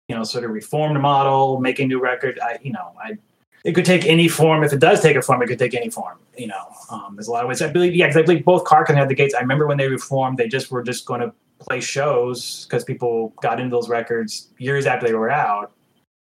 you 0.08 0.16
know, 0.16 0.24
sort 0.24 0.44
of 0.44 0.50
reformed 0.50 1.00
model, 1.00 1.60
making 1.60 1.88
new 1.88 2.00
record. 2.00 2.40
I, 2.42 2.58
you 2.62 2.72
know, 2.72 2.92
I, 3.02 3.18
it 3.64 3.74
could 3.74 3.84
take 3.84 4.04
any 4.06 4.26
form. 4.28 4.64
If 4.64 4.72
it 4.72 4.80
does 4.80 5.00
take 5.00 5.16
a 5.16 5.22
form, 5.22 5.42
it 5.42 5.46
could 5.46 5.58
take 5.58 5.74
any 5.74 5.90
form. 5.90 6.18
You 6.36 6.48
know, 6.48 6.72
um, 6.90 7.14
there's 7.14 7.28
a 7.28 7.30
lot 7.32 7.44
of 7.44 7.48
ways. 7.48 7.60
I 7.62 7.68
believe, 7.70 7.94
yeah, 7.94 8.06
because 8.06 8.16
I 8.16 8.22
believe 8.22 8.44
both 8.44 8.64
Kark 8.64 8.88
and 8.88 9.10
the 9.10 9.14
Gates. 9.14 9.34
I 9.34 9.40
remember 9.40 9.66
when 9.66 9.76
they 9.76 9.88
reformed, 9.88 10.38
they 10.38 10.48
just 10.48 10.70
were 10.70 10.82
just 10.82 11.06
going 11.06 11.20
to 11.20 11.32
play 11.60 11.80
shows 11.80 12.64
because 12.64 12.84
people 12.84 13.32
got 13.42 13.60
into 13.60 13.74
those 13.74 13.88
records 13.88 14.48
years 14.58 14.86
after 14.86 15.06
they 15.06 15.14
were 15.14 15.30
out. 15.30 15.72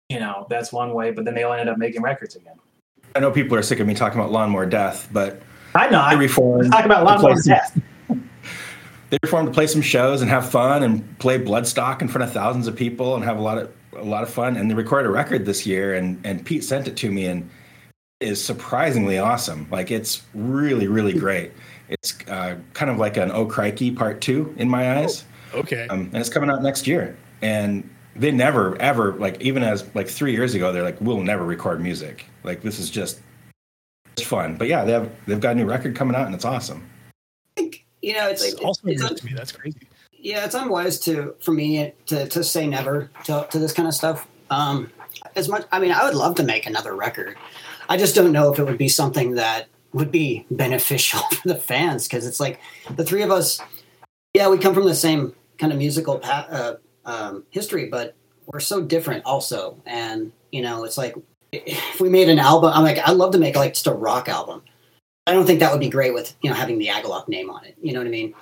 You 0.08 0.20
know, 0.20 0.46
that's 0.48 0.72
one 0.72 0.92
way. 0.94 1.10
But 1.10 1.24
then 1.24 1.34
they 1.34 1.42
all 1.42 1.52
ended 1.52 1.68
up 1.68 1.78
making 1.78 2.02
records 2.02 2.34
again. 2.36 2.54
I 3.14 3.20
know 3.20 3.30
people 3.30 3.56
are 3.56 3.62
sick 3.62 3.80
of 3.80 3.86
me 3.86 3.94
talking 3.94 4.18
about 4.18 4.32
Lawnmower 4.32 4.68
Deth, 4.68 5.06
but 5.12 5.40
I'm 5.74 5.90
not. 5.92 6.10
they 6.10 6.16
reformed. 6.16 6.64
Let's 6.64 6.74
talk 6.74 6.84
about 6.84 7.02
a 7.02 7.04
lot 7.04 7.14
to 7.16 7.20
play 7.20 7.34
some- 7.36 7.52
death. 7.52 7.80
They 9.10 9.18
reformed 9.22 9.46
to 9.48 9.54
play 9.54 9.68
some 9.68 9.82
shows 9.82 10.22
and 10.22 10.30
have 10.30 10.50
fun 10.50 10.82
and 10.82 11.18
play 11.20 11.38
Bloodstock 11.38 12.02
in 12.02 12.08
front 12.08 12.24
of 12.26 12.32
thousands 12.32 12.66
of 12.66 12.74
people 12.74 13.14
and 13.14 13.22
have 13.22 13.38
a 13.38 13.40
lot 13.40 13.58
of 13.58 13.70
a 13.96 14.02
lot 14.02 14.24
of 14.24 14.30
fun. 14.30 14.56
And 14.56 14.68
they 14.68 14.74
recorded 14.74 15.06
a 15.08 15.12
record 15.12 15.46
this 15.46 15.64
year, 15.66 15.94
and 15.94 16.18
and 16.26 16.44
Pete 16.44 16.64
sent 16.64 16.88
it 16.88 16.96
to 16.96 17.12
me, 17.12 17.26
and 17.26 17.48
it 18.18 18.28
is 18.30 18.42
surprisingly 18.44 19.18
awesome. 19.18 19.68
Like 19.70 19.92
it's 19.92 20.22
really 20.34 20.88
really 20.88 21.12
great. 21.12 21.52
It's 21.90 22.18
uh, 22.26 22.56
kind 22.72 22.90
of 22.90 22.96
like 22.98 23.16
an 23.16 23.30
Oh 23.30 23.44
Crikey 23.46 23.92
Part 23.92 24.20
Two 24.20 24.52
in 24.56 24.68
my 24.68 24.98
eyes. 24.98 25.24
Okay. 25.52 25.86
um, 25.88 26.00
and 26.12 26.16
it's 26.16 26.30
coming 26.30 26.50
out 26.50 26.62
next 26.62 26.86
year. 26.88 27.16
And 27.40 27.88
they 28.16 28.30
never 28.30 28.80
ever 28.80 29.14
like 29.14 29.40
even 29.40 29.62
as 29.62 29.84
like 29.94 30.08
three 30.08 30.32
years 30.32 30.54
ago, 30.54 30.72
they're 30.72 30.82
like, 30.82 31.00
we'll 31.00 31.20
never 31.22 31.44
record 31.44 31.80
music. 31.80 32.26
Like 32.42 32.62
this 32.62 32.78
is 32.78 32.90
just 32.90 33.20
it's 34.16 34.26
fun. 34.26 34.56
But 34.56 34.68
yeah, 34.68 34.84
they 34.84 34.92
have 34.92 35.10
they've 35.26 35.40
got 35.40 35.52
a 35.52 35.54
new 35.54 35.66
record 35.66 35.96
coming 35.96 36.14
out 36.14 36.26
and 36.26 36.34
it's 36.34 36.44
awesome. 36.44 36.88
You 37.56 38.12
know, 38.12 38.28
it's 38.28 38.44
It's 38.44 38.54
like 38.54 38.64
also 38.64 38.88
it's, 38.88 39.02
it's, 39.02 39.20
to 39.20 39.26
me. 39.26 39.32
That's 39.34 39.52
crazy. 39.52 39.78
yeah, 40.12 40.44
it's 40.44 40.54
unwise 40.54 41.00
to 41.00 41.34
for 41.40 41.52
me 41.52 41.92
to 42.06 42.28
to 42.28 42.44
say 42.44 42.66
never 42.66 43.10
to 43.24 43.46
to 43.50 43.58
this 43.58 43.72
kind 43.72 43.88
of 43.88 43.94
stuff. 43.94 44.28
Um, 44.50 44.90
as 45.36 45.48
much, 45.48 45.66
I 45.72 45.80
mean, 45.80 45.90
I 45.90 46.04
would 46.04 46.14
love 46.14 46.34
to 46.36 46.42
make 46.42 46.66
another 46.66 46.94
record. 46.94 47.36
I 47.88 47.96
just 47.96 48.14
don't 48.14 48.30
know 48.32 48.52
if 48.52 48.58
it 48.58 48.64
would 48.64 48.78
be 48.78 48.88
something 48.88 49.36
that 49.36 49.68
would 49.94 50.10
be 50.10 50.44
beneficial 50.50 51.20
for 51.32 51.48
the 51.48 51.54
fans 51.54 52.06
because 52.06 52.26
it's 52.26 52.40
like 52.40 52.60
the 52.94 53.04
three 53.04 53.22
of 53.22 53.30
us. 53.30 53.60
Yeah, 54.34 54.48
we 54.48 54.58
come 54.58 54.74
from 54.74 54.84
the 54.84 54.94
same 54.94 55.34
kind 55.58 55.72
of 55.72 55.78
musical 55.78 56.18
pa- 56.18 56.46
uh, 56.50 56.74
um, 57.06 57.44
history, 57.50 57.86
but 57.86 58.14
we're 58.46 58.60
so 58.60 58.82
different 58.82 59.24
also. 59.24 59.80
And 59.86 60.32
you 60.52 60.62
know, 60.62 60.84
it's 60.84 60.98
like 60.98 61.14
if 61.52 62.00
we 62.00 62.08
made 62.08 62.28
an 62.28 62.38
album, 62.38 62.72
I'm 62.74 62.82
like, 62.82 62.98
I'd 62.98 63.16
love 63.16 63.32
to 63.32 63.38
make 63.38 63.56
like 63.56 63.74
just 63.74 63.86
a 63.86 63.92
rock 63.92 64.28
album. 64.28 64.62
I 65.26 65.32
don't 65.32 65.46
think 65.46 65.60
that 65.60 65.72
would 65.72 65.80
be 65.80 65.88
great 65.88 66.12
with 66.12 66.34
you 66.42 66.50
know 66.50 66.56
having 66.56 66.78
the 66.78 66.88
Agalloch 66.88 67.28
name 67.28 67.50
on 67.50 67.64
it. 67.64 67.76
You 67.80 67.92
know 67.92 68.00
what 68.00 68.06
I 68.06 68.10
mean? 68.10 68.34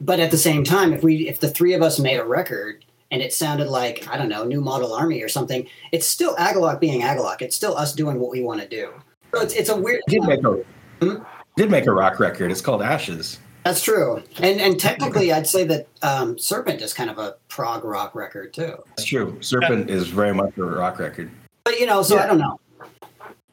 But 0.00 0.20
at 0.20 0.30
the 0.30 0.38
same 0.38 0.64
time, 0.64 0.92
if 0.92 1.02
we 1.02 1.28
if 1.28 1.40
the 1.40 1.50
three 1.50 1.74
of 1.74 1.82
us 1.82 1.98
made 1.98 2.18
a 2.18 2.24
record 2.24 2.84
and 3.10 3.22
it 3.22 3.32
sounded 3.32 3.68
like 3.68 4.06
I 4.08 4.16
don't 4.16 4.28
know 4.28 4.44
New 4.44 4.60
Model 4.60 4.92
Army 4.92 5.22
or 5.22 5.28
something, 5.28 5.66
it's 5.92 6.06
still 6.06 6.36
Agalloch 6.36 6.78
being 6.78 7.02
Agalloch. 7.02 7.42
It's 7.42 7.56
still 7.56 7.76
us 7.76 7.92
doing 7.92 8.20
what 8.20 8.30
we 8.30 8.42
want 8.42 8.60
to 8.60 8.68
do. 8.68 8.92
So 9.34 9.42
it's 9.42 9.54
it's 9.54 9.68
a 9.68 9.76
weird. 9.76 10.02
Did 10.08 10.22
make 10.22 10.44
a 10.44 10.62
Hmm? 11.00 11.22
did 11.56 11.70
make 11.70 11.86
a 11.86 11.92
rock 11.92 12.18
record. 12.18 12.50
It's 12.50 12.60
called 12.60 12.82
Ashes. 12.82 13.38
That's 13.68 13.82
true. 13.82 14.22
And 14.40 14.62
and 14.62 14.80
technically, 14.80 15.30
I'd 15.30 15.46
say 15.46 15.62
that 15.64 15.88
um, 16.00 16.38
Serpent 16.38 16.80
is 16.80 16.94
kind 16.94 17.10
of 17.10 17.18
a 17.18 17.34
prog 17.48 17.84
rock 17.84 18.14
record 18.14 18.54
too. 18.54 18.82
That's 18.96 19.04
true. 19.04 19.36
Serpent 19.42 19.90
is 19.90 20.08
very 20.08 20.32
much 20.32 20.56
a 20.56 20.64
rock 20.64 20.98
record. 20.98 21.30
But 21.64 21.78
you 21.78 21.84
know, 21.84 22.00
so 22.00 22.18
I 22.18 22.26
don't 22.26 22.38
know. 22.38 22.58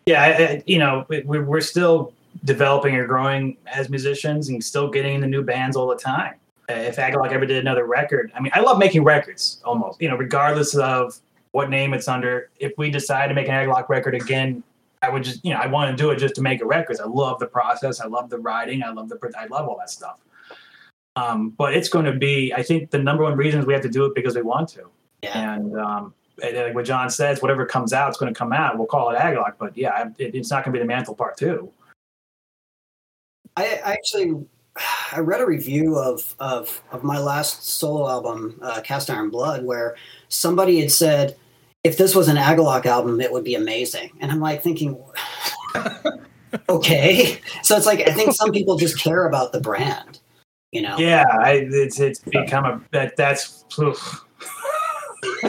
yeah, 0.06 0.24
I, 0.24 0.28
I, 0.28 0.64
you 0.66 0.80
know, 0.80 1.06
we- 1.10 1.24
we're, 1.24 1.44
we're 1.44 1.60
still 1.60 2.14
developing 2.46 2.96
or 2.96 3.06
growing 3.06 3.58
as 3.68 3.90
musicians 3.90 4.48
and 4.48 4.64
still 4.64 4.90
getting 4.90 5.16
into 5.16 5.28
new 5.28 5.42
bands 5.44 5.76
all 5.76 5.88
the 5.88 5.98
time. 5.98 6.36
Uh, 6.70 6.74
If 6.76 6.96
Agalloch 6.96 7.34
ever 7.34 7.46
did 7.46 7.58
another 7.58 7.84
record, 7.86 8.32
I 8.34 8.40
mean, 8.40 8.54
I 8.56 8.62
love 8.62 8.78
making 8.78 9.04
records 9.04 9.62
almost, 9.66 10.02
you 10.02 10.08
know, 10.08 10.16
regardless 10.16 10.76
of 10.76 11.20
what 11.52 11.70
name 11.70 11.94
it's 11.94 12.08
under. 12.08 12.50
If 12.58 12.72
we 12.78 12.90
decide 12.90 13.28
to 13.28 13.34
make 13.34 13.50
an 13.50 13.54
Agalloch 13.54 13.90
record 13.90 14.16
again, 14.16 14.64
I 15.06 15.10
would 15.10 15.24
just, 15.24 15.44
you 15.46 15.54
know, 15.54 15.60
I 15.60 15.68
want 15.68 15.96
to 15.96 16.04
do 16.04 16.10
it 16.12 16.18
just 16.18 16.36
to 16.36 16.42
make 16.42 16.62
a 16.62 16.66
record. 16.66 17.00
I 17.00 17.06
love 17.06 17.40
the 17.40 17.48
process. 17.48 18.02
I 18.02 18.08
love 18.08 18.30
the 18.30 18.40
writing. 18.40 18.84
I 18.84 18.92
love 18.92 19.10
the, 19.10 19.18
I 19.38 19.46
love 19.48 19.68
all 19.68 19.78
that 19.78 19.90
stuff. 19.90 20.20
Um, 21.16 21.52
but 21.52 21.74
it's 21.76 21.90
going 21.90 22.06
to 22.06 22.14
be, 22.14 22.54
I 22.54 22.64
think 22.64 22.92
the 22.92 22.98
number 23.00 23.24
one 23.24 23.38
reason 23.38 23.60
is 23.60 23.66
we 23.66 23.74
have 23.74 23.84
to 23.84 23.90
do 23.90 24.06
it 24.06 24.16
because 24.16 24.36
we 24.36 24.42
want 24.42 24.70
to. 24.70 24.90
Yeah. 25.22 25.54
And 25.54 25.80
um, 25.80 26.14
and 26.44 26.58
like 26.58 26.76
what 26.76 26.86
John 26.86 27.10
says, 27.10 27.42
whatever 27.42 27.66
comes 27.66 27.94
out, 27.94 28.10
it's 28.10 28.18
going 28.18 28.34
to 28.34 28.38
come 28.38 28.52
out. 28.52 28.78
We'll 28.78 28.88
call 28.88 29.10
it 29.12 29.18
Agalloch, 29.18 29.54
but 29.58 29.78
yeah, 29.78 30.10
it, 30.18 30.36
it's 30.36 30.52
not 30.52 30.64
going 30.66 30.74
to 30.74 30.80
be 30.80 30.84
the 30.84 30.88
Mantle 30.88 31.16
Part 31.16 31.38
Two. 31.38 31.72
I, 33.56 33.80
I 33.86 33.94
actually 33.94 34.46
I 35.14 35.20
read 35.20 35.40
a 35.40 35.46
review 35.46 35.98
of 35.98 36.36
of 36.40 36.82
of 36.92 37.04
my 37.04 37.20
last 37.20 37.68
solo 37.68 38.10
album, 38.10 38.60
uh, 38.62 38.82
Cast 38.82 39.10
Iron 39.10 39.30
Blood, 39.30 39.64
where 39.64 39.96
somebody 40.28 40.82
had 40.82 40.92
said, 40.92 41.38
if 41.86 41.98
this 41.98 42.16
was 42.16 42.28
an 42.28 42.36
Agalloch 42.36 42.88
album, 42.88 43.22
it 43.22 43.32
would 43.32 43.44
be 43.44 43.54
amazing. 43.54 44.10
And 44.20 44.32
I'm 44.32 44.40
like 44.40 44.64
thinking, 44.64 45.00
okay. 46.70 47.40
So 47.62 47.78
it's 47.78 47.86
like 47.86 48.00
I 48.02 48.12
think 48.12 48.34
some 48.34 48.52
people 48.52 48.76
just 48.76 49.00
care 49.00 49.28
about 49.28 49.54
the 49.54 49.62
brand, 49.62 50.20
you 50.72 50.82
know. 50.82 50.98
Yeah, 50.98 51.26
I, 51.30 51.68
it's 51.70 52.00
it's 52.00 52.20
become 52.20 52.66
a 52.66 52.82
that 52.92 53.16
that's 53.16 53.66
oof. 53.78 54.26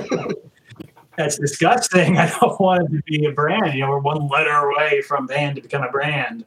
that's 1.16 1.38
disgusting. 1.38 2.18
I 2.18 2.28
don't 2.38 2.60
want 2.60 2.82
it 2.82 2.96
to 2.96 3.02
be 3.04 3.24
a 3.24 3.32
brand. 3.32 3.72
You 3.72 3.80
know, 3.80 3.90
we're 3.92 4.00
one 4.00 4.28
letter 4.28 4.50
away 4.50 5.00
from 5.00 5.26
band 5.26 5.56
to 5.56 5.62
become 5.62 5.84
a 5.84 5.90
brand. 5.90 6.44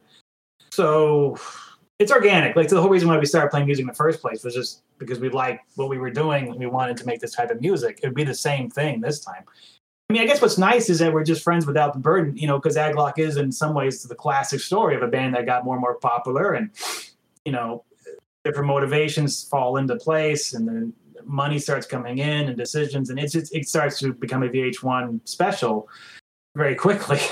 So 0.69 1.35
it's 1.97 2.11
organic. 2.11 2.55
Like 2.55 2.67
the 2.67 2.79
whole 2.79 2.91
reason 2.91 3.09
why 3.09 3.17
we 3.17 3.25
started 3.25 3.49
playing 3.49 3.65
music 3.65 3.81
in 3.81 3.87
the 3.87 3.95
first 3.95 4.21
place 4.21 4.43
was 4.43 4.53
just 4.53 4.83
because 4.99 5.19
we 5.19 5.29
liked 5.29 5.65
what 5.75 5.89
we 5.89 5.97
were 5.97 6.11
doing 6.11 6.55
we 6.59 6.67
wanted 6.67 6.95
to 6.97 7.07
make 7.07 7.19
this 7.21 7.33
type 7.33 7.49
of 7.49 7.59
music. 7.59 7.99
It 8.03 8.07
would 8.07 8.15
be 8.15 8.23
the 8.23 8.35
same 8.35 8.69
thing 8.69 9.01
this 9.01 9.19
time. 9.19 9.45
I 10.09 10.13
mean, 10.13 10.23
I 10.23 10.25
guess 10.25 10.41
what's 10.41 10.57
nice 10.57 10.89
is 10.89 10.97
that 10.99 11.13
we're 11.13 11.23
just 11.23 11.43
friends 11.43 11.67
without 11.67 11.93
the 11.93 11.99
burden, 11.99 12.35
you 12.35 12.47
know, 12.47 12.57
because 12.57 12.75
Agalloch 12.75 13.19
is 13.19 13.37
in 13.37 13.51
some 13.51 13.75
ways 13.75 14.01
the 14.01 14.15
classic 14.15 14.59
story 14.59 14.95
of 14.95 15.03
a 15.03 15.07
band 15.07 15.35
that 15.35 15.45
got 15.45 15.63
more 15.63 15.75
and 15.75 15.81
more 15.81 15.95
popular 15.95 16.53
and, 16.53 16.71
you 17.45 17.51
know, 17.51 17.83
different 18.43 18.67
motivations 18.67 19.43
fall 19.43 19.77
into 19.77 19.95
place 19.97 20.53
and 20.53 20.67
then 20.67 20.93
money 21.25 21.59
starts 21.59 21.85
coming 21.85 22.17
in 22.17 22.47
and 22.47 22.57
decisions 22.57 23.11
and 23.11 23.19
it's, 23.19 23.35
it's 23.35 23.51
it 23.51 23.67
starts 23.67 23.99
to 23.99 24.13
become 24.13 24.41
a 24.41 24.47
VH1 24.47 25.19
special 25.25 25.87
very 26.55 26.75
quickly. 26.75 27.19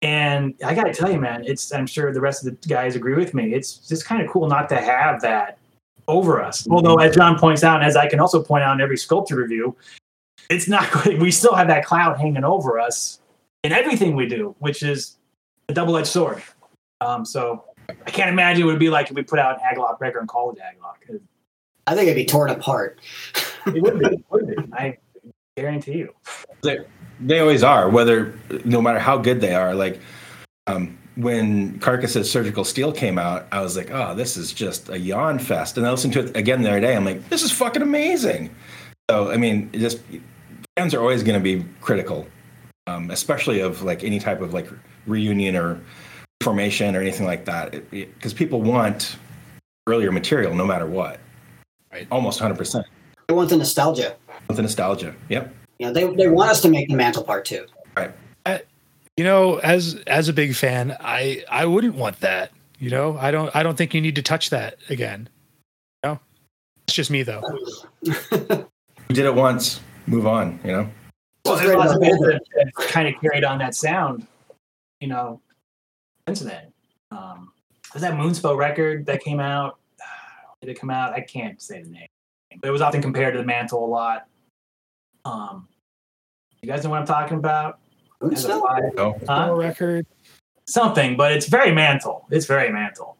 And 0.00 0.54
I 0.64 0.76
got 0.76 0.84
to 0.84 0.94
tell 0.94 1.10
you, 1.10 1.18
man, 1.18 1.42
it's 1.44 1.72
I'm 1.72 1.84
sure 1.84 2.12
the 2.12 2.20
rest 2.20 2.46
of 2.46 2.60
the 2.60 2.68
guys 2.68 2.94
agree 2.94 3.14
with 3.14 3.34
me. 3.34 3.52
It's 3.52 3.78
just 3.78 4.04
kind 4.04 4.22
of 4.22 4.30
cool 4.30 4.46
not 4.46 4.68
to 4.68 4.76
have 4.76 5.20
that 5.22 5.58
over 6.06 6.40
us. 6.40 6.68
Although, 6.70 6.94
as 6.96 7.16
John 7.16 7.36
points 7.36 7.64
out, 7.64 7.80
and 7.80 7.84
as 7.84 7.96
I 7.96 8.06
can 8.08 8.20
also 8.20 8.40
point 8.40 8.62
out 8.62 8.74
in 8.74 8.80
every 8.80 8.96
sculpture 8.96 9.34
review, 9.34 9.74
it's 10.48 10.68
not 10.68 10.90
good. 11.04 11.20
We 11.20 11.30
still 11.30 11.54
have 11.54 11.68
that 11.68 11.84
cloud 11.84 12.18
hanging 12.18 12.44
over 12.44 12.78
us 12.78 13.20
in 13.64 13.72
everything 13.72 14.16
we 14.16 14.26
do, 14.26 14.54
which 14.58 14.82
is 14.82 15.16
a 15.68 15.74
double-edged 15.74 16.08
sword. 16.08 16.42
Um, 17.00 17.24
so 17.24 17.64
I 17.88 18.10
can't 18.10 18.30
imagine 18.30 18.64
what 18.64 18.70
it 18.70 18.74
would 18.74 18.80
be 18.80 18.90
like 18.90 19.10
if 19.10 19.16
we 19.16 19.22
put 19.22 19.38
out 19.38 19.58
an 19.58 19.60
Agalloch 19.76 20.00
record 20.00 20.20
and 20.20 20.28
called 20.28 20.58
it 20.58 20.62
Agalloch. 20.62 21.20
I 21.86 21.94
think 21.94 22.02
it'd 22.02 22.16
be 22.16 22.26
torn 22.26 22.50
apart. 22.50 23.00
It 23.66 23.82
would 23.82 23.98
be. 23.98 24.06
It 24.06 24.24
would 24.30 24.46
be. 24.46 24.56
I 24.72 24.96
guarantee 25.54 25.98
you. 25.98 26.14
They, 26.62 26.78
they 27.20 27.40
always 27.40 27.62
are, 27.62 27.90
whether 27.90 28.32
no 28.64 28.80
matter 28.80 28.98
how 28.98 29.18
good 29.18 29.42
they 29.42 29.54
are. 29.54 29.74
Like 29.74 30.00
um, 30.68 30.96
when 31.16 31.78
Carcass's 31.80 32.30
Surgical 32.30 32.64
Steel 32.64 32.92
came 32.92 33.18
out, 33.18 33.46
I 33.52 33.60
was 33.60 33.76
like, 33.76 33.90
oh, 33.90 34.14
this 34.14 34.38
is 34.38 34.54
just 34.54 34.88
a 34.88 34.98
yawn 34.98 35.38
fest. 35.38 35.76
And 35.76 35.86
I 35.86 35.90
listened 35.90 36.14
to 36.14 36.20
it 36.20 36.36
again 36.36 36.62
the 36.62 36.70
other 36.70 36.80
day. 36.80 36.96
I'm 36.96 37.04
like, 37.04 37.28
this 37.28 37.42
is 37.42 37.52
fucking 37.52 37.82
amazing. 37.82 38.54
So 39.10 39.30
I 39.30 39.36
mean, 39.36 39.70
just 39.72 40.00
fans 40.78 40.94
are 40.94 41.00
always 41.00 41.22
going 41.22 41.38
to 41.38 41.42
be 41.42 41.64
critical, 41.80 42.26
um, 42.86 43.10
especially 43.10 43.60
of 43.60 43.82
like 43.82 44.04
any 44.04 44.18
type 44.18 44.40
of 44.40 44.54
like 44.54 44.68
reunion 45.06 45.56
or 45.56 45.80
formation 46.40 46.94
or 46.94 47.00
anything 47.00 47.26
like 47.26 47.44
that, 47.44 47.90
because 47.90 48.32
people 48.32 48.62
want 48.62 49.16
earlier 49.88 50.12
material 50.12 50.54
no 50.54 50.64
matter 50.64 50.86
what. 50.86 51.18
Right. 51.92 52.06
Almost 52.10 52.40
100 52.40 52.56
percent. 52.56 52.86
They 53.26 53.34
want 53.34 53.50
the 53.50 53.56
nostalgia. 53.56 54.16
With 54.46 54.56
the 54.56 54.62
nostalgia. 54.62 55.14
Yep. 55.28 55.52
You 55.78 55.86
know, 55.86 55.92
they 55.92 56.14
they 56.14 56.28
want 56.28 56.50
us 56.50 56.60
to 56.62 56.68
make 56.68 56.88
the 56.88 56.94
mantle 56.94 57.24
part 57.24 57.44
two. 57.44 57.66
Right. 57.96 58.12
You 59.16 59.24
know, 59.24 59.56
as 59.58 60.00
as 60.06 60.28
a 60.28 60.32
big 60.32 60.54
fan, 60.54 60.96
I 61.00 61.44
I 61.50 61.66
wouldn't 61.66 61.96
want 61.96 62.20
that. 62.20 62.52
You 62.78 62.90
know, 62.90 63.18
I 63.18 63.32
don't 63.32 63.54
I 63.56 63.64
don't 63.64 63.76
think 63.76 63.92
you 63.92 64.00
need 64.00 64.14
to 64.14 64.22
touch 64.22 64.50
that 64.50 64.76
again. 64.88 65.28
You 66.04 66.10
know, 66.10 66.20
it's 66.86 66.94
just 66.94 67.10
me 67.10 67.24
though. 67.24 67.42
We 69.08 69.14
did 69.14 69.24
it 69.24 69.34
once. 69.34 69.80
Move 70.08 70.26
on. 70.26 70.58
You 70.64 70.72
know. 70.72 70.90
Well, 71.44 71.56
there's 71.56 71.74
lots 71.76 71.92
of 71.92 72.00
bands 72.00 72.20
that, 72.20 72.40
that 72.56 72.72
kind 72.74 73.08
of 73.08 73.20
carried 73.20 73.44
on 73.44 73.58
that 73.58 73.74
sound, 73.74 74.26
you 75.00 75.08
know, 75.08 75.40
since 76.26 76.40
then. 76.40 76.72
Um, 77.10 77.52
was 77.94 78.02
that 78.02 78.14
Moonspell 78.14 78.56
record 78.56 79.06
that 79.06 79.22
came 79.22 79.40
out? 79.40 79.78
Did 80.60 80.70
it 80.70 80.78
come 80.78 80.90
out? 80.90 81.14
I 81.14 81.20
can't 81.20 81.60
say 81.62 81.82
the 81.82 81.88
name, 81.88 82.08
but 82.60 82.68
it 82.68 82.70
was 82.70 82.82
often 82.82 83.00
compared 83.00 83.34
to 83.34 83.38
the 83.40 83.46
Mantle 83.46 83.84
a 83.84 83.86
lot. 83.86 84.26
Um, 85.24 85.68
you 86.62 86.68
guys 86.68 86.84
know 86.84 86.90
what 86.90 87.00
I'm 87.00 87.06
talking 87.06 87.38
about? 87.38 87.78
Has 88.20 88.44
a 88.44 88.48
Moonspell? 88.48 88.94
No. 88.96 89.18
Huh? 89.26 89.54
record. 89.54 90.06
Something, 90.66 91.16
but 91.16 91.32
it's 91.32 91.46
very 91.46 91.72
Mantle. 91.72 92.26
It's 92.30 92.46
very 92.46 92.70
Mantle. 92.70 93.16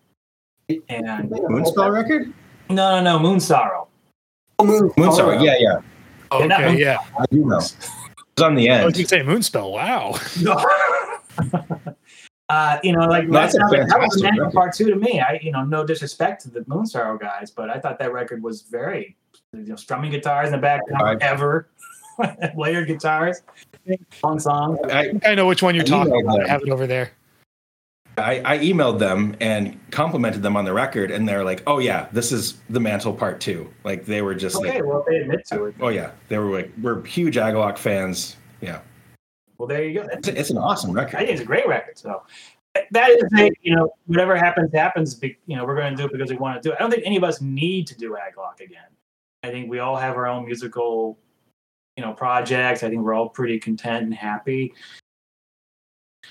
And 0.68 1.30
Moonspell 1.30 1.92
record. 1.92 2.32
no, 2.68 3.00
no, 3.00 3.18
no, 3.18 3.18
Moonsorrow. 3.18 3.86
Oh, 4.58 4.64
Moon- 4.64 4.90
Moonspell. 4.90 5.42
Yeah, 5.42 5.56
yeah. 5.58 5.80
Oh, 6.30 6.44
Yeah, 6.44 6.54
okay, 6.66 6.78
yeah. 6.78 6.96
I 7.18 7.24
do 7.30 7.44
know. 7.44 7.56
It 7.58 7.76
was 8.36 8.42
on 8.42 8.54
the 8.54 8.70
I 8.70 8.84
was 8.84 8.98
end. 8.98 9.08
going 9.10 9.28
to 9.32 9.42
say 9.42 9.50
Moonspell. 9.50 9.72
Wow. 9.72 10.18
uh, 12.48 12.78
you 12.82 12.92
know, 12.92 13.06
like 13.06 13.28
that's 13.30 13.54
a 13.54 13.58
that, 13.58 13.70
sounded- 13.70 13.88
that 13.90 13.98
was 14.00 14.14
fantastic 14.20 14.22
Mantle 14.22 14.52
part 14.52 14.74
two 14.74 14.86
to 14.90 14.96
me. 14.96 15.20
I, 15.20 15.38
you 15.42 15.52
know, 15.52 15.64
no 15.64 15.84
disrespect 15.84 16.42
to 16.42 16.50
the 16.50 16.60
Moonsorrow 16.60 17.18
guys, 17.20 17.50
but 17.50 17.68
I 17.70 17.78
thought 17.78 17.98
that 17.98 18.12
record 18.12 18.42
was 18.42 18.62
very, 18.62 19.16
you 19.52 19.64
know, 19.64 19.76
strumming 19.76 20.10
guitars 20.10 20.46
in 20.48 20.52
the 20.52 20.58
background 20.58 21.02
Right. 21.02 21.22
ever, 21.22 21.68
layered 22.56 22.86
guitars, 22.88 23.42
long 24.22 24.38
song. 24.38 24.78
I, 24.90 25.12
I 25.24 25.34
know 25.34 25.46
which 25.46 25.62
one 25.62 25.74
you're 25.74 25.84
I 25.84 25.88
talking 25.88 26.20
about. 26.22 26.44
I 26.44 26.48
have 26.48 26.62
it 26.62 26.68
over 26.70 26.86
there. 26.86 27.10
I, 28.18 28.42
I 28.44 28.58
emailed 28.58 28.98
them 28.98 29.36
and 29.40 29.78
complimented 29.90 30.42
them 30.42 30.56
on 30.56 30.64
the 30.64 30.72
record, 30.72 31.10
and 31.10 31.28
they're 31.28 31.44
like, 31.44 31.62
"Oh 31.66 31.78
yeah, 31.78 32.08
this 32.12 32.32
is 32.32 32.54
the 32.70 32.80
Mantle 32.80 33.12
Part 33.12 33.40
2. 33.40 33.68
Like 33.84 34.04
they 34.06 34.22
were 34.22 34.34
just 34.34 34.56
Okay, 34.56 34.74
like, 34.80 34.84
well, 34.84 35.04
they 35.08 35.16
admit 35.16 35.46
to 35.46 35.64
it. 35.66 35.74
"Oh 35.80 35.88
yeah," 35.88 36.10
they 36.28 36.38
were 36.38 36.50
like, 36.50 36.70
"We're 36.82 37.02
huge 37.04 37.36
Agalloch 37.36 37.78
fans." 37.78 38.36
Yeah, 38.60 38.80
Well, 39.58 39.68
there 39.68 39.84
you 39.84 40.00
go. 40.02 40.08
it's, 40.12 40.28
it's 40.28 40.50
an 40.50 40.58
awesome 40.58 40.92
record. 40.92 41.16
I 41.16 41.18
think 41.20 41.30
it's 41.30 41.40
a 41.40 41.44
great 41.44 41.66
record. 41.68 41.96
So 41.98 42.22
that 42.90 43.10
is, 43.10 43.22
a, 43.38 43.50
you 43.62 43.74
know, 43.74 43.90
whatever 44.06 44.36
happens, 44.36 44.72
happens. 44.72 45.20
You 45.46 45.56
know, 45.56 45.64
we're 45.64 45.76
going 45.76 45.96
to 45.96 45.96
do 45.96 46.06
it 46.06 46.12
because 46.12 46.30
we 46.30 46.36
want 46.36 46.60
to 46.62 46.68
do 46.68 46.72
it. 46.72 46.76
I 46.76 46.80
don't 46.82 46.90
think 46.90 47.04
any 47.06 47.16
of 47.16 47.24
us 47.24 47.40
need 47.40 47.86
to 47.88 47.96
do 47.96 48.12
Agalloch 48.16 48.60
again. 48.60 48.88
I 49.44 49.50
think 49.50 49.70
we 49.70 49.78
all 49.78 49.96
have 49.96 50.16
our 50.16 50.26
own 50.26 50.44
musical, 50.46 51.18
you 51.96 52.04
know, 52.04 52.12
projects. 52.12 52.82
I 52.82 52.88
think 52.88 53.02
we're 53.02 53.14
all 53.14 53.28
pretty 53.28 53.58
content 53.58 54.04
and 54.04 54.14
happy. 54.14 54.74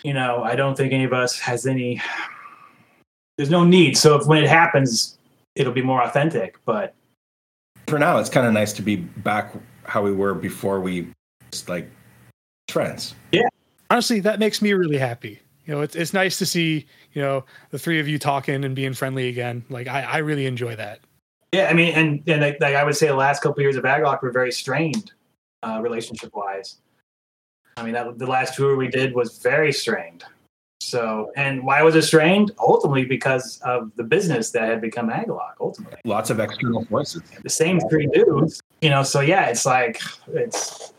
You 0.04 0.14
know, 0.14 0.44
I 0.44 0.56
don't 0.56 0.76
think 0.76 0.94
any 0.94 1.04
of 1.04 1.14
us 1.14 1.40
has 1.40 1.66
any. 1.66 2.02
There's 3.38 3.50
no 3.50 3.64
need. 3.64 3.98
So 3.98 4.16
if 4.16 4.26
when 4.28 4.44
it 4.44 4.50
happens, 4.50 5.18
it'll 5.56 5.74
be 5.74 5.82
more 5.82 6.02
authentic. 6.02 6.58
But 6.66 6.96
For 7.88 8.00
now, 8.00 8.18
it's 8.18 8.30
kind 8.30 8.48
of 8.48 8.54
nice 8.54 8.74
to 8.74 8.82
be 8.82 8.96
back 8.96 9.54
how 9.84 10.02
we 10.02 10.12
were 10.12 10.34
before 10.34 10.80
we 10.80 11.08
just 11.52 11.70
like 11.70 11.90
friends. 12.70 13.16
Yeah. 13.32 13.48
Honestly, 13.90 14.20
that 14.22 14.40
makes 14.40 14.62
me 14.62 14.74
really 14.74 14.98
happy. 14.98 15.40
You 15.66 15.76
know, 15.76 15.82
it's 15.82 15.96
it's 15.96 16.14
nice 16.14 16.38
to 16.40 16.46
see 16.46 16.86
you 17.14 17.22
know 17.22 17.44
the 17.72 17.80
three 17.80 18.00
of 18.00 18.08
you 18.08 18.18
talking 18.18 18.64
and 18.64 18.76
being 18.76 18.94
friendly 18.94 19.28
again. 19.28 19.66
Like 19.70 19.88
I, 19.88 20.02
I 20.04 20.18
really 20.20 20.46
enjoy 20.46 20.76
that. 20.76 21.02
Yeah, 21.54 21.68
I 21.70 21.74
mean, 21.74 21.94
and 21.94 22.24
and 22.28 22.42
like, 22.42 22.58
like 22.60 22.76
I 22.76 22.84
would 22.84 22.96
say, 22.96 23.08
the 23.08 23.16
last 23.16 23.42
couple 23.42 23.60
of 23.60 23.64
years 23.64 23.76
of 23.76 23.84
Agalloch 23.84 24.22
were 24.22 24.32
very 24.32 24.52
strained, 24.52 25.12
uh, 25.64 25.80
relationship 25.82 26.34
wise. 26.34 26.78
I 27.78 27.84
mean, 27.84 27.94
that 27.94 28.18
the 28.18 28.26
last 28.26 28.56
tour 28.56 28.76
we 28.76 28.88
did 28.88 29.14
was 29.14 29.38
very 29.38 29.72
strained. 29.72 30.24
So, 30.82 31.32
and 31.36 31.64
why 31.64 31.82
was 31.84 31.96
it 31.96 32.04
strained? 32.04 32.52
Ultimately, 32.60 33.06
because 33.06 33.60
of 33.62 33.92
the 33.96 34.04
business 34.04 34.52
that 34.52 34.68
had 34.68 34.82
become 34.82 35.10
Agalloch. 35.10 35.54
Ultimately, 35.60 36.00
Lots 36.06 36.30
of 36.30 36.40
external 36.40 36.86
forces. 36.86 37.22
the 37.44 37.50
same 37.50 37.80
three 37.90 38.08
dudes, 38.08 38.62
you 38.82 38.90
know. 38.90 39.04
So 39.04 39.20
yeah, 39.22 39.46
it's 39.48 39.66
like 39.66 40.02
it's 40.34 40.94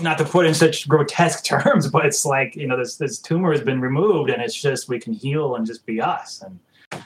not 0.00 0.18
to 0.18 0.24
put 0.24 0.46
in 0.46 0.54
such 0.54 0.88
grotesque 0.88 1.44
terms, 1.52 1.88
but 1.88 2.04
it's 2.06 2.24
like 2.24 2.54
you 2.54 2.66
know, 2.66 2.76
this 2.76 2.96
this 2.96 3.18
tumor 3.18 3.50
has 3.52 3.62
been 3.62 3.80
removed, 3.80 4.30
and 4.30 4.40
it's 4.42 4.54
just 4.60 4.88
we 4.88 5.00
can 5.00 5.12
heal 5.12 5.56
and 5.56 5.66
just 5.66 5.84
be 5.86 6.00
us, 6.00 6.42
and 6.42 7.02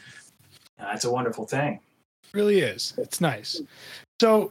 that's 0.78 1.04
a 1.04 1.10
wonderful 1.10 1.46
thing. 1.46 1.78
It 2.24 2.34
really 2.34 2.60
is. 2.60 2.94
It's 2.98 3.20
nice. 3.20 3.62
So 4.20 4.50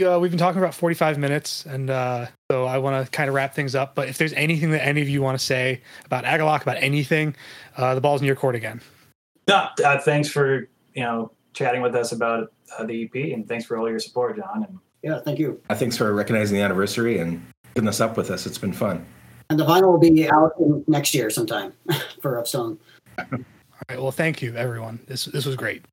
uh, 0.00 0.18
we've 0.18 0.30
been 0.30 0.38
talking 0.38 0.60
about 0.60 0.74
45 0.74 1.18
minutes, 1.18 1.66
and 1.66 1.90
uh, 1.90 2.26
so 2.50 2.64
I 2.64 2.78
want 2.78 3.04
to 3.04 3.10
kind 3.10 3.28
of 3.28 3.34
wrap 3.34 3.54
things 3.54 3.74
up. 3.74 3.94
But 3.94 4.08
if 4.08 4.18
there's 4.18 4.32
anything 4.34 4.70
that 4.72 4.86
any 4.86 5.02
of 5.02 5.08
you 5.08 5.22
want 5.22 5.38
to 5.38 5.44
say 5.44 5.82
about 6.04 6.24
Agalloch, 6.24 6.62
about 6.62 6.76
anything, 6.78 7.34
uh, 7.76 7.94
the 7.94 8.00
ball's 8.00 8.20
in 8.20 8.26
your 8.26 8.36
court 8.36 8.54
again. 8.54 8.80
No, 9.46 9.68
uh, 9.84 9.98
thanks 9.98 10.28
for 10.28 10.68
you 10.94 11.02
know 11.02 11.32
chatting 11.54 11.82
with 11.82 11.94
us 11.94 12.12
about 12.12 12.52
uh, 12.78 12.84
the 12.84 13.04
EP, 13.04 13.32
and 13.32 13.48
thanks 13.48 13.64
for 13.64 13.76
all 13.76 13.88
your 13.88 13.98
support, 13.98 14.36
John. 14.36 14.64
And 14.64 14.78
Yeah, 15.02 15.20
thank 15.20 15.38
you. 15.38 15.60
Uh, 15.70 15.74
Thanks 15.74 15.96
for 15.96 16.12
recognizing 16.14 16.56
the 16.56 16.62
anniversary 16.62 17.18
and 17.18 17.42
putting 17.74 17.86
this 17.86 18.00
up 18.00 18.16
with 18.16 18.30
us. 18.30 18.46
It's 18.46 18.58
been 18.58 18.72
fun. 18.72 19.04
And 19.50 19.58
the 19.58 19.64
vinyl 19.64 19.92
will 19.92 19.98
be 19.98 20.30
out 20.30 20.52
in 20.60 20.84
next 20.86 21.14
year 21.14 21.30
sometime 21.30 21.72
for 22.22 22.38
Upstone. 22.38 22.78
All 23.18 23.26
right. 23.88 24.00
Well, 24.00 24.12
thank 24.12 24.42
you, 24.42 24.54
everyone. 24.54 25.00
This 25.06 25.24
this 25.26 25.46
was 25.46 25.56
great. 25.56 25.84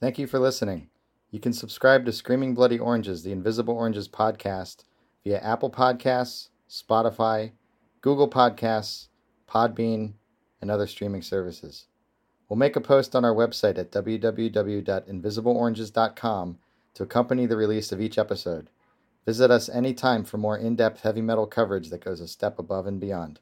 Thank 0.00 0.18
you 0.18 0.26
for 0.26 0.38
listening. 0.38 0.90
You 1.30 1.40
can 1.40 1.54
subscribe 1.54 2.04
to 2.04 2.12
Screaming 2.12 2.54
Bloody 2.54 2.78
Oranges, 2.78 3.22
the 3.22 3.32
Invisible 3.32 3.74
Oranges 3.74 4.08
podcast 4.08 4.84
via 5.24 5.40
Apple 5.40 5.70
Podcasts, 5.70 6.50
Spotify, 6.68 7.52
Google 8.02 8.28
Podcasts, 8.28 9.08
Podbean, 9.48 10.12
and 10.60 10.70
other 10.70 10.86
streaming 10.86 11.22
services. 11.22 11.86
We'll 12.48 12.58
make 12.58 12.76
a 12.76 12.80
post 12.80 13.16
on 13.16 13.24
our 13.24 13.34
website 13.34 13.78
at 13.78 13.90
www.invisibleoranges.com 13.90 16.58
to 16.94 17.02
accompany 17.02 17.46
the 17.46 17.56
release 17.56 17.90
of 17.90 18.00
each 18.00 18.18
episode. 18.18 18.70
Visit 19.24 19.50
us 19.50 19.68
anytime 19.68 20.22
for 20.24 20.38
more 20.38 20.56
in 20.56 20.76
depth 20.76 21.00
heavy 21.00 21.22
metal 21.22 21.46
coverage 21.46 21.90
that 21.90 22.04
goes 22.04 22.20
a 22.20 22.28
step 22.28 22.56
above 22.58 22.86
and 22.86 23.00
beyond. 23.00 23.40